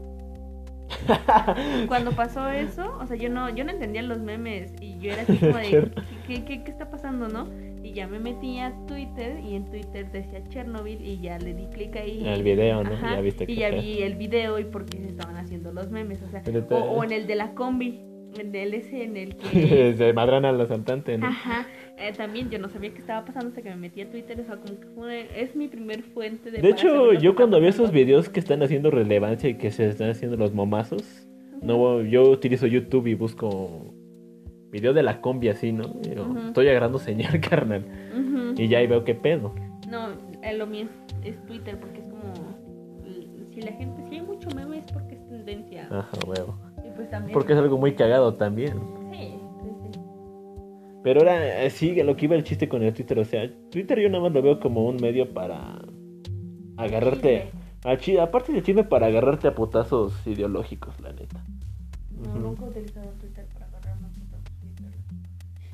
Cuando 1.89 2.13
pasó 2.13 2.49
eso, 2.49 2.97
o 3.01 3.07
sea, 3.07 3.17
yo 3.17 3.29
no, 3.29 3.49
yo 3.51 3.65
no 3.65 3.71
entendía 3.73 4.03
los 4.03 4.19
memes 4.21 4.73
y 4.81 4.99
yo 4.99 5.13
era 5.13 5.23
así 5.23 5.37
como 5.39 5.57
de. 5.57 5.91
¿qué, 6.27 6.45
qué, 6.45 6.63
qué 6.65 6.71
está 6.71 6.91
pasando, 6.91 7.29
no? 7.29 7.47
Y 7.83 7.93
ya 7.93 8.07
me 8.07 8.19
metí 8.19 8.59
a 8.59 8.73
Twitter 8.87 9.39
y 9.41 9.55
en 9.55 9.65
Twitter 9.67 10.11
decía 10.11 10.43
Chernobyl 10.49 11.01
y 11.01 11.21
ya 11.21 11.39
le 11.39 11.55
di 11.55 11.67
clic 11.67 11.97
ahí. 11.97 12.23
El 12.27 12.43
video, 12.43 12.83
¿no? 12.85 12.93
Ajá, 12.95 13.15
Ya 13.17 13.21
viste 13.21 13.45
y 13.45 13.47
que 13.47 13.55
ya 13.57 13.69
fue. 13.71 13.81
vi 13.81 14.03
el 14.03 14.15
video 14.17 14.59
y 14.59 14.65
por 14.65 14.85
qué 14.85 14.99
se 14.99 15.09
estaban 15.09 15.37
haciendo 15.37 15.73
los 15.73 15.91
memes, 15.91 16.21
o 16.23 16.29
sea, 16.29 16.43
te- 16.43 16.59
o, 16.59 16.77
o 16.77 17.05
en 17.05 17.13
el 17.13 17.27
de 17.27 17.37
la 17.37 17.55
combi, 17.55 18.01
en 18.37 18.55
el 18.55 18.75
ese 18.75 19.05
en 19.05 19.17
el 19.17 19.37
que... 19.53 19.95
Se 19.97 20.13
madran 20.13 20.45
al 20.45 20.61
asaltante, 20.61 21.17
¿no? 21.19 21.27
Ajá, 21.27 21.67
eh, 21.99 22.13
también 22.17 22.51
yo 22.51 22.59
no 22.59 22.69
sabía 22.69 22.93
qué 22.93 22.99
estaba 22.99 23.25
pasando 23.25 23.49
hasta 23.49 23.63
que 23.63 23.71
me 23.71 23.77
metí 23.77 24.01
a 24.01 24.11
Twitter, 24.11 24.41
o 24.41 24.45
sea, 24.45 24.57
como 24.57 24.79
que 24.79 24.87
fue, 24.95 25.29
es 25.35 25.57
mi 25.57 25.69
primer 25.69 26.03
fuente 26.03 26.51
de... 26.51 26.61
De 26.61 26.69
hecho, 26.71 27.13
yo 27.15 27.35
cuando 27.35 27.61
veo 27.61 27.71
esos 27.71 27.91
videos 27.91 28.29
que 28.29 28.41
están 28.41 28.63
haciendo 28.63 28.91
relevancia 28.91 29.49
y 29.49 29.55
que 29.55 29.71
se 29.71 29.89
están 29.89 30.11
haciendo 30.11 30.37
los 30.37 30.53
momazos, 30.53 31.29
no, 31.63 32.03
yo 32.03 32.31
utilizo 32.31 32.67
YouTube 32.67 33.07
y 33.09 33.15
busco 33.15 33.95
video 34.71 34.93
de 34.93 35.03
la 35.03 35.21
combi 35.21 35.49
así, 35.49 35.73
¿no? 35.73 35.95
Pero 36.03 36.27
Ujú. 36.27 36.39
Estoy 36.49 36.69
agarrando 36.69 36.99
señal, 36.99 37.41
carnal. 37.49 37.85
Y 38.57 38.69
ya 38.69 38.79
ahí 38.79 38.87
veo 38.87 39.05
qué 39.05 39.15
pedo. 39.15 39.55
No, 39.89 40.09
eh, 40.43 40.57
lo 40.57 40.67
mío 40.67 40.87
es, 41.25 41.35
es 41.35 41.47
Twitter 41.47 41.79
porque 41.79 41.99
es 42.01 42.05
como... 42.05 42.33
Si 43.53 43.63
la 43.63 43.73
gente, 43.73 44.03
si 44.09 44.17
hay 44.17 44.23
mucho 44.23 44.49
meme 44.55 44.79
es 44.79 44.93
porque 44.93 45.15
es 45.15 45.29
tendencia. 45.29 45.89
Ajá, 45.91 46.19
huevo. 46.27 46.57
También... 47.11 47.33
Porque 47.33 47.53
es 47.53 47.59
algo 47.59 47.79
muy 47.79 47.95
cagado 47.95 48.35
también. 48.35 48.75
Sí, 49.13 49.39
sí, 49.63 49.93
sí. 49.93 50.01
Pero 51.03 51.21
ahora 51.21 51.65
eh, 51.65 51.71
sí, 51.71 51.95
lo 52.03 52.17
que 52.17 52.27
iba 52.27 52.35
el 52.37 52.45
chiste 52.45 52.69
con 52.69 52.83
el 52.83 52.93
Twitter, 52.93 53.19
o 53.19 53.25
sea, 53.25 53.51
Twitter 53.71 53.99
yo 54.01 54.09
nada 54.09 54.23
más 54.25 54.33
lo 54.33 54.43
veo 54.43 54.61
como 54.61 54.87
un 54.87 54.97
medio 54.97 55.33
para 55.33 55.79
agarrarte... 56.77 57.51
A 57.85 57.97
chi- 57.97 58.19
aparte 58.19 58.53
de 58.53 58.63
chisme, 58.63 58.83
para 58.83 59.07
agarrarte 59.07 59.47
a 59.47 59.55
putazos 59.55 60.13
ideológicos, 60.27 61.01
la 61.01 61.13
neta. 61.13 61.45
No, 62.11 62.31
Ujú. 62.31 62.39
nunca 62.41 62.65
he 62.65 62.69
utilizado 62.71 63.09
Twitter 63.21 63.47
para 63.55 63.67
agarrar 63.67 63.97
una 63.99 64.09
puta 64.09 64.37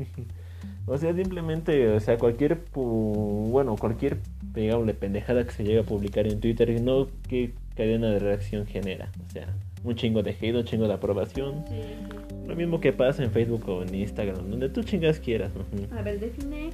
Twitter. 0.07 0.27
O 0.87 0.99
sea, 0.99 1.15
simplemente, 1.15 1.89
o 1.95 1.99
sea, 2.01 2.19
cualquier, 2.19 2.63
bueno, 2.75 3.75
cualquier, 3.77 4.19
digámosle, 4.53 4.93
pendejada 4.93 5.43
que 5.45 5.53
se 5.53 5.65
llegue 5.65 5.79
a 5.79 5.83
publicar 5.83 6.27
en 6.27 6.41
Twitter, 6.41 6.79
no 6.83 7.07
qué 7.27 7.55
cadena 7.75 8.11
de 8.11 8.19
reacción 8.19 8.67
genera. 8.67 9.11
O 9.27 9.31
sea, 9.33 9.47
un 9.85 9.95
chingo 9.95 10.23
de 10.23 10.31
hate, 10.31 10.55
un 10.57 10.65
chingo 10.65 10.89
de 10.89 10.95
aprobación. 10.95 11.65
Sí, 11.69 11.75
sí. 11.77 12.47
Lo 12.47 12.57
mismo 12.57 12.81
que 12.81 12.93
pasa 12.93 13.23
en 13.23 13.31
Facebook 13.31 13.69
o 13.69 13.83
en 13.83 13.95
Instagram, 13.95 14.51
donde 14.51 14.69
tú 14.69 14.83
chingas 14.83 15.19
quieras. 15.21 15.53
A 15.97 16.03
ver, 16.03 16.19
define 16.21 16.71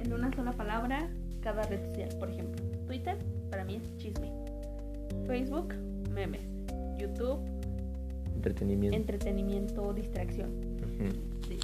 en 0.00 0.12
una 0.12 0.32
sola 0.34 0.52
palabra 0.52 1.08
cada 1.40 1.62
red 1.64 1.84
social. 1.90 2.08
Por 2.18 2.30
ejemplo, 2.30 2.62
Twitter 2.86 3.16
para 3.50 3.64
mí 3.64 3.76
es 3.76 3.96
chisme. 3.98 4.30
Facebook, 5.26 5.74
memes. 6.12 6.40
YouTube, 6.98 7.38
Entretenimiento. 8.36 8.96
entretenimiento, 8.96 9.92
distracción. 9.94 10.50
Sí. 11.48 11.58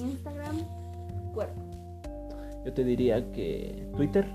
Instagram, 0.00 0.56
cuerpo. 1.34 1.60
Yo 2.64 2.72
te 2.72 2.84
diría 2.84 3.30
que 3.32 3.86
Twitter. 3.96 4.26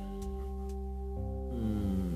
Mmm, 1.53 2.06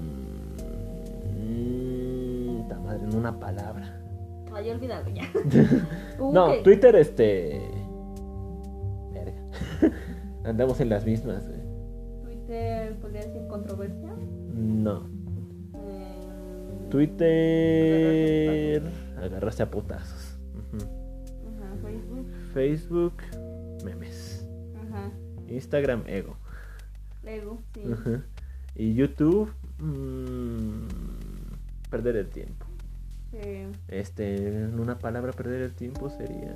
madre, 2.91 3.05
en 3.09 3.15
una 3.15 3.39
palabra. 3.39 3.97
Ay, 4.53 4.69
olvidado 4.69 5.09
ya. 5.09 5.23
No, 6.19 6.51
Ok. 6.51 6.63
Twitter, 6.63 6.95
este. 6.95 7.61
Verga. 9.13 9.41
Andamos 10.43 10.79
en 10.81 10.89
las 10.89 11.05
mismas, 11.05 11.47
güey. 11.47 11.61
Twitter 12.23 12.95
podría 12.99 13.21
decir 13.21 13.47
controversia. 13.47 14.13
No. 14.53 15.07
Eh, 15.73 16.87
Twitter. 16.89 18.83
Agarraste 19.17 19.63
a 19.63 19.71
putazos. 19.71 20.37
Ujú. 20.53 20.77
Ajá, 20.83 21.75
Facebook. 21.81 22.25
Facebook, 22.53 23.13
memes. 23.85 24.45
Ajá. 24.89 25.11
Instagram, 25.47 26.03
ego. 26.07 26.35
Lego, 27.23 27.59
sí. 27.73 27.81
Ujú. 27.85 28.21
Y 28.75 28.93
YouTube, 28.95 29.51
mm, 29.79 30.87
perder 31.89 32.15
el 32.17 32.29
tiempo. 32.29 32.60
Sí. 33.31 33.67
Este, 33.87 34.47
en 34.63 34.79
una 34.79 34.97
palabra, 34.99 35.31
perder 35.31 35.61
el 35.61 35.73
tiempo 35.73 36.09
sería. 36.09 36.53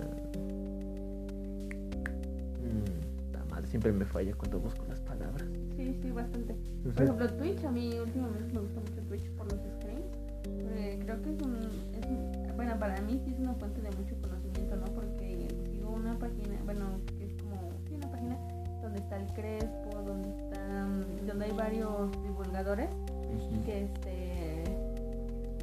Mm, 2.62 3.32
la 3.34 3.46
madre 3.50 3.68
siempre 3.68 3.92
me 3.92 4.06
falla 4.06 4.34
cuando 4.36 4.60
busco 4.60 4.86
las 4.90 5.00
palabras. 5.02 5.48
Sí, 5.78 5.98
sí, 6.02 6.12
bastante. 6.12 6.56
Por 6.84 7.04
ejemplo, 7.04 7.30
Twitch, 7.36 7.64
a 7.64 7.72
mí 7.72 7.98
últimamente 8.00 8.54
me 8.54 8.60
gusta 8.60 8.80
mucho 8.82 9.02
Twitch 9.08 9.30
por 9.32 9.52
los 9.52 9.62
streams. 9.78 10.06
porque 10.44 11.00
creo 11.04 11.22
que 11.22 11.30
es 11.34 11.42
un, 11.42 11.56
es 11.94 12.06
un- 12.08 12.56
Bueno, 12.56 12.78
para 12.80 13.02
mí 13.02 13.22
sí 13.26 13.32
es 13.34 13.40
una 13.40 13.54
fuente 13.56 13.82
de 13.82 13.92
mucho 13.92 14.16
conocimiento, 14.22 14.76
¿no? 14.78 14.86
Porque 14.94 15.48
sigo 15.72 15.90
una 15.92 16.18
página, 16.18 16.58
bueno, 16.66 17.00
que 17.18 17.26
es 17.26 17.34
como. 17.42 17.56
Sí, 17.88 17.94
una 17.96 18.10
página 18.12 18.38
donde 18.82 19.00
está 19.00 19.18
el 19.18 19.28
Crespo, 19.34 20.02
donde 20.06 20.30
está. 20.30 20.88
donde 21.26 21.46
hay 21.46 21.52
varios 21.52 22.12
divulgadores 22.24 22.90
que 23.66 23.84
este. 23.84 24.55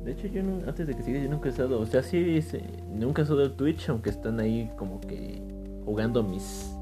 De 0.05 0.13
hecho, 0.13 0.27
yo 0.27 0.43
no- 0.43 0.67
antes 0.69 0.87
de 0.87 0.95
que 0.95 1.03
sigas, 1.03 1.23
yo 1.23 1.29
nunca 1.31 1.49
he 1.49 1.51
estado, 1.53 1.79
o 1.81 1.87
sea, 1.87 2.03
sí, 2.03 2.43
sí, 2.43 2.59
nunca 2.91 3.23
he 3.23 3.25
estado 3.25 3.45
en 3.45 3.57
Twitch, 3.57 3.89
aunque 3.89 4.11
están 4.11 4.41
ahí 4.41 4.71
como 4.77 5.01
que 5.01 5.41
jugando 5.85 6.23
mis 6.23 6.75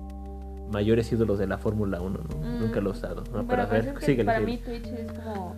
mayores 0.72 1.10
ídolos 1.12 1.38
de 1.38 1.46
la 1.46 1.58
Fórmula 1.58 2.00
1, 2.00 2.20
¿no? 2.30 2.36
Mm. 2.38 2.60
Nunca 2.60 2.80
lo 2.80 2.90
he 2.90 2.92
usado. 2.92 3.22
No, 3.24 3.32
Pero 3.32 3.46
pero 3.46 3.62
a 3.62 3.68
pues 3.68 3.84
ver, 3.86 3.94
es 3.98 4.16
que 4.16 4.24
para 4.24 4.40
mí 4.40 4.56
Twitch 4.58 4.86
es 4.86 5.12
como 5.12 5.54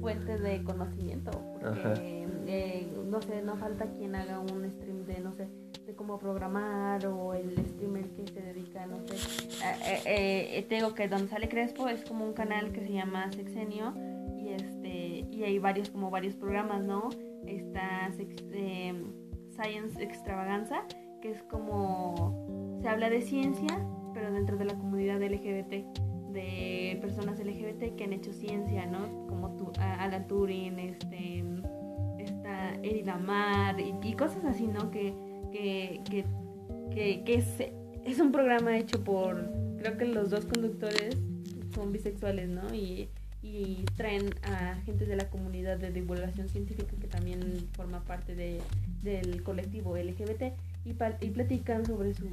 fuente 0.00 0.38
de 0.38 0.62
conocimiento. 0.62 1.30
Porque, 1.60 2.26
eh, 2.46 2.86
no 3.08 3.20
sé, 3.22 3.42
no 3.42 3.56
falta 3.56 3.86
quien 3.98 4.14
haga 4.14 4.40
un 4.40 4.68
stream 4.70 5.04
de, 5.06 5.20
no 5.20 5.32
sé, 5.34 5.48
de 5.86 5.94
cómo 5.94 6.18
programar 6.18 7.06
o 7.06 7.34
el 7.34 7.56
streamer 7.66 8.06
que 8.10 8.26
se 8.32 8.40
dedica, 8.40 8.86
no 8.86 8.96
sé. 9.06 9.14
Eh, 9.14 10.00
eh, 10.06 10.58
eh, 10.58 10.62
te 10.68 10.76
digo 10.76 10.94
que 10.94 11.08
donde 11.08 11.28
sale 11.28 11.48
Crespo 11.48 11.88
es 11.88 12.04
como 12.04 12.24
un 12.24 12.32
canal 12.34 12.72
que 12.72 12.80
se 12.80 12.92
llama 12.92 13.30
Sexenio 13.32 13.94
y 15.36 15.44
hay 15.44 15.58
varios 15.58 15.90
como 15.90 16.10
varios 16.10 16.34
programas, 16.34 16.82
¿no? 16.82 17.10
Está 17.46 18.10
eh, 18.18 19.04
Science 19.50 20.02
Extravaganza, 20.02 20.82
que 21.20 21.30
es 21.30 21.42
como 21.42 22.78
se 22.80 22.88
habla 22.88 23.10
de 23.10 23.20
ciencia, 23.20 23.86
pero 24.14 24.32
dentro 24.32 24.56
de 24.56 24.64
la 24.64 24.74
comunidad 24.74 25.22
LGBT 25.22 25.98
de 26.32 26.98
personas 27.00 27.38
LGBT 27.38 27.96
que 27.96 28.04
han 28.04 28.14
hecho 28.14 28.32
ciencia, 28.32 28.86
¿no? 28.86 29.26
Como 29.26 29.56
tu, 29.56 29.70
Alan 29.78 30.26
Turing, 30.26 30.78
este, 30.78 31.44
está 32.18 32.74
Eddie 32.82 33.04
Lamar 33.04 33.78
y, 33.78 33.94
y 34.02 34.12
cosas 34.14 34.44
así, 34.44 34.66
¿no? 34.66 34.90
Que, 34.90 35.14
que, 35.52 36.00
que, 36.10 36.24
que, 36.90 37.24
que 37.24 37.34
es, 37.34 37.62
es 38.04 38.20
un 38.20 38.32
programa 38.32 38.76
hecho 38.78 39.04
por, 39.04 39.50
creo 39.78 39.98
que 39.98 40.06
los 40.06 40.30
dos 40.30 40.46
conductores 40.46 41.16
son 41.74 41.92
bisexuales, 41.92 42.48
¿no? 42.48 42.74
Y, 42.74 43.10
y 43.46 43.84
traen 43.96 44.34
a 44.42 44.74
gente 44.84 45.06
de 45.06 45.16
la 45.16 45.30
comunidad 45.30 45.78
de 45.78 45.92
divulgación 45.92 46.48
científica 46.48 46.92
que 47.00 47.06
también 47.06 47.68
forma 47.74 48.02
parte 48.02 48.34
de, 48.34 48.60
del 49.02 49.42
colectivo 49.44 49.96
LGBT 49.96 50.52
y, 50.84 50.90
y 50.90 51.30
platican 51.30 51.86
sobre 51.86 52.14
su 52.14 52.28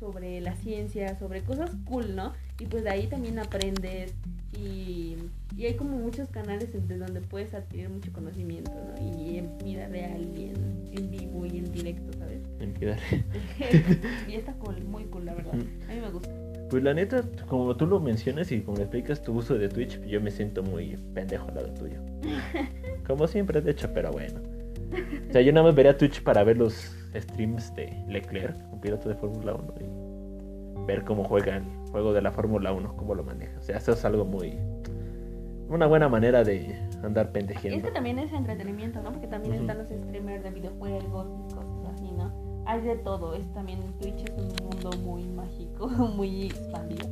sobre 0.00 0.42
la 0.42 0.54
ciencia, 0.56 1.18
sobre 1.18 1.42
cosas 1.42 1.70
cool, 1.86 2.14
¿no? 2.14 2.34
Y 2.60 2.66
pues 2.66 2.84
de 2.84 2.90
ahí 2.90 3.06
también 3.06 3.38
aprendes 3.38 4.12
y, 4.52 5.16
y 5.56 5.64
hay 5.64 5.74
como 5.74 5.96
muchos 5.96 6.28
canales 6.28 6.70
de 6.72 6.98
donde 6.98 7.20
puedes 7.22 7.54
adquirir 7.54 7.88
mucho 7.88 8.12
conocimiento, 8.12 8.72
¿no? 8.72 9.02
Y 9.02 9.38
en 9.38 9.56
vida 9.58 9.88
real 9.88 10.30
y 10.36 10.50
en, 10.50 10.90
en 10.92 11.10
vivo 11.10 11.46
y 11.46 11.58
en 11.58 11.72
directo, 11.72 12.18
¿sabes? 12.18 12.42
Empieza. 12.60 12.98
y 14.28 14.34
está 14.34 14.52
cool, 14.54 14.84
muy 14.84 15.04
cool, 15.04 15.24
la 15.24 15.34
verdad. 15.34 15.54
A 15.54 15.94
mí 15.94 16.00
me 16.00 16.10
gusta. 16.10 16.55
Pues 16.70 16.82
la 16.82 16.94
neta, 16.94 17.22
como 17.48 17.76
tú 17.76 17.86
lo 17.86 18.00
mencionas 18.00 18.50
y 18.50 18.60
como 18.60 18.78
explicas 18.78 19.22
tu 19.22 19.34
uso 19.34 19.56
de 19.56 19.68
Twitch, 19.68 20.00
yo 20.04 20.20
me 20.20 20.30
siento 20.30 20.62
muy 20.62 20.96
pendejo 21.14 21.48
al 21.48 21.54
lado 21.54 21.68
tuyo. 21.74 22.00
Como 23.06 23.28
siempre, 23.28 23.60
de 23.60 23.70
hecho, 23.70 23.88
pero 23.94 24.10
bueno. 24.10 24.40
O 25.28 25.32
sea, 25.32 25.42
yo 25.42 25.52
nada 25.52 25.66
más 25.66 25.76
vería 25.76 25.96
Twitch 25.96 26.22
para 26.22 26.42
ver 26.42 26.58
los 26.58 26.96
streams 27.14 27.74
de 27.76 27.96
Leclerc, 28.08 28.56
un 28.72 28.80
piloto 28.80 29.08
de 29.08 29.14
Fórmula 29.14 29.54
1, 29.54 29.74
y 29.80 30.86
ver 30.86 31.04
cómo 31.04 31.24
juega 31.24 31.56
el 31.56 31.64
juego 31.90 32.12
de 32.12 32.22
la 32.22 32.32
Fórmula 32.32 32.72
1, 32.72 32.96
cómo 32.96 33.14
lo 33.14 33.22
maneja. 33.22 33.56
O 33.58 33.62
sea, 33.62 33.76
eso 33.76 33.92
es 33.92 34.04
algo 34.04 34.24
muy... 34.24 34.58
Una 35.68 35.86
buena 35.86 36.08
manera 36.08 36.44
de 36.44 36.76
andar 37.02 37.30
Y 37.34 37.68
es 37.68 37.82
que 37.82 37.90
también 37.90 38.20
es 38.20 38.32
entretenimiento, 38.32 39.02
¿no? 39.02 39.10
Porque 39.10 39.26
también 39.26 39.54
están 39.54 39.78
los 39.78 39.88
streamers 39.88 40.44
de 40.44 40.50
videojuegos. 40.50 41.26
Hay 42.66 42.80
de 42.82 42.96
todo. 42.96 43.34
Es 43.34 43.52
también 43.54 43.80
Twitch 44.00 44.24
es 44.24 44.30
un 44.36 44.68
mundo 44.68 44.90
muy 45.02 45.24
mágico, 45.24 45.88
muy 46.16 46.46
expandido. 46.46 47.06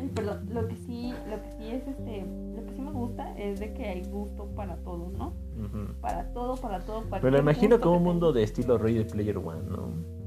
Ay, 0.00 0.08
perdón, 0.14 0.48
lo 0.52 0.66
que 0.66 0.76
sí, 0.76 1.12
lo 1.28 1.42
que 1.42 1.50
sí 1.52 1.68
es 1.68 1.86
este, 1.86 2.26
lo 2.56 2.64
que 2.64 2.72
sí 2.74 2.80
me 2.80 2.90
gusta 2.92 3.36
es 3.38 3.60
de 3.60 3.72
que 3.74 3.84
hay 3.86 4.02
gusto 4.04 4.46
para 4.56 4.76
todo, 4.76 5.10
¿no? 5.16 5.34
Ujú. 5.56 5.94
Para 6.00 6.32
todo, 6.32 6.56
para 6.56 6.80
todo, 6.80 7.02
para 7.02 7.20
todo 7.22 7.38
imagino 7.38 7.80
como 7.80 7.96
un 7.98 8.04
mundo 8.04 8.32
de 8.32 8.42
estilo 8.42 8.78
Ready 8.78 9.04
Player 9.04 9.36
One, 9.36 9.62
¿no? 9.68 10.22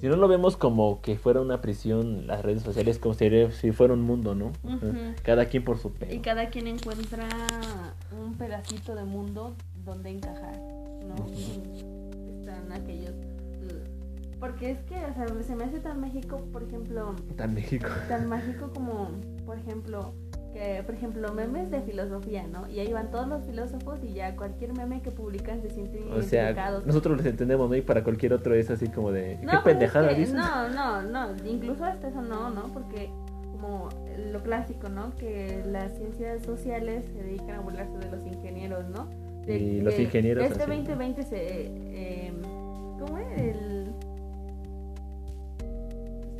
Si 0.00 0.08
no 0.08 0.16
lo 0.16 0.28
vemos 0.28 0.56
como 0.56 1.02
que 1.02 1.18
fuera 1.18 1.42
una 1.42 1.60
prisión, 1.60 2.26
las 2.26 2.42
redes 2.42 2.62
sociales, 2.62 2.98
como 2.98 3.12
si, 3.12 3.28
si 3.52 3.70
fuera 3.70 3.92
un 3.92 4.00
mundo, 4.00 4.34
¿no? 4.34 4.50
Cada 5.22 5.44
quien 5.44 5.62
por 5.62 5.76
su 5.76 5.90
tenga. 5.90 6.14
Y 6.14 6.20
cada 6.20 6.48
quien 6.48 6.66
encuentra 6.68 7.28
un 8.18 8.34
pedacito 8.34 8.94
de 8.94 9.04
mundo 9.04 9.54
donde 9.84 10.08
encajar, 10.08 10.58
¿no? 11.06 11.26
Están 12.38 12.72
aquellos. 12.72 13.12
Porque 14.40 14.70
es 14.70 14.78
que, 14.84 14.96
o 14.96 15.14
sea, 15.14 15.26
se 15.42 15.54
me 15.54 15.64
hace 15.64 15.80
tan 15.80 16.00
mágico, 16.00 16.38
por 16.52 16.62
ejemplo, 16.62 17.14
Tan 17.36 17.54
México. 17.54 17.88
tan 18.08 18.26
mágico 18.26 18.70
como, 18.74 19.10
por 19.44 19.58
ejemplo, 19.58 20.14
que, 20.54 20.82
por 20.84 20.94
ejemplo, 20.94 21.32
memes 21.34 21.70
de 21.70 21.82
filosofía, 21.82 22.46
¿no? 22.46 22.66
Y 22.68 22.80
ahí 22.80 22.92
van 22.92 23.10
todos 23.10 23.28
los 23.28 23.44
filósofos 23.44 23.98
y 24.02 24.14
ya 24.14 24.34
cualquier 24.36 24.72
meme 24.72 25.02
que 25.02 25.10
publican 25.10 25.60
se 25.62 25.70
siente 25.70 26.02
O 26.10 26.22
sea, 26.22 26.80
nosotros 26.86 27.18
los 27.18 27.26
entendemos, 27.26 27.68
¿no? 27.68 27.76
Y 27.76 27.82
para 27.82 28.02
cualquier 28.02 28.32
otro 28.32 28.54
es 28.54 28.70
así 28.70 28.88
como 28.88 29.12
de... 29.12 29.36
¿Qué 29.40 29.44
No, 29.46 29.50
pero 29.52 29.58
es 29.58 29.62
pendejada 29.64 30.08
que- 30.08 30.14
dices? 30.16 30.34
No, 30.34 30.68
no, 30.70 31.02
no, 31.02 31.36
incluso 31.46 31.84
hasta 31.84 32.08
eso 32.08 32.22
no, 32.22 32.50
¿no? 32.50 32.62
Porque 32.72 33.10
como 33.52 33.90
lo 34.32 34.42
clásico, 34.42 34.88
¿no? 34.88 35.14
Que 35.16 35.62
las 35.66 35.94
ciencias 35.98 36.42
sociales 36.44 37.04
se 37.14 37.22
dedican 37.22 37.56
a 37.56 37.60
burlarse 37.60 37.98
de 37.98 38.10
los 38.10 38.26
ingenieros, 38.26 38.88
¿no? 38.88 39.06
De 39.44 39.58
Y 39.58 39.80
los 39.82 39.98
ingenieros 39.98 40.44
Este 40.44 40.62
así. 40.62 40.70
2020 40.72 41.22
se... 41.24 41.36
eh, 41.38 42.32
¿Cómo 42.98 43.18
es? 43.18 43.38
El... 43.40 43.79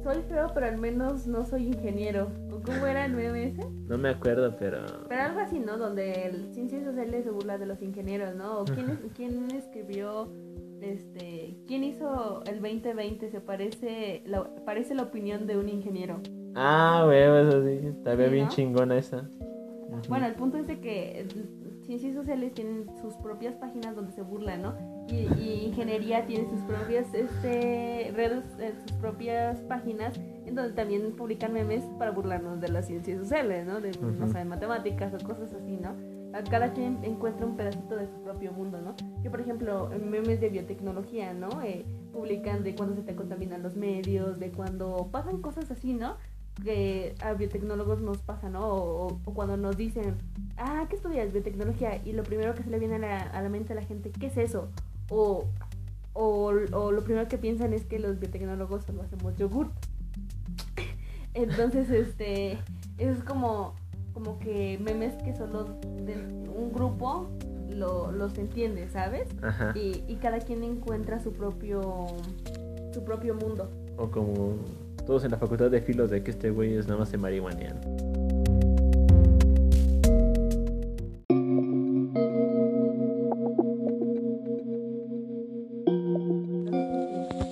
Soy 0.02 0.22
feo, 0.28 0.50
pero 0.54 0.66
al 0.66 0.78
menos 0.78 1.26
no 1.26 1.44
soy 1.44 1.66
ingeniero. 1.68 2.28
¿O 2.52 2.60
cómo 2.62 2.86
era 2.86 3.04
el 3.04 3.12
meme 3.12 3.48
ese? 3.48 3.62
No 3.86 3.98
me 3.98 4.08
acuerdo, 4.10 4.56
pero... 4.58 4.78
Pero 5.08 5.22
algo 5.22 5.40
así, 5.40 5.58
¿no? 5.58 5.76
Donde 5.76 6.26
el 6.26 6.54
ciencias 6.54 6.84
sociales 6.84 7.24
se 7.24 7.30
burla 7.30 7.58
de 7.58 7.66
los 7.66 7.82
ingenieros, 7.82 8.34
¿no? 8.34 8.60
O 8.60 8.64
quién, 8.64 8.90
es- 8.90 9.12
quién 9.14 9.50
escribió, 9.50 10.28
este, 10.80 11.56
quién 11.66 11.84
hizo 11.84 12.42
el 12.46 12.60
2020 12.62 13.30
se 13.30 13.40
parece, 13.40 14.22
la, 14.26 14.44
parece 14.64 14.94
la 14.94 15.02
opinión 15.02 15.46
de 15.46 15.58
un 15.58 15.68
ingeniero. 15.68 16.20
Ah, 16.54 17.02
güey, 17.04 17.20
eso 17.22 17.62
sí. 17.64 17.86
Está 17.88 18.14
bien 18.14 18.44
¿no? 18.44 18.48
chingona 18.50 18.96
esa. 18.96 19.28
Bueno, 20.08 20.26
el 20.26 20.34
punto 20.34 20.56
es 20.56 20.66
de 20.66 20.80
que 20.80 21.26
ciencias 21.98 22.14
sociales 22.24 22.54
tienen 22.54 22.86
sus 23.00 23.14
propias 23.16 23.56
páginas 23.56 23.96
donde 23.96 24.12
se 24.12 24.22
burlan, 24.22 24.62
¿no? 24.62 24.74
Y, 25.08 25.26
y 25.40 25.64
ingeniería 25.66 26.24
tiene 26.24 26.48
sus 26.48 26.60
propias 26.60 27.12
este, 27.12 28.12
redes, 28.14 28.44
eh, 28.60 28.74
sus 28.86 28.92
propias 28.98 29.60
páginas 29.62 30.16
en 30.46 30.54
donde 30.54 30.72
también 30.72 31.16
publican 31.16 31.52
memes 31.52 31.84
para 31.98 32.12
burlarnos 32.12 32.60
de 32.60 32.68
las 32.68 32.86
ciencias 32.86 33.18
sociales, 33.18 33.66
¿no? 33.66 33.80
De, 33.80 33.90
matemáticas 34.44 35.12
o 35.14 35.26
cosas 35.26 35.52
así, 35.52 35.76
¿no? 35.76 35.94
Cada 36.48 36.72
quien 36.72 37.02
encuentra 37.02 37.44
un 37.44 37.56
pedacito 37.56 37.96
de 37.96 38.06
su 38.06 38.22
propio 38.22 38.52
mundo, 38.52 38.80
¿no? 38.80 38.94
Yo, 39.24 39.32
por 39.32 39.40
ejemplo, 39.40 39.90
memes 40.04 40.40
de 40.40 40.48
biotecnología, 40.48 41.34
¿no? 41.34 41.60
Eh, 41.62 41.84
publican 42.12 42.62
de 42.62 42.76
cuando 42.76 42.94
se 42.94 43.02
te 43.02 43.16
contaminan 43.16 43.62
los 43.62 43.74
medios, 43.74 44.38
de 44.38 44.52
cuando 44.52 45.08
pasan 45.10 45.40
cosas 45.40 45.68
así, 45.72 45.92
¿no? 45.92 46.16
Que 46.62 47.14
a 47.20 47.32
biotecnólogos 47.32 48.00
nos 48.00 48.18
pasa, 48.18 48.50
¿no? 48.50 48.66
O, 48.66 49.20
o 49.24 49.34
cuando 49.34 49.56
nos 49.56 49.76
dicen, 49.76 50.16
ah, 50.56 50.86
¿qué 50.88 50.96
estudias? 50.96 51.32
Biotecnología. 51.32 52.00
Y 52.04 52.12
lo 52.12 52.22
primero 52.22 52.54
que 52.54 52.62
se 52.62 52.70
le 52.70 52.78
viene 52.78 52.96
a 52.96 52.98
la, 52.98 53.18
a 53.18 53.42
la 53.42 53.48
mente 53.48 53.72
a 53.72 53.76
la 53.76 53.82
gente, 53.82 54.10
¿qué 54.10 54.26
es 54.26 54.36
eso? 54.36 54.68
O, 55.08 55.44
o, 56.12 56.52
o 56.72 56.92
lo 56.92 57.04
primero 57.04 57.28
que 57.28 57.38
piensan 57.38 57.72
es 57.72 57.84
que 57.84 57.98
los 57.98 58.18
biotecnólogos 58.20 58.84
solo 58.84 59.02
hacemos 59.02 59.36
yogurt. 59.36 59.72
Entonces, 61.34 61.90
este, 61.90 62.58
eso 62.98 63.12
es 63.12 63.24
como, 63.24 63.74
como 64.12 64.38
que 64.38 64.78
memes 64.82 65.14
que 65.22 65.34
solo 65.34 65.64
de 65.64 66.16
un 66.54 66.72
grupo 66.72 67.30
lo, 67.70 68.12
los 68.12 68.36
entiende, 68.38 68.88
¿sabes? 68.88 69.28
Ajá. 69.42 69.72
Y, 69.74 70.04
y 70.06 70.16
cada 70.16 70.40
quien 70.40 70.62
encuentra 70.64 71.20
su 71.20 71.32
propio, 71.32 72.06
su 72.92 73.04
propio 73.04 73.34
mundo. 73.34 73.70
O 73.96 74.10
como 74.10 74.56
todos 75.10 75.24
en 75.24 75.32
la 75.32 75.38
facultad 75.38 75.72
de 75.72 75.80
filos 75.80 76.08
de 76.08 76.22
que 76.22 76.30
este 76.30 76.50
güey 76.50 76.74
es 76.74 76.86
nada 76.86 77.00
más 77.00 77.10
de 77.10 77.18
marihuanean. 77.18 77.80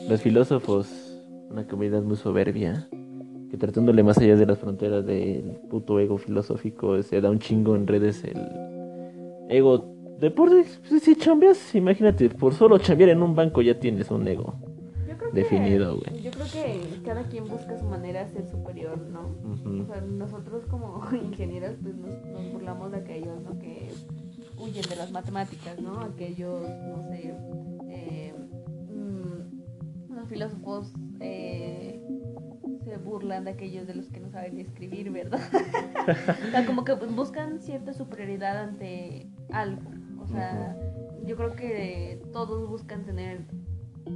Los 0.09 0.23
filósofos, 0.23 0.89
una 1.51 1.67
comunidad 1.67 2.03
muy 2.03 2.17
soberbia, 2.17 2.89
que 3.51 3.57
tratándole 3.57 4.03
más 4.03 4.19
allá 4.19 4.37
de 4.37 4.47
las 4.47 4.59
fronteras 4.59 5.05
del 5.05 5.59
puto 5.69 5.99
ego 6.01 6.17
filosófico, 6.17 7.03
se 7.03 7.21
da 7.21 7.31
un 7.31 7.39
chingo 7.41 7.77
en 7.77 7.87
redes 7.87 8.23
el 8.25 8.41
ego. 9.51 9.95
De 10.21 10.31
por 10.31 10.51
si- 10.65 11.17
chambeas, 11.17 11.75
imagínate, 11.75 12.31
por 12.31 12.55
solo 12.55 12.79
chambear 12.79 13.11
en 13.11 13.23
un 13.23 13.35
banco 13.35 13.63
ya 13.63 13.79
tienes 13.79 14.11
un 14.11 14.27
ego. 14.27 14.55
Definido, 15.33 15.97
güey. 15.97 16.18
Cada 17.09 17.23
quien 17.23 17.49
busca 17.49 17.79
su 17.79 17.87
manera 17.87 18.23
de 18.23 18.29
ser 18.29 18.47
superior, 18.47 18.99
¿no? 18.99 19.35
O 19.81 19.87
sea, 19.87 20.03
nosotros 20.03 20.67
como 20.67 21.01
ingenieros 21.25 21.77
pues 21.83 21.97
nos, 21.97 22.23
nos 22.27 22.53
burlamos 22.53 22.93
de 22.93 22.99
aquellos, 22.99 23.41
¿no? 23.41 23.59
Que 23.59 23.91
huyen 24.59 24.85
de 24.87 24.95
las 24.95 25.11
matemáticas, 25.11 25.81
¿no? 25.81 26.01
Aquellos, 26.01 26.69
no 26.69 27.03
sé, 27.09 27.35
eh, 27.89 28.35
mm, 28.91 30.15
los 30.17 30.29
filósofos 30.29 30.93
eh, 31.21 31.99
se 32.85 32.99
burlan 32.99 33.47
de 33.47 33.53
aquellos 33.53 33.87
de 33.87 33.95
los 33.95 34.11
que 34.11 34.21
no 34.21 34.29
saben 34.29 34.59
escribir, 34.59 35.11
¿verdad? 35.11 35.41
o 36.47 36.51
sea, 36.51 36.67
como 36.67 36.85
que 36.85 36.93
buscan 36.93 37.59
cierta 37.61 37.95
superioridad 37.95 38.59
ante 38.59 39.31
algo. 39.51 39.81
O 40.21 40.27
sea, 40.27 40.77
yo 41.25 41.37
creo 41.37 41.57
que 41.57 42.21
todos 42.35 42.69
buscan 42.69 43.07
tener 43.07 43.47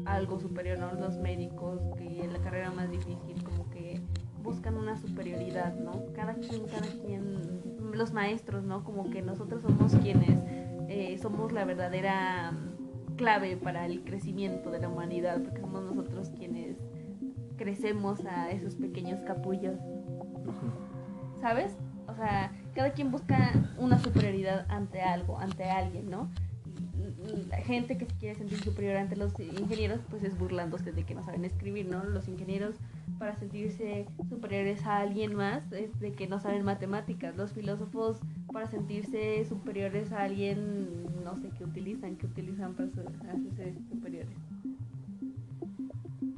algo 0.04 0.38
superior, 0.40 0.78
¿no? 0.78 0.92
Los 0.92 1.18
médicos, 1.18 1.80
que 1.96 2.24
en 2.24 2.32
la 2.32 2.40
carrera 2.40 2.70
más 2.70 2.90
difícil, 2.90 3.42
como 3.42 3.68
que 3.70 4.00
buscan 4.42 4.76
una 4.76 4.96
superioridad, 4.96 5.74
¿no? 5.74 6.12
Cada 6.14 6.34
quien, 6.34 6.64
cada 6.66 6.88
quien, 7.04 7.62
los 7.92 8.12
maestros, 8.12 8.64
¿no? 8.64 8.84
Como 8.84 9.10
que 9.10 9.22
nosotros 9.22 9.62
somos 9.62 9.94
quienes 9.96 10.42
eh, 10.88 11.18
somos 11.18 11.52
la 11.52 11.64
verdadera 11.64 12.52
mm, 12.52 13.16
clave 13.16 13.56
para 13.56 13.86
el 13.86 14.04
crecimiento 14.04 14.70
de 14.70 14.80
la 14.80 14.88
humanidad, 14.88 15.42
porque 15.42 15.60
somos 15.60 15.82
nosotros 15.84 16.30
quienes 16.30 16.76
crecemos 17.56 18.24
a 18.26 18.50
esos 18.50 18.74
pequeños 18.74 19.20
capullos, 19.22 19.78
¿sabes? 21.40 21.76
O 22.08 22.14
sea, 22.14 22.52
cada 22.74 22.92
quien 22.92 23.10
busca 23.10 23.52
una 23.78 23.98
superioridad 23.98 24.66
ante 24.68 25.00
algo, 25.00 25.38
ante 25.38 25.64
alguien, 25.64 26.10
¿no? 26.10 26.28
La 27.48 27.58
gente 27.58 27.96
que 27.96 28.06
se 28.06 28.14
quiere 28.16 28.38
sentir 28.38 28.62
superior 28.62 28.96
ante 28.96 29.16
los 29.16 29.32
ingenieros, 29.40 30.00
pues 30.10 30.22
es 30.22 30.38
burlándose 30.38 30.92
de 30.92 31.04
que 31.04 31.14
no 31.14 31.22
saben 31.22 31.44
escribir, 31.44 31.86
¿no? 31.86 32.04
Los 32.04 32.28
ingenieros, 32.28 32.74
para 33.18 33.36
sentirse 33.36 34.06
superiores 34.28 34.84
a 34.84 34.98
alguien 34.98 35.34
más, 35.34 35.70
es 35.72 35.98
de 36.00 36.12
que 36.12 36.26
no 36.26 36.40
saben 36.40 36.64
matemáticas. 36.64 37.36
Los 37.36 37.52
filósofos, 37.52 38.18
para 38.52 38.66
sentirse 38.66 39.44
superiores 39.44 40.12
a 40.12 40.22
alguien, 40.22 41.06
no 41.24 41.36
sé 41.36 41.48
qué 41.56 41.64
utilizan, 41.64 42.16
qué 42.16 42.26
utilizan 42.26 42.74
para 42.74 42.88
hacerse 42.88 43.74
superiores. 43.88 44.36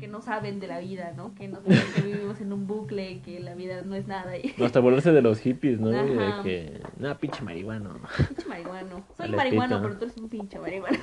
Que 0.04 0.10
no 0.10 0.20
saben 0.20 0.60
de 0.60 0.66
la 0.66 0.80
vida, 0.80 1.14
¿no? 1.16 1.34
Que 1.34 1.48
no 1.48 1.62
saben 1.62 1.80
que 1.94 2.02
vivimos 2.02 2.38
en 2.38 2.52
un 2.52 2.66
bucle, 2.66 3.22
que 3.22 3.40
la 3.40 3.54
vida 3.54 3.80
no 3.80 3.94
es 3.94 4.06
nada. 4.06 4.36
Y... 4.36 4.52
No, 4.58 4.66
hasta 4.66 4.80
volverse 4.80 5.12
de 5.12 5.22
los 5.22 5.38
hippies, 5.40 5.80
¿no? 5.80 5.88
De 5.88 6.42
que, 6.42 6.82
no, 6.98 7.16
pinche 7.16 7.42
marihuano. 7.42 8.02
Pinche 8.28 8.46
marihuano. 8.46 9.02
Soy 9.16 9.30
marihuano, 9.30 9.80
pero 9.80 9.96
tú 9.96 10.04
eres 10.04 10.18
un 10.18 10.28
pinche 10.28 10.58
marihuano. 10.58 10.98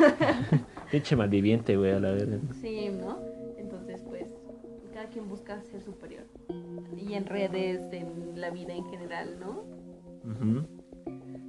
Pinche 0.91 1.15
malviviente, 1.15 1.77
güey, 1.77 1.93
a 1.93 1.99
la 1.99 2.11
verga. 2.11 2.37
Sí, 2.61 2.89
¿no? 2.89 3.17
Entonces, 3.57 4.03
pues, 4.07 4.27
cada 4.93 5.07
quien 5.07 5.27
busca 5.27 5.59
ser 5.63 5.81
superior. 5.81 6.25
Y 6.95 7.15
en 7.15 7.25
redes, 7.25 7.81
en 7.91 8.39
la 8.39 8.51
vida 8.51 8.75
en 8.75 8.85
general, 8.91 9.39
¿no? 9.39 9.63
Ujú. 10.29 10.67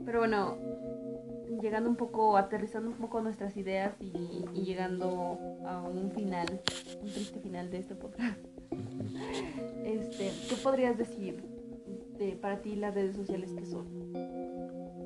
Pero 0.07 0.20
bueno, 0.20 0.57
llegando 1.61 1.88
un 1.90 1.96
poco, 1.96 2.36
aterrizando 2.36 2.88
un 2.90 2.96
poco 2.96 3.20
nuestras 3.20 3.57
ideas 3.57 3.94
y, 4.00 4.44
y 4.55 4.62
llegando 4.64 5.38
a 5.66 5.82
un 5.82 6.11
final, 6.12 6.61
un 7.00 7.09
triste 7.12 7.40
final 7.40 7.70
de 7.70 7.78
este 7.78 7.94
podcast. 7.94 8.38
Este, 9.84 10.30
¿qué 10.48 10.55
podrías 10.62 10.96
decir 10.96 11.42
de 12.18 12.32
para 12.40 12.62
ti 12.62 12.76
las 12.76 12.94
redes 12.94 13.16
sociales 13.16 13.53
que 13.53 13.66
son? 13.66 13.84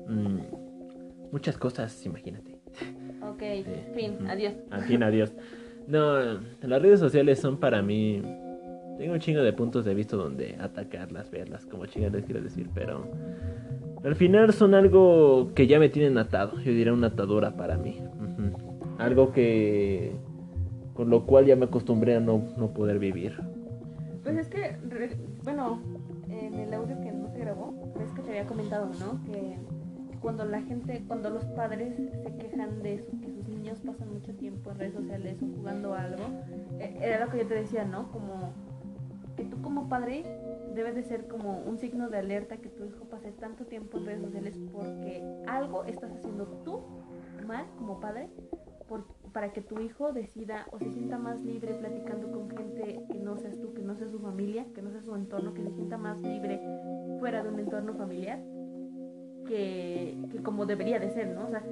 Mm, 0.07 0.39
muchas 1.31 1.57
cosas, 1.57 2.05
imagínate. 2.05 2.59
Ok, 3.23 3.39
Sí. 3.41 3.65
fin, 3.95 4.13
Ujú. 4.19 4.27
adiós. 4.29 4.53
Al 4.69 4.83
fin, 4.83 5.03
adiós. 5.03 5.33
No, 5.87 6.39
las 6.61 6.81
redes 6.81 6.99
sociales 6.99 7.39
son 7.39 7.57
para 7.59 7.81
mí. 7.81 8.21
Tengo 8.97 9.13
un 9.13 9.19
chingo 9.19 9.41
de 9.41 9.51
puntos 9.53 9.83
de 9.85 9.93
vista 9.93 10.15
donde 10.15 10.55
atacarlas, 10.59 11.29
verlas, 11.31 11.65
como 11.65 11.85
chingas 11.87 12.11
les 12.13 12.23
quiero 12.25 12.41
decir, 12.41 12.69
pero. 12.73 13.07
Al 14.07 14.15
final 14.15 14.53
son 14.53 14.73
algo 14.73 15.51
que 15.53 15.67
ya 15.67 15.79
me 15.79 15.89
tienen 15.89 16.17
atado. 16.17 16.53
Yo 16.61 16.71
diría 16.71 16.93
una 16.93 17.07
atadura 17.07 17.57
para 17.57 17.77
mí. 17.77 18.01
Algo 18.99 19.33
que. 19.33 20.13
Con 20.93 21.09
lo 21.09 21.25
cual 21.25 21.45
ya 21.45 21.57
me 21.57 21.65
acostumbré 21.65 22.15
a 22.15 22.21
no, 22.21 22.41
no 22.57 22.69
poder 22.73 22.99
vivir. 22.99 23.37
Pues 24.23 24.37
es 24.37 24.47
que, 24.47 24.77
bueno, 25.43 25.81
en 26.29 26.53
el 26.55 26.73
audio 26.73 26.99
que 27.01 27.11
no 27.11 27.27
se 27.29 27.37
grabó, 27.39 27.73
ves 27.99 28.09
que 28.13 28.21
te 28.21 28.29
había 28.29 28.45
comentado, 28.45 28.89
¿no? 28.99 29.21
Que 29.25 29.57
cuando 30.21 30.45
la 30.45 30.61
gente, 30.61 31.03
cuando 31.05 31.29
los 31.29 31.43
padres 31.45 31.93
se 32.23 32.35
quejan 32.37 32.81
de 32.81 32.99
su- 33.03 33.19
que 33.19 33.29
sus 33.31 33.47
niños 33.49 33.79
pasan 33.85 34.11
mucho 34.13 34.33
tiempo 34.35 34.71
en 34.71 34.79
redes 34.79 34.93
sociales 34.93 35.37
o 35.43 35.57
jugando 35.57 35.93
algo, 35.93 36.23
eh, 36.79 36.97
era 37.01 37.25
lo 37.25 37.31
que 37.31 37.39
yo 37.39 37.45
te 37.47 37.55
decía, 37.55 37.83
¿no? 37.83 38.09
Como 38.11 38.53
que 39.35 39.43
tú 39.43 39.61
como 39.61 39.87
padre 39.89 40.23
debes 40.77 40.95
de 40.95 41.03
ser 41.03 41.27
como 41.27 41.59
un 41.59 41.77
signo 41.77 42.09
de 42.09 42.17
alerta 42.19 42.57
que 42.57 42.69
tu 42.69 42.85
hijo 42.85 43.03
pase 43.09 43.31
tanto 43.33 43.65
tiempo 43.65 43.97
en 43.97 44.05
redes 44.05 44.21
sociales 44.21 44.57
porque 44.71 45.21
algo 45.47 45.83
estás 45.83 46.11
haciendo 46.13 46.45
tú 46.63 46.81
mal 47.45 47.65
como 47.77 47.99
padre 47.99 48.29
por- 48.87 49.05
para 49.33 49.51
que 49.51 49.61
tu 49.61 49.79
hijo 49.81 50.13
decida 50.13 50.65
o 50.71 50.79
se 50.79 50.89
sienta 50.91 51.17
más 51.17 51.43
libre 51.43 51.73
platicando 51.73 52.31
con 52.31 52.49
gente 52.49 53.01
que 53.11 53.19
no 53.19 53.35
seas 53.37 53.59
tú, 53.59 53.73
que 53.73 53.81
no 53.81 53.95
sea 53.95 54.07
su 54.09 54.19
familia, 54.19 54.65
que 54.73 54.81
no 54.81 54.91
sea 54.91 55.01
su 55.01 55.13
entorno, 55.15 55.53
que 55.53 55.63
se 55.63 55.71
sienta 55.71 55.97
más 55.97 56.19
libre 56.21 56.61
fuera 57.19 57.43
de 57.43 57.49
un 57.49 57.59
entorno 57.59 57.93
familiar 57.95 58.39
que, 59.45 60.17
que 60.31 60.37
como 60.43 60.65
debería 60.65 60.99
de 60.99 61.09
ser, 61.09 61.27
¿no? 61.29 61.45
O 61.47 61.49
sea, 61.49 61.63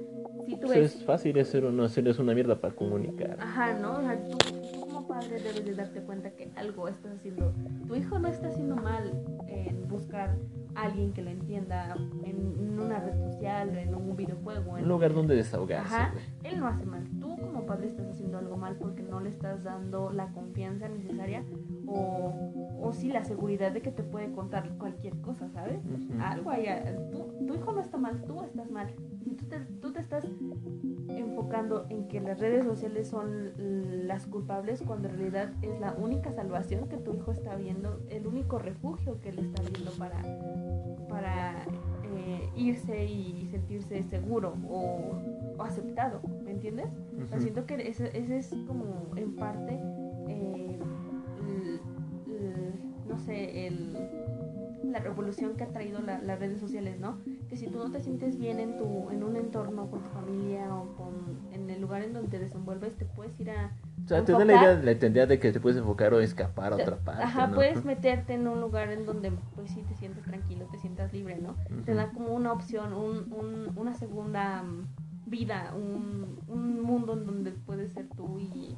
si 0.46 0.56
tú 0.56 0.68
Pues 0.68 0.80
ves... 0.80 0.96
es 0.96 1.04
fácil 1.06 1.40
hacer 1.40 1.66
o 1.66 1.72
no 1.72 1.84
hacer, 1.84 2.08
es 2.08 2.20
una 2.20 2.34
mierda 2.34 2.60
para 2.60 2.76
comunicar. 2.76 3.38
Ajá, 3.40 3.74
¿no? 3.74 3.98
O 3.98 4.02
sea, 4.02 4.18
tú, 4.30 4.38
padre 5.16 5.40
debes 5.40 5.66
de 5.66 5.76
darte 5.76 6.02
cuenta 6.02 6.32
que 6.32 6.52
algo 6.58 6.90
estás 6.90 7.14
haciendo. 7.14 7.54
Tu 7.88 7.96
hijo 7.96 8.20
no 8.20 8.28
está 8.28 8.50
haciendo 8.50 8.76
mal 8.76 9.14
en 9.48 9.88
buscar 9.88 10.38
a 10.76 10.84
alguien 10.84 11.14
que 11.14 11.22
lo 11.22 11.30
entienda 11.30 11.96
en, 12.26 12.78
una 12.78 13.00
red 13.00 13.18
social, 13.32 13.78
en 13.78 13.96
un 13.96 14.14
videojuego. 14.16 14.78
En, 14.78 14.84
Un 14.84 14.90
lugar 14.90 15.14
donde 15.14 15.36
desahogarse, 15.36 15.96
Ajá, 15.96 16.14
él 16.44 16.60
no 16.60 16.68
hace 16.68 16.86
mal. 16.86 17.08
Tú 17.22 17.38
como 17.38 17.55
padre 17.66 17.88
estás 17.88 18.08
haciendo 18.08 18.38
algo 18.38 18.58
mal 18.58 18.78
porque 18.78 19.04
no 19.04 19.20
le 19.20 19.30
estás 19.30 19.64
dando 19.64 20.12
la 20.12 20.32
confianza 20.32 20.88
necesaria 20.88 21.44
o, 21.88 22.34
o 22.82 22.94
sí 22.94 23.10
la 23.10 23.24
seguridad 23.24 23.72
de 23.72 23.82
que 23.82 23.92
te 23.92 24.04
puede 24.04 24.32
contar 24.32 24.70
cualquier 24.78 25.20
cosa, 25.22 25.50
¿sabes? 25.50 25.80
Ujú. 25.86 26.22
Algo 26.22 26.50
ahí, 26.50 26.68
tú, 27.12 27.46
tu 27.46 27.56
hijo 27.56 27.72
no 27.72 27.82
está 27.82 27.98
mal, 27.98 28.22
tú 28.24 28.42
estás 28.44 28.70
mal. 28.72 28.94
Si 29.24 29.32
tú 29.32 29.46
te, 29.46 29.60
tú 29.60 29.92
te 29.92 30.00
estás 30.00 30.26
enfocando 31.10 31.86
en 31.90 32.08
que 32.08 32.20
las 32.20 32.40
redes 32.40 32.66
sociales 32.66 33.08
son 33.08 33.52
las 34.08 34.26
culpables 34.28 34.82
cuando 34.86 35.10
en 35.10 35.18
realidad 35.18 35.54
es 35.62 35.80
la 35.80 35.94
única 35.94 36.32
salvación 36.32 36.88
que 36.88 36.98
tu 36.98 37.14
hijo 37.14 37.32
está 37.32 37.56
viendo, 37.56 38.00
el 38.10 38.28
único 38.28 38.60
refugio 38.60 39.20
que 39.22 39.30
él 39.30 39.40
está 39.40 39.62
viendo 39.64 39.92
para, 39.92 40.22
para 41.10 41.66
eh, 42.18 42.50
irse 42.56 43.06
y 43.06 43.48
sentirse 43.52 44.04
seguro 44.04 44.56
o, 44.68 45.16
o 45.58 45.64
aceptado, 45.64 46.22
¿me 46.44 46.52
entiendes? 46.52 46.88
O 47.22 47.26
sea, 47.28 47.40
siento 47.40 47.66
que 47.66 47.76
ese, 47.88 48.18
ese 48.18 48.38
es 48.38 48.50
como 48.68 49.12
en 49.16 49.36
parte, 49.36 49.80
eh, 50.28 50.80
l- 51.40 51.80
l- 52.28 52.74
no 53.08 53.18
sé, 53.20 53.68
el, 53.68 53.94
la 54.92 55.00
revolución 55.00 55.56
que 55.56 55.64
ha 55.64 55.68
traído 55.68 56.00
la- 56.02 56.22
las 56.22 56.40
redes 56.40 56.60
sociales, 56.60 57.00
¿no? 57.00 57.20
Que 57.50 57.58
si 57.58 57.68
tú 57.68 57.78
no 57.80 57.92
te 57.92 58.00
sientes 58.00 58.38
bien 58.40 58.60
en 58.60 58.78
tu 58.78 59.10
en 59.12 59.24
un 59.24 59.36
entorno 59.36 59.90
con 59.90 60.02
tu 60.04 60.10
familia 60.12 60.74
o 60.74 60.96
con 60.96 61.16
en 61.52 61.70
el 61.70 61.82
lugar 61.82 62.04
en 62.04 62.14
donde 62.14 62.30
te 62.30 62.40
desenvuelves, 62.40 62.96
te 62.96 63.06
puedes 63.06 63.38
ir 63.40 63.50
a 63.52 63.72
O 64.04 64.08
sea, 64.08 64.24
tener 64.24 64.46
la 64.48 64.54
idea, 64.54 64.74
la 64.76 64.92
idea 64.92 65.26
de 65.26 65.40
que 65.40 65.52
te 65.52 65.60
puedes 65.60 65.78
enfocar 65.78 66.14
o 66.14 66.20
escapar 66.20 66.74
a 66.74 66.78
te- 66.78 66.84
otra 66.84 66.98
parte. 66.98 67.24
Ajá, 67.24 67.48
¿no? 67.48 67.56
puedes 67.56 67.84
meterte 67.86 68.34
en 68.34 68.48
un 68.48 68.62
lugar 68.62 68.90
en 68.92 69.06
donde 69.06 69.32
pues 69.56 69.72
sí 69.72 69.84
te 69.84 69.96
sientes 69.96 70.25
tranquilo, 70.46 70.66
te 70.72 70.78
sientas 70.78 71.12
libre, 71.14 71.38
¿no? 71.38 71.56
Te 71.86 71.94
da 71.94 72.12
como 72.12 72.34
una 72.34 72.52
opción, 72.54 72.94
un, 72.94 73.32
un- 73.34 73.72
una 73.76 73.94
segunda 73.96 74.62
mm, 74.64 74.86
vida, 75.26 75.74
un, 75.76 76.40
un 76.48 76.82
mundo 76.82 77.14
en 77.14 77.26
donde 77.26 77.52
puedes 77.52 77.92
ser 77.94 78.08
tú 78.16 78.40
y... 78.40 78.78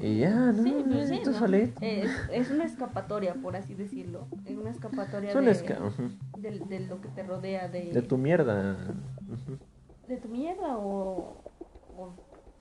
y 0.00 0.18
ya, 0.20 0.52
¿no? 0.52 0.62
Sí, 0.62 0.74
pues 0.88 1.08
sí, 1.08 1.20
¿no? 1.26 1.32
solito. 1.34 1.78
Es, 1.82 2.10
es 2.32 2.50
una 2.50 2.64
escapatoria, 2.64 3.34
por 3.34 3.56
así 3.56 3.74
decirlo. 3.74 4.26
Es 4.46 4.56
una 4.56 4.70
escapatoria 4.70 5.34
de, 5.34 5.50
esca- 5.50 5.78
de, 6.38 6.60
de 6.60 6.80
lo 6.80 7.00
que 7.00 7.08
te 7.08 7.22
rodea, 7.22 7.68
de, 7.68 7.92
De 7.92 8.02
tu 8.02 8.16
mierda. 8.16 8.76
De 10.08 10.16
tu 10.16 10.28
mierda 10.28 10.78
o... 10.78 11.36
o- 11.98 12.12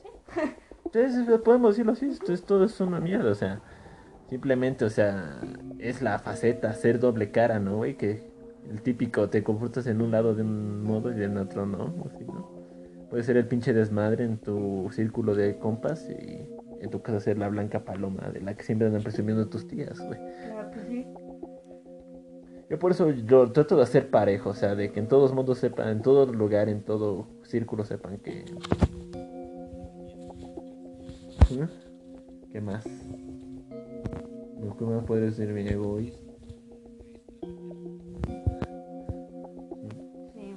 sí. 0.03 0.41
Entonces, 0.85 1.39
podemos 1.41 1.71
decirlo 1.71 1.91
así, 1.93 2.05
esto 2.07 2.33
es, 2.33 2.43
todo 2.43 2.63
es 2.65 2.79
una 2.81 2.99
mierda, 2.99 3.29
o 3.31 3.35
sea, 3.35 3.61
simplemente, 4.29 4.85
o 4.85 4.89
sea, 4.89 5.39
es 5.79 6.01
la 6.01 6.19
faceta, 6.19 6.73
ser 6.73 6.99
doble 6.99 7.31
cara, 7.31 7.59
¿no, 7.59 7.77
güey? 7.77 7.95
Que 7.95 8.21
el 8.69 8.81
típico, 8.81 9.29
te 9.29 9.43
comportas 9.43 9.87
en 9.87 10.01
un 10.01 10.11
lado 10.11 10.35
de 10.35 10.43
un 10.43 10.83
modo 10.83 11.17
y 11.17 11.23
en 11.23 11.37
otro 11.37 11.65
no, 11.65 11.77
¿no? 11.77 12.11
Puede 13.09 13.23
ser 13.23 13.37
el 13.37 13.47
pinche 13.47 13.73
desmadre 13.73 14.25
en 14.25 14.37
tu 14.37 14.89
círculo 14.91 15.33
de 15.33 15.57
compas 15.57 16.09
y 16.09 16.49
en 16.81 16.89
tu 16.89 17.01
casa 17.01 17.21
ser 17.21 17.37
la 17.37 17.47
blanca 17.47 17.85
paloma 17.85 18.29
de 18.33 18.41
la 18.41 18.55
que 18.55 18.63
siempre 18.63 18.87
andan 18.87 19.01
presumiendo 19.01 19.47
tus 19.47 19.67
tías, 19.67 19.99
güey. 19.99 20.19
Claro 20.19 20.71
que 20.71 20.81
sí. 20.81 21.07
Yo 22.69 22.79
por 22.79 22.91
eso 22.91 23.11
yo 23.11 23.49
trato 23.53 23.77
de 23.77 23.83
hacer 23.83 24.09
parejo, 24.09 24.49
o 24.49 24.53
sea, 24.53 24.75
de 24.75 24.91
que 24.91 24.99
en 24.99 25.07
todos 25.07 25.33
mundos 25.33 25.57
sepan, 25.57 25.87
en 25.87 26.01
todo 26.01 26.25
lugar, 26.25 26.67
en 26.67 26.81
todo 26.81 27.27
círculo 27.43 27.85
sepan 27.85 28.17
que... 28.17 28.43
¿Mm? 31.49 32.51
¿Qué 32.51 32.59
más? 32.59 32.85
No, 34.59 34.75
¿Qué 34.75 34.85
más 34.85 35.03
podría 35.03 35.27
decir 35.27 35.49
mi 35.49 35.67
egoísta? 35.67 36.19
Sí. 40.33 40.55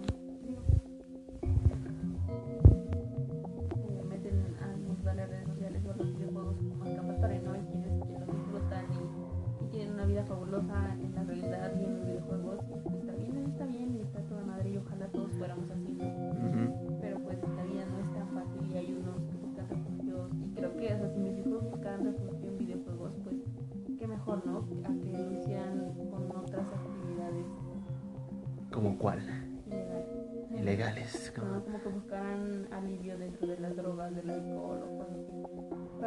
Se 3.96 4.02
meten 4.04 4.56
mundo 4.86 5.10
de 5.10 5.14
las 5.14 5.28
redes 5.28 5.48
sociales 5.48 5.82
o 5.86 5.90
a 5.90 5.96
los 5.96 6.16
videojuegos 6.16 6.56
como 6.56 6.84
escapatoria, 6.84 7.40
¿no? 7.42 7.56
Y 7.56 7.60
quienes 7.66 8.04
que 8.06 8.32
disfrutan 8.32 8.86
y, 8.92 9.64
y 9.64 9.68
tienen 9.68 9.94
una 9.94 10.06
vida 10.06 10.24
fabulosa 10.24 10.94
en 10.94 11.14
la 11.14 11.24
realidad 11.24 11.79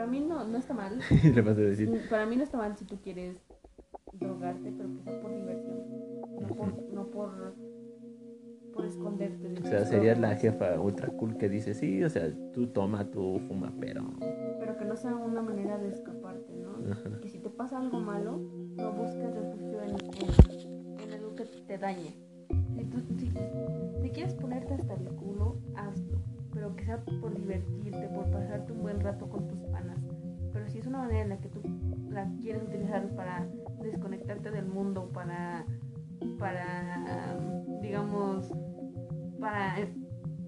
Para 0.03 0.11
mí 0.11 0.19
no, 0.19 0.43
no 0.43 0.57
está 0.57 0.73
mal. 0.73 0.99
Decir. 1.55 1.89
Mm, 1.89 2.09
Para 2.09 2.25
mí 2.25 2.35
no 2.35 2.43
está 2.43 2.57
mal 2.57 2.75
si 2.75 2.83
tú 2.83 2.97
quieres 3.01 3.37
drogarte, 4.11 4.73
pero 4.75 4.93
que 4.93 5.01
sea 5.01 5.21
por 5.21 5.33
diversión. 5.33 5.79
No 6.41 6.47
por, 6.49 6.93
no 6.93 7.07
por, 7.07 7.55
por 8.73 8.85
esconderte. 8.85 9.47
de 9.47 9.61
O 9.61 9.65
sea, 9.65 9.85
serías 9.85 10.19
la 10.19 10.35
jefa 10.35 10.77
ultra 10.77 11.07
cool 11.07 11.37
que 11.37 11.47
dice, 11.47 11.73
sí, 11.73 12.03
o 12.03 12.09
sea, 12.09 12.29
tú 12.51 12.67
toma, 12.67 13.09
tú 13.11 13.39
fuma, 13.47 13.73
pero... 13.79 14.03
Pero 14.59 14.75
que 14.77 14.83
no 14.83 14.97
sea 14.97 15.15
una 15.15 15.41
manera 15.41 15.77
de 15.77 15.87
escaparte, 15.87 16.53
¿no? 16.53 17.19
Que 17.21 17.29
si 17.29 17.39
te 17.39 17.49
pasa 17.49 17.77
algo 17.77 18.01
malo, 18.01 18.41
no 18.75 18.91
busques 18.91 19.33
refugio 19.33 19.83
en, 19.83 19.95
en, 20.19 20.99
en 20.99 21.13
algo 21.13 21.33
que 21.33 21.45
te 21.45 21.77
dañe. 21.77 22.13
Si, 22.75 22.83
tú, 22.83 22.97
si, 23.17 23.31
si 24.01 24.09
quieres 24.09 24.33
ponerte 24.33 24.73
hasta 24.73 24.95
el 24.95 25.07
culo, 25.15 25.59
hazlo. 25.75 26.32
Pero 26.53 26.75
que 26.75 26.85
sea 26.85 27.03
por 27.21 27.35
divertirte, 27.35 28.07
por 28.13 28.29
pasarte 28.29 28.71
un 28.71 28.81
buen 28.81 28.99
rato 28.99 29.27
con 29.27 29.47
tus 29.47 29.59
panas. 29.71 29.99
Pero 30.51 30.67
si 30.69 30.79
es 30.79 30.87
una 30.87 30.99
manera 30.99 31.21
en 31.21 31.29
la 31.29 31.37
que 31.37 31.49
tú 31.49 31.61
la 32.09 32.29
quieres 32.41 32.63
utilizar 32.63 33.07
para 33.15 33.47
desconectarte 33.81 34.51
del 34.51 34.65
mundo, 34.65 35.09
para, 35.13 35.65
para 36.37 37.39
digamos, 37.81 38.51
para 39.39 39.75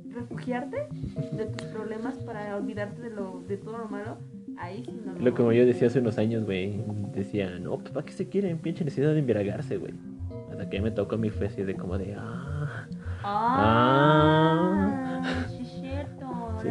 refugiarte 0.09 0.87
de 1.33 1.45
tus 1.47 1.67
problemas, 1.67 2.15
para 2.19 2.55
olvidarte 2.55 3.01
de, 3.01 3.09
lo, 3.09 3.43
de 3.47 3.57
todo 3.57 3.79
lo 3.79 3.87
malo, 3.87 4.17
ahí 4.57 4.83
sí 4.85 5.01
no. 5.05 5.13
Lo 5.19 5.33
como 5.33 5.51
yo 5.51 5.65
decía 5.65 5.87
hace 5.87 5.99
unos 5.99 6.17
años, 6.17 6.45
güey, 6.45 6.81
decía, 7.13 7.59
no, 7.59 7.77
pues 7.77 7.89
¿para 7.91 8.05
qué 8.05 8.13
se 8.13 8.29
quieren? 8.29 8.59
Pinche 8.59 8.85
necesidad 8.85 9.13
de 9.13 9.19
embriagarse, 9.19 9.77
güey. 9.77 9.93
Hasta 10.51 10.69
que 10.69 10.81
me 10.81 10.91
tocó 10.91 11.17
mi 11.17 11.29
fe 11.29 11.47
así 11.47 11.63
de 11.63 11.75
como 11.75 11.97
de, 11.97 12.15
ah... 12.17 12.87
Ah. 13.23 15.21
Ahora 15.21 15.47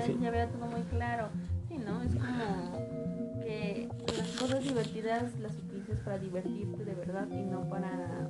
Sí, 0.00 0.12
sí. 0.12 0.18
ya 0.20 0.30
veo 0.30 0.48
todo 0.48 0.66
muy 0.66 0.82
claro. 0.82 1.28
Sí, 1.68 1.78
¿no? 1.78 2.02
Es 2.02 2.14
como 2.14 3.40
que 3.42 3.88
las 4.16 4.30
cosas 4.40 4.62
divertidas 4.62 5.38
las 5.40 5.56
utilices 5.56 5.98
para 6.00 6.18
divertirte 6.18 6.84
de 6.84 6.94
verdad 6.94 7.28
y 7.30 7.42
no 7.42 7.68
para, 7.68 8.28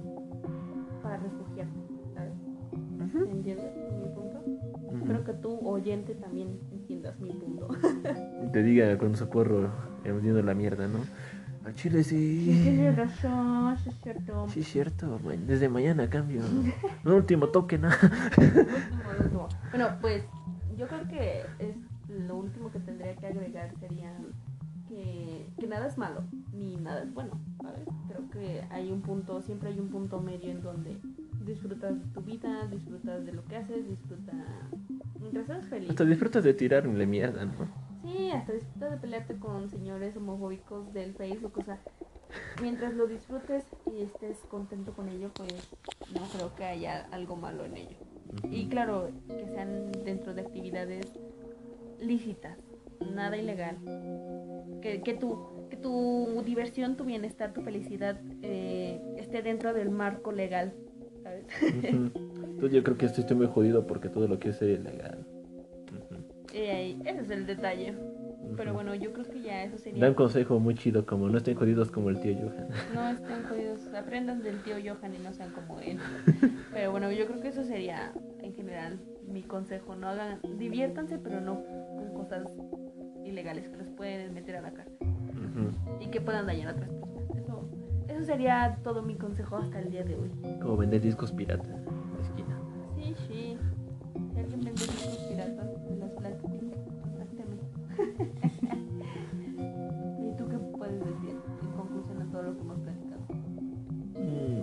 para 1.03 1.17
refugiarte, 1.19 1.81
¿sabes? 2.15 2.33
¿Entiendes 3.31 3.73
mi 3.77 4.09
punto? 4.15 4.43
Espero 4.95 5.25
que 5.25 5.33
tú, 5.35 5.59
oyente, 5.69 6.15
también 6.15 6.59
entiendas 6.73 7.19
mi 7.21 7.31
punto. 7.31 7.69
Te 8.53 8.63
diga 8.63 8.97
con 8.99 9.17
su 9.17 9.29
porro, 9.29 9.71
hundiendo 10.05 10.43
la 10.43 10.55
mierda, 10.55 10.89
¿no? 10.89 10.99
A 11.65 11.73
Chile 11.73 12.05
sí. 12.05 12.61
Tienes 12.63 12.95
razón, 12.95 13.77
sí 13.79 13.89
es 13.89 14.01
cierto. 14.03 14.47
Sí, 14.49 14.61
es 14.61 14.69
cierto. 14.69 15.19
Desde 15.47 15.69
mañana 15.69 16.11
cambio. 16.11 16.43
No, 17.05 17.17
último 17.17 17.49
toque, 17.49 17.79
nada. 17.79 17.97
Último, 18.37 19.11
último. 19.19 19.49
Bueno, 19.71 19.89
pues 20.01 20.25
yo 20.77 20.87
creo 20.89 21.07
que 21.09 21.43
es 21.59 21.77
lo 22.09 22.37
último 22.37 22.71
que 22.71 22.81
tendría 22.81 23.15
que 23.17 23.27
agregar 23.27 23.75
sería 23.79 24.17
que, 24.89 25.47
que 25.59 25.67
nada 25.67 25.87
es 25.87 25.99
malo, 25.99 26.23
ni 26.53 26.77
nada 26.77 27.03
es 27.03 27.13
bueno, 27.13 27.41
¿sabes? 27.61 27.89
Creo 28.09 28.31
que 28.31 28.63
hay 28.71 28.91
un 28.91 29.03
punto, 29.03 29.41
siempre 29.43 29.71
hay 29.71 29.79
un 29.79 29.89
punto 29.89 30.21
medio 30.21 30.51
en 30.51 30.63
donde 30.63 30.99
disfrutas 31.45 31.99
de 31.99 32.13
tu 32.13 32.21
vida, 32.23 32.67
disfrutas 32.69 33.25
de 33.25 33.33
lo 33.33 33.45
que 33.45 33.57
haces, 33.57 33.89
disfrutas... 33.89 34.35
Mientras 35.21 35.47
seas 35.47 35.65
feliz. 35.67 35.91
Hasta 35.91 36.05
disfrutas 36.05 36.45
de 36.45 36.53
tirarle 36.53 37.07
mierda, 37.07 37.47
¿no? 37.47 37.53
Sí, 38.03 38.31
hasta 38.31 38.53
disfrutas 38.53 38.91
de 38.91 38.97
pelearte 38.99 39.39
con 39.39 39.71
señores 39.71 40.17
homofóbicos 40.17 40.93
del 40.93 41.15
Facebook, 41.15 41.55
o 41.57 41.63
sea, 41.63 41.79
mientras 42.61 42.95
lo 42.95 43.07
disfrutes 43.07 43.65
y 43.87 44.03
estés 44.03 44.39
contento 44.49 44.93
con 44.93 45.09
ello, 45.09 45.31
pues 45.35 45.53
no 46.15 46.27
creo 46.35 46.55
que 46.55 46.65
haya 46.65 47.07
algo 47.11 47.37
malo 47.37 47.65
en 47.65 47.77
ello. 47.77 47.97
Y 48.51 48.69
claro, 48.69 49.11
que 49.29 49.47
sean 49.47 49.93
dentro 50.05 50.35
de 50.35 50.43
actividades 50.43 51.07
lícitas, 52.01 52.59
nada 53.15 53.37
ilegal. 53.37 53.79
Que, 54.83 55.03
que, 55.03 55.15
tu, 55.15 55.67
que 55.71 55.77
tu 55.77 56.43
diversión, 56.45 56.97
tu 56.97 57.05
bienestar, 57.05 57.53
tu 57.53 57.63
felicidad 57.63 58.21
eh, 58.43 59.01
esté 59.17 59.43
dentro 59.43 59.73
del 59.73 59.91
marco 59.91 60.33
legal, 60.33 60.75
¿sabes? 61.23 61.47
Entonces 61.63 62.73
yo 62.73 62.85
creo 62.85 62.97
que 62.99 63.07
esto 63.07 63.21
estoy 63.21 63.37
muy 63.37 63.47
jodido 63.47 63.87
porque 63.87 64.09
todo 64.09 64.29
lo 64.29 64.39
quiero 64.39 64.57
ser 64.57 64.71
ilegal. 64.71 65.27
Y 66.53 66.59
ahí, 66.59 67.03
ese 67.05 67.21
es 67.21 67.31
el 67.31 67.47
detalle. 67.47 67.95
Pero 68.57 68.73
bueno, 68.73 68.95
yo 68.95 69.13
creo 69.13 69.27
que 69.27 69.41
ya 69.43 69.65
eso 69.65 69.79
sería... 69.79 70.01
Da 70.01 70.09
un 70.09 70.15
consejo 70.15 70.59
muy 70.61 70.75
chido 70.75 71.07
como 71.07 71.29
no 71.29 71.39
estén 71.39 71.57
jodidos 71.57 71.91
como 71.91 72.11
el 72.11 72.21
tío 72.21 72.35
Johan. 72.35 72.69
No 72.95 73.09
estén 73.09 73.43
jodidos, 73.45 73.87
aprendan 73.95 74.43
del 74.43 74.63
tío 74.63 74.77
Johan 74.77 75.15
y 75.15 75.19
no 75.19 75.33
sean 75.33 75.51
como 75.53 75.81
él. 75.81 75.99
Pero 76.73 76.91
bueno, 76.91 77.11
yo 77.13 77.27
creo 77.27 77.41
que 77.41 77.49
eso 77.49 77.65
sería 77.65 78.13
en 78.41 78.55
general 78.55 78.99
mi 79.27 79.43
consejo. 79.43 79.97
No 79.97 80.09
hagan, 80.09 80.41
diviértanse, 80.59 81.19
pero 81.19 81.41
no 81.41 81.63
con 81.65 82.15
cosas 82.15 82.47
ilegales 83.25 83.69
que 83.69 83.77
los 83.77 83.89
pueden 83.91 84.35
meter 84.35 84.57
a 84.57 84.61
la 84.61 84.73
cárcel 84.73 85.09
y 86.01 86.07
que 86.09 86.21
puedan 86.21 86.47
dañar 86.47 86.69
a 86.69 86.73
otras 86.73 86.91
personas. 86.91 87.25
Eso, 87.37 87.69
eso 88.09 88.25
sería 88.25 88.79
todo 88.83 89.03
mi 89.03 89.15
consejo 89.17 89.57
hasta 89.57 89.81
el 89.81 89.91
día 89.91 90.05
de 90.05 90.17
hoy. 90.17 90.31
Como 90.61 90.77
vender 90.77 91.01
discos 91.01 91.33
pirata 91.33 91.69
en 91.69 92.17
la 92.17 92.23
esquina. 92.23 92.61
Sí, 92.97 93.15
sí. 93.27 93.59
Si 94.33 94.39
alguien 94.39 94.61
vende 94.61 94.83
discos 94.83 95.27
piratas 95.29 95.74
¿Y 100.19 100.37
tú 100.37 100.49
qué 100.49 100.59
puedes 100.77 100.99
decir 101.01 101.37
en 101.63 101.71
conclusión 101.77 102.23
a 102.23 102.31
todo 102.31 102.43
lo 102.43 102.55
que 102.55 102.61
hemos 102.61 102.79
platicado? 102.81 103.23
Mm. 104.15 104.63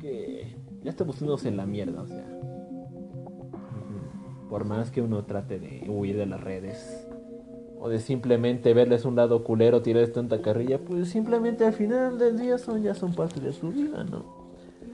Que 0.00 0.56
ya 0.82 0.90
estamos 0.90 1.22
unos 1.22 1.44
en 1.44 1.56
la 1.56 1.66
mierda, 1.66 2.02
o 2.02 2.06
sea. 2.06 2.26
Por 4.48 4.64
más 4.66 4.90
que 4.90 5.00
uno 5.00 5.24
trate 5.24 5.58
de 5.58 5.88
huir 5.88 6.16
de 6.16 6.26
las 6.26 6.40
redes 6.42 7.08
o 7.80 7.88
de 7.88 7.98
simplemente 7.98 8.74
verles 8.74 9.04
un 9.04 9.16
lado 9.16 9.42
culero, 9.42 9.82
tirarles 9.82 10.12
tanta 10.12 10.40
carrilla, 10.40 10.78
pues 10.78 11.08
simplemente 11.08 11.64
al 11.64 11.72
final 11.72 12.16
del 12.16 12.38
día 12.38 12.58
son 12.58 12.82
ya 12.82 12.94
son 12.94 13.12
parte 13.14 13.40
de 13.40 13.52
su 13.52 13.70
vida, 13.70 14.04
¿no? 14.04 14.24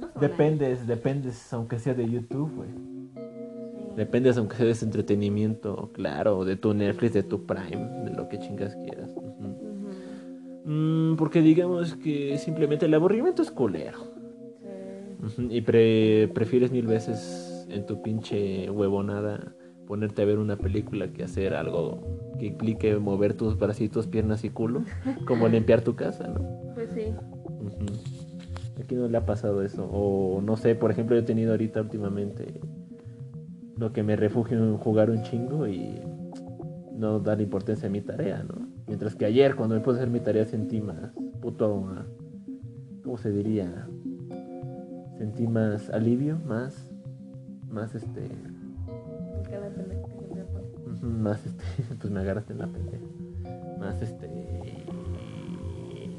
No 0.01 0.09
Dependes, 0.21 0.87
dependes, 0.87 1.53
aunque 1.53 1.79
sea 1.79 1.93
de 1.93 2.09
YouTube, 2.09 2.51
güey. 2.55 2.98
Dependes 3.99 4.39
aunque 4.39 4.55
sea 4.57 4.65
de 4.67 4.71
ese 4.73 4.85
entretenimiento, 4.85 5.91
claro, 5.93 6.45
de 6.45 6.55
tu 6.55 6.73
Netflix, 6.73 7.15
de 7.15 7.25
tu 7.25 7.45
Prime, 7.47 8.05
de 8.05 8.13
lo 8.13 8.29
que 8.29 8.39
chingas 8.39 8.77
quieras. 8.77 9.11
Mm, 10.65 11.17
porque 11.17 11.43
digamos 11.43 11.97
que 11.97 12.39
simplemente 12.39 12.87
el 12.87 12.95
aburrimiento 12.95 13.43
es 13.43 13.51
culero. 13.51 13.99
Sí. 15.35 15.49
Y 15.51 15.61
pre- 15.63 16.31
prefieres 16.33 16.71
mil 16.71 16.87
veces 16.87 17.67
en 17.71 17.87
tu 17.87 18.01
pinche 18.03 18.71
huevonada 18.71 19.53
ponerte 19.89 20.23
a 20.23 20.27
ver 20.27 20.39
una 20.39 20.57
película 20.57 21.09
que 21.13 21.25
hacer 21.25 21.55
algo 21.55 22.01
que 22.39 22.47
implique 22.47 22.97
mover 22.99 23.35
tus 23.35 23.59
bracitos, 23.59 24.07
piernas 24.07 24.45
y 24.45 24.51
culo, 24.51 24.85
como 25.27 25.49
limpiar 25.49 25.81
tu 25.81 25.97
casa, 25.97 26.29
¿no? 26.29 26.73
Pues 26.75 26.89
sí. 26.95 27.03
Aquí 28.81 28.95
no 28.95 29.09
le 29.09 29.19
ha 29.19 29.27
pasado 29.27 29.63
eso. 29.63 29.89
O 29.91 30.41
no 30.41 30.57
sé, 30.57 30.77
por 30.77 30.93
ejemplo, 30.93 31.17
yo 31.17 31.23
he 31.23 31.25
tenido 31.25 31.51
ahorita 31.51 31.81
últimamente 31.81 32.61
lo 33.79 33.93
que 33.93 34.03
me 34.03 34.17
refugio 34.17 34.59
en 34.59 34.77
jugar 34.77 35.11
un 35.11 35.23
chingo 35.23 35.67
y 35.69 36.01
no 36.95 37.21
dar 37.21 37.41
importancia 37.41 37.89
a 37.89 37.91
mi 37.91 38.01
tarea, 38.01 38.43
¿no? 38.43 38.69
Mientras 38.87 39.15
que 39.15 39.25
ayer, 39.25 39.55
cuando 39.55 39.77
me 39.77 39.81
puse 39.81 39.99
a 39.99 40.03
hacer 40.03 40.11
mi 40.11 40.21
tarea, 40.21 40.45
sentí 40.45 40.81
más 40.81 41.13
puto. 41.41 41.87
¿Cómo 43.05 43.17
se 43.17 43.31
diría? 43.31 43.87
Sentí 45.17 45.47
más 45.47 45.91
alivio, 45.91 46.39
más. 46.45 46.91
Más 47.71 47.95
este. 47.95 48.29
Más 51.03 51.47
este. 51.47 51.65
Pues 52.01 52.13
me 52.13 52.21
agarraste 52.21 52.53
en 52.53 52.59
la 52.59 52.67
pendeja. 52.67 53.05
Más 53.79 54.03
este. 54.03 54.29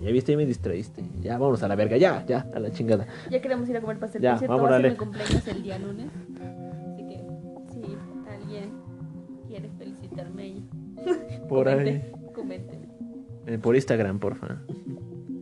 Ya 0.01 0.11
viste, 0.11 0.31
y 0.31 0.37
me 0.37 0.45
distraíste. 0.45 1.03
Ya, 1.19 1.37
vámonos 1.37 1.61
a 1.61 1.67
la 1.67 1.75
verga, 1.75 1.97
ya, 1.97 2.25
ya, 2.25 2.47
a 2.53 2.59
la 2.59 2.71
chingada. 2.71 3.05
Ya 3.29 3.41
queremos 3.41 3.67
ir 3.67 3.75
a 3.75 3.81
comer 3.81 3.99
pastel. 3.99 4.21
Ya, 4.21 4.31
Por 4.31 4.39
cierto, 4.39 4.67
a 4.67 4.79
mi 4.79 4.95
cumpleaños 4.95 5.47
el 5.47 5.63
día 5.63 5.77
lunes. 5.77 6.07
Por 11.47 11.67
ahí. 11.67 11.77
comente, 11.77 12.11
comenten. 12.33 12.89
Eh, 13.47 13.57
por 13.57 13.75
Instagram, 13.75 14.19
porfa. 14.19 14.61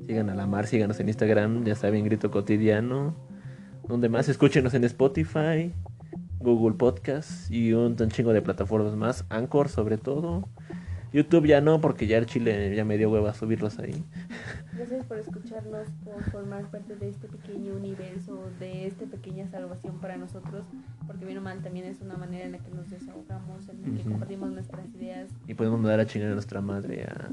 Sigan 0.05 0.29
a 0.29 0.35
la 0.35 0.47
mar, 0.47 0.67
síganos 0.67 0.99
en 0.99 1.09
Instagram, 1.09 1.65
ya 1.65 1.75
saben, 1.75 2.05
grito 2.05 2.31
cotidiano. 2.31 3.15
Donde 3.87 4.09
más, 4.09 4.29
escúchenos 4.29 4.73
en 4.73 4.83
Spotify, 4.85 5.73
Google 6.39 6.75
Podcast 6.77 7.51
y 7.51 7.73
un 7.73 7.95
tan 7.95 8.09
chingo 8.09 8.31
de 8.33 8.41
plataformas 8.41 8.95
más. 8.95 9.25
Anchor, 9.29 9.69
sobre 9.69 9.97
todo. 9.97 10.47
YouTube 11.13 11.47
ya 11.47 11.61
no, 11.61 11.79
porque 11.79 12.07
ya 12.07 12.17
el 12.17 12.25
chile 12.25 12.75
ya 12.75 12.83
me 12.85 12.97
dio 12.97 13.09
hueva 13.09 13.33
subirlos 13.33 13.79
ahí. 13.79 14.03
Gracias 14.73 15.05
por 15.05 15.17
escucharnos, 15.17 15.87
por 16.03 16.23
formar 16.31 16.69
parte 16.69 16.95
de 16.95 17.09
este 17.09 17.27
pequeño 17.27 17.73
universo, 17.73 18.49
de 18.59 18.87
esta 18.87 19.05
pequeña 19.05 19.47
salvación 19.47 19.99
para 19.99 20.17
nosotros, 20.17 20.65
porque 21.07 21.25
bien 21.25 21.37
o 21.39 21.41
mal 21.41 21.61
también 21.61 21.85
es 21.85 22.01
una 22.01 22.15
manera 22.15 22.45
en 22.45 22.51
la 22.51 22.59
que 22.59 22.69
nos 22.71 22.89
desahogamos, 22.89 23.67
en 23.69 23.81
la 23.81 23.97
que 23.97 24.09
compartimos 24.09 24.51
nuestras 24.51 24.85
ideas. 24.93 25.29
Y 25.47 25.53
podemos 25.53 25.79
mandar 25.79 25.99
a 25.99 26.05
chingar 26.05 26.31
a 26.31 26.33
nuestra 26.33 26.61
madre, 26.61 27.05
a... 27.05 27.29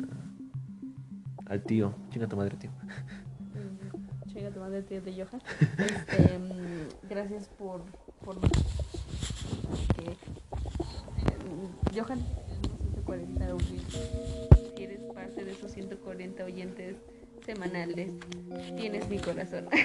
al 1.46 1.62
tío. 1.62 1.94
Chinga 2.10 2.26
tu 2.28 2.36
madre, 2.36 2.56
tío. 2.56 2.70
Mm, 2.70 4.28
Chinga 4.30 4.50
tu 4.50 4.60
madre, 4.60 4.82
tío 4.82 5.02
de 5.02 5.12
Johan. 5.12 5.42
Este, 5.78 6.38
mm, 6.38 7.08
gracias 7.08 7.48
por, 7.58 7.82
por 8.24 8.40
que 8.40 8.48
mm, 11.44 11.98
Johan, 11.98 12.20
140 13.04 13.54
oyentes. 13.54 14.10
Si 14.76 14.82
eres 14.84 15.00
parte 15.14 15.44
de 15.44 15.52
esos 15.52 15.70
140 15.72 16.44
oyentes 16.44 16.96
semanales, 17.44 18.10
tienes 18.76 19.08
mi 19.08 19.18
corazón. 19.18 19.66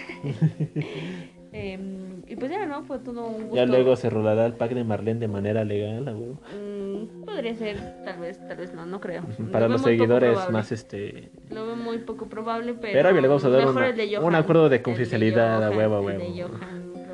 Em, 1.51 2.22
y 2.28 2.36
pues 2.36 2.51
ya, 2.51 2.67
¿no? 2.67 2.84
Fue 2.84 2.99
todo 2.99 3.26
un 3.26 3.41
gusto. 3.45 3.55
Ya 3.55 3.65
luego 3.65 3.95
se 3.95 4.07
rolará 4.11 4.45
el 4.45 4.53
pack 4.53 4.72
de 4.72 4.84
Marlene 4.84 5.20
de 5.20 5.28
manera 5.28 5.65
legal, 5.65 6.07
a 6.07 6.15
huevo. 6.15 6.39
Mm, 6.55 7.24
podría 7.26 7.55
ser, 7.55 8.03
tal 8.05 8.20
vez, 8.20 8.38
tal 8.47 8.57
vez 8.57 8.72
no, 8.76 8.86
no 8.86 9.01
creo. 9.01 9.24
Lo 9.39 9.51
Para 9.51 9.65
veo 9.65 9.70
los 9.74 9.82
seguidores 9.82 10.38
más 10.51 10.72
este... 10.72 11.32
Lo 11.49 11.65
veo 11.65 11.76
muy 11.76 11.97
poco 11.97 12.28
probable, 12.28 12.76
pero. 12.80 12.93
Pero 12.93 13.20
le 13.20 13.28
vamos 13.28 13.43
a 13.45 13.49
dar 13.49 13.67
una- 13.67 14.22
un 14.22 14.36
acuerdo 14.36 14.70
de 14.70 14.84
confidencialidad, 14.84 15.63
a 15.63 15.72
huevo, 15.72 15.95
a 15.95 16.01
huevo. 16.01 16.24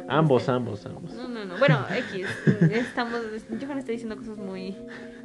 Ambos, 0.08 0.50
ambos, 0.50 0.86
ambos. 0.86 1.14
No, 1.14 1.28
no, 1.28 1.46
no. 1.46 1.58
Bueno, 1.58 1.86
X. 1.90 2.28
Estamos. 2.72 3.22
Johan 3.50 3.78
está 3.78 3.92
diciendo 3.92 4.18
cosas 4.18 4.38
muy 4.38 4.76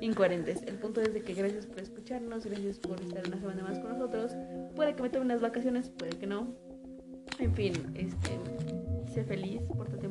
incoherentes. 0.01 0.63
El 0.63 0.77
punto 0.77 1.01
es 1.01 1.13
de 1.13 1.23
que 1.23 1.35
gracias 1.35 1.67
por 1.67 1.81
escucharnos, 1.81 2.47
gracias 2.47 2.79
por 2.79 3.01
estar 3.01 3.27
una 3.27 3.39
semana 3.39 3.63
más 3.63 3.79
con 3.79 3.91
nosotros. 3.91 4.33
Puede 4.75 4.95
que 4.95 5.03
me 5.03 5.11
tome 5.11 5.27
unas 5.27 5.41
vacaciones, 5.41 5.91
puede 5.91 6.13
que 6.13 6.27
no. 6.27 6.55
En 7.39 7.55
fin, 7.55 7.75
este. 7.95 8.39
Sé 9.13 9.25
feliz, 9.25 9.61
pórtate 9.77 10.07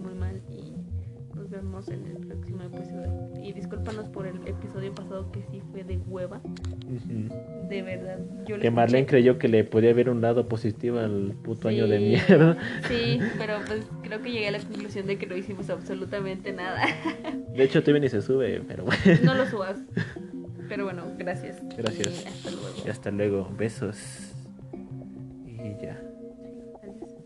nos 1.50 1.64
vemos 1.64 1.88
en 1.90 2.06
el 2.06 2.18
próximo 2.28 2.64
episodio. 2.64 3.30
Y 3.42 3.54
discúlpanos 3.54 4.08
por 4.10 4.28
el 4.28 4.36
episodio 4.48 4.94
pasado 4.94 5.32
que 5.32 5.42
sí 5.52 5.62
fue 5.72 5.84
de 5.84 5.98
hueva. 5.98 6.42
De 7.70 7.82
verdad. 7.82 8.20
Yo 8.46 8.60
Que 8.60 8.70
Marlene 8.70 9.00
escuché. 9.00 9.10
creyó 9.18 9.40
que 9.40 9.48
le 9.48 9.64
podía 9.64 9.94
ver 9.94 10.10
un 10.10 10.22
lado 10.22 10.48
positivo 10.48 11.00
al 11.00 11.34
puto 11.44 11.70
año 11.70 11.88
de 11.88 12.00
mierda. 12.00 12.58
Sí, 12.88 13.20
pero 13.38 13.60
pues 13.66 13.86
creo 14.04 14.22
que 14.22 14.32
llegué 14.32 14.48
a 14.50 14.52
la 14.52 14.60
conclusión 14.60 15.08
de 15.08 15.18
que 15.18 15.26
no 15.26 15.36
hicimos 15.36 15.70
absolutamente 15.70 16.54
nada. 16.54 16.86
De 17.56 17.64
hecho, 17.64 17.82
todavía 17.82 18.02
ni 18.02 18.10
se 18.10 18.22
sube, 18.22 18.62
pero 18.68 18.86
bueno. 18.86 19.02
No 19.24 19.34
lo 19.34 19.46
subas. 19.48 19.80
Pero 20.68 20.84
bueno, 20.86 21.04
gracias. 21.18 21.58
Gracias. 21.76 22.24
Y 22.24 22.28
hasta 22.28 22.52
luego. 22.52 22.76
Y 22.86 22.90
hasta 22.90 23.12
luego. 23.12 23.50
Besos. 23.58 24.34
Y 25.48 25.82
ya. 25.84 26.00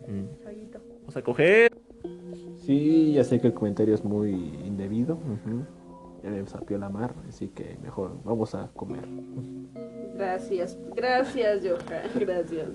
Mm. 0.07 0.28
Vamos 1.01 1.17
a 1.17 1.21
coger. 1.21 1.71
Sí, 2.66 3.14
ya 3.14 3.24
sé 3.24 3.39
que 3.39 3.47
el 3.47 3.53
comentario 3.53 3.93
es 3.93 4.03
muy 4.03 4.32
indebido. 4.66 5.18
Ya 6.24 6.30
me 6.30 6.45
sapió 6.47 6.78
la 6.78 6.89
mar, 6.89 7.14
así 7.28 7.49
que 7.49 7.78
mejor 7.82 8.18
vamos 8.24 8.55
a 8.55 8.70
comer. 8.74 9.05
Gracias. 10.16 10.78
Gracias, 10.95 11.61
Johan. 11.64 12.09
Gracias. 12.16 12.70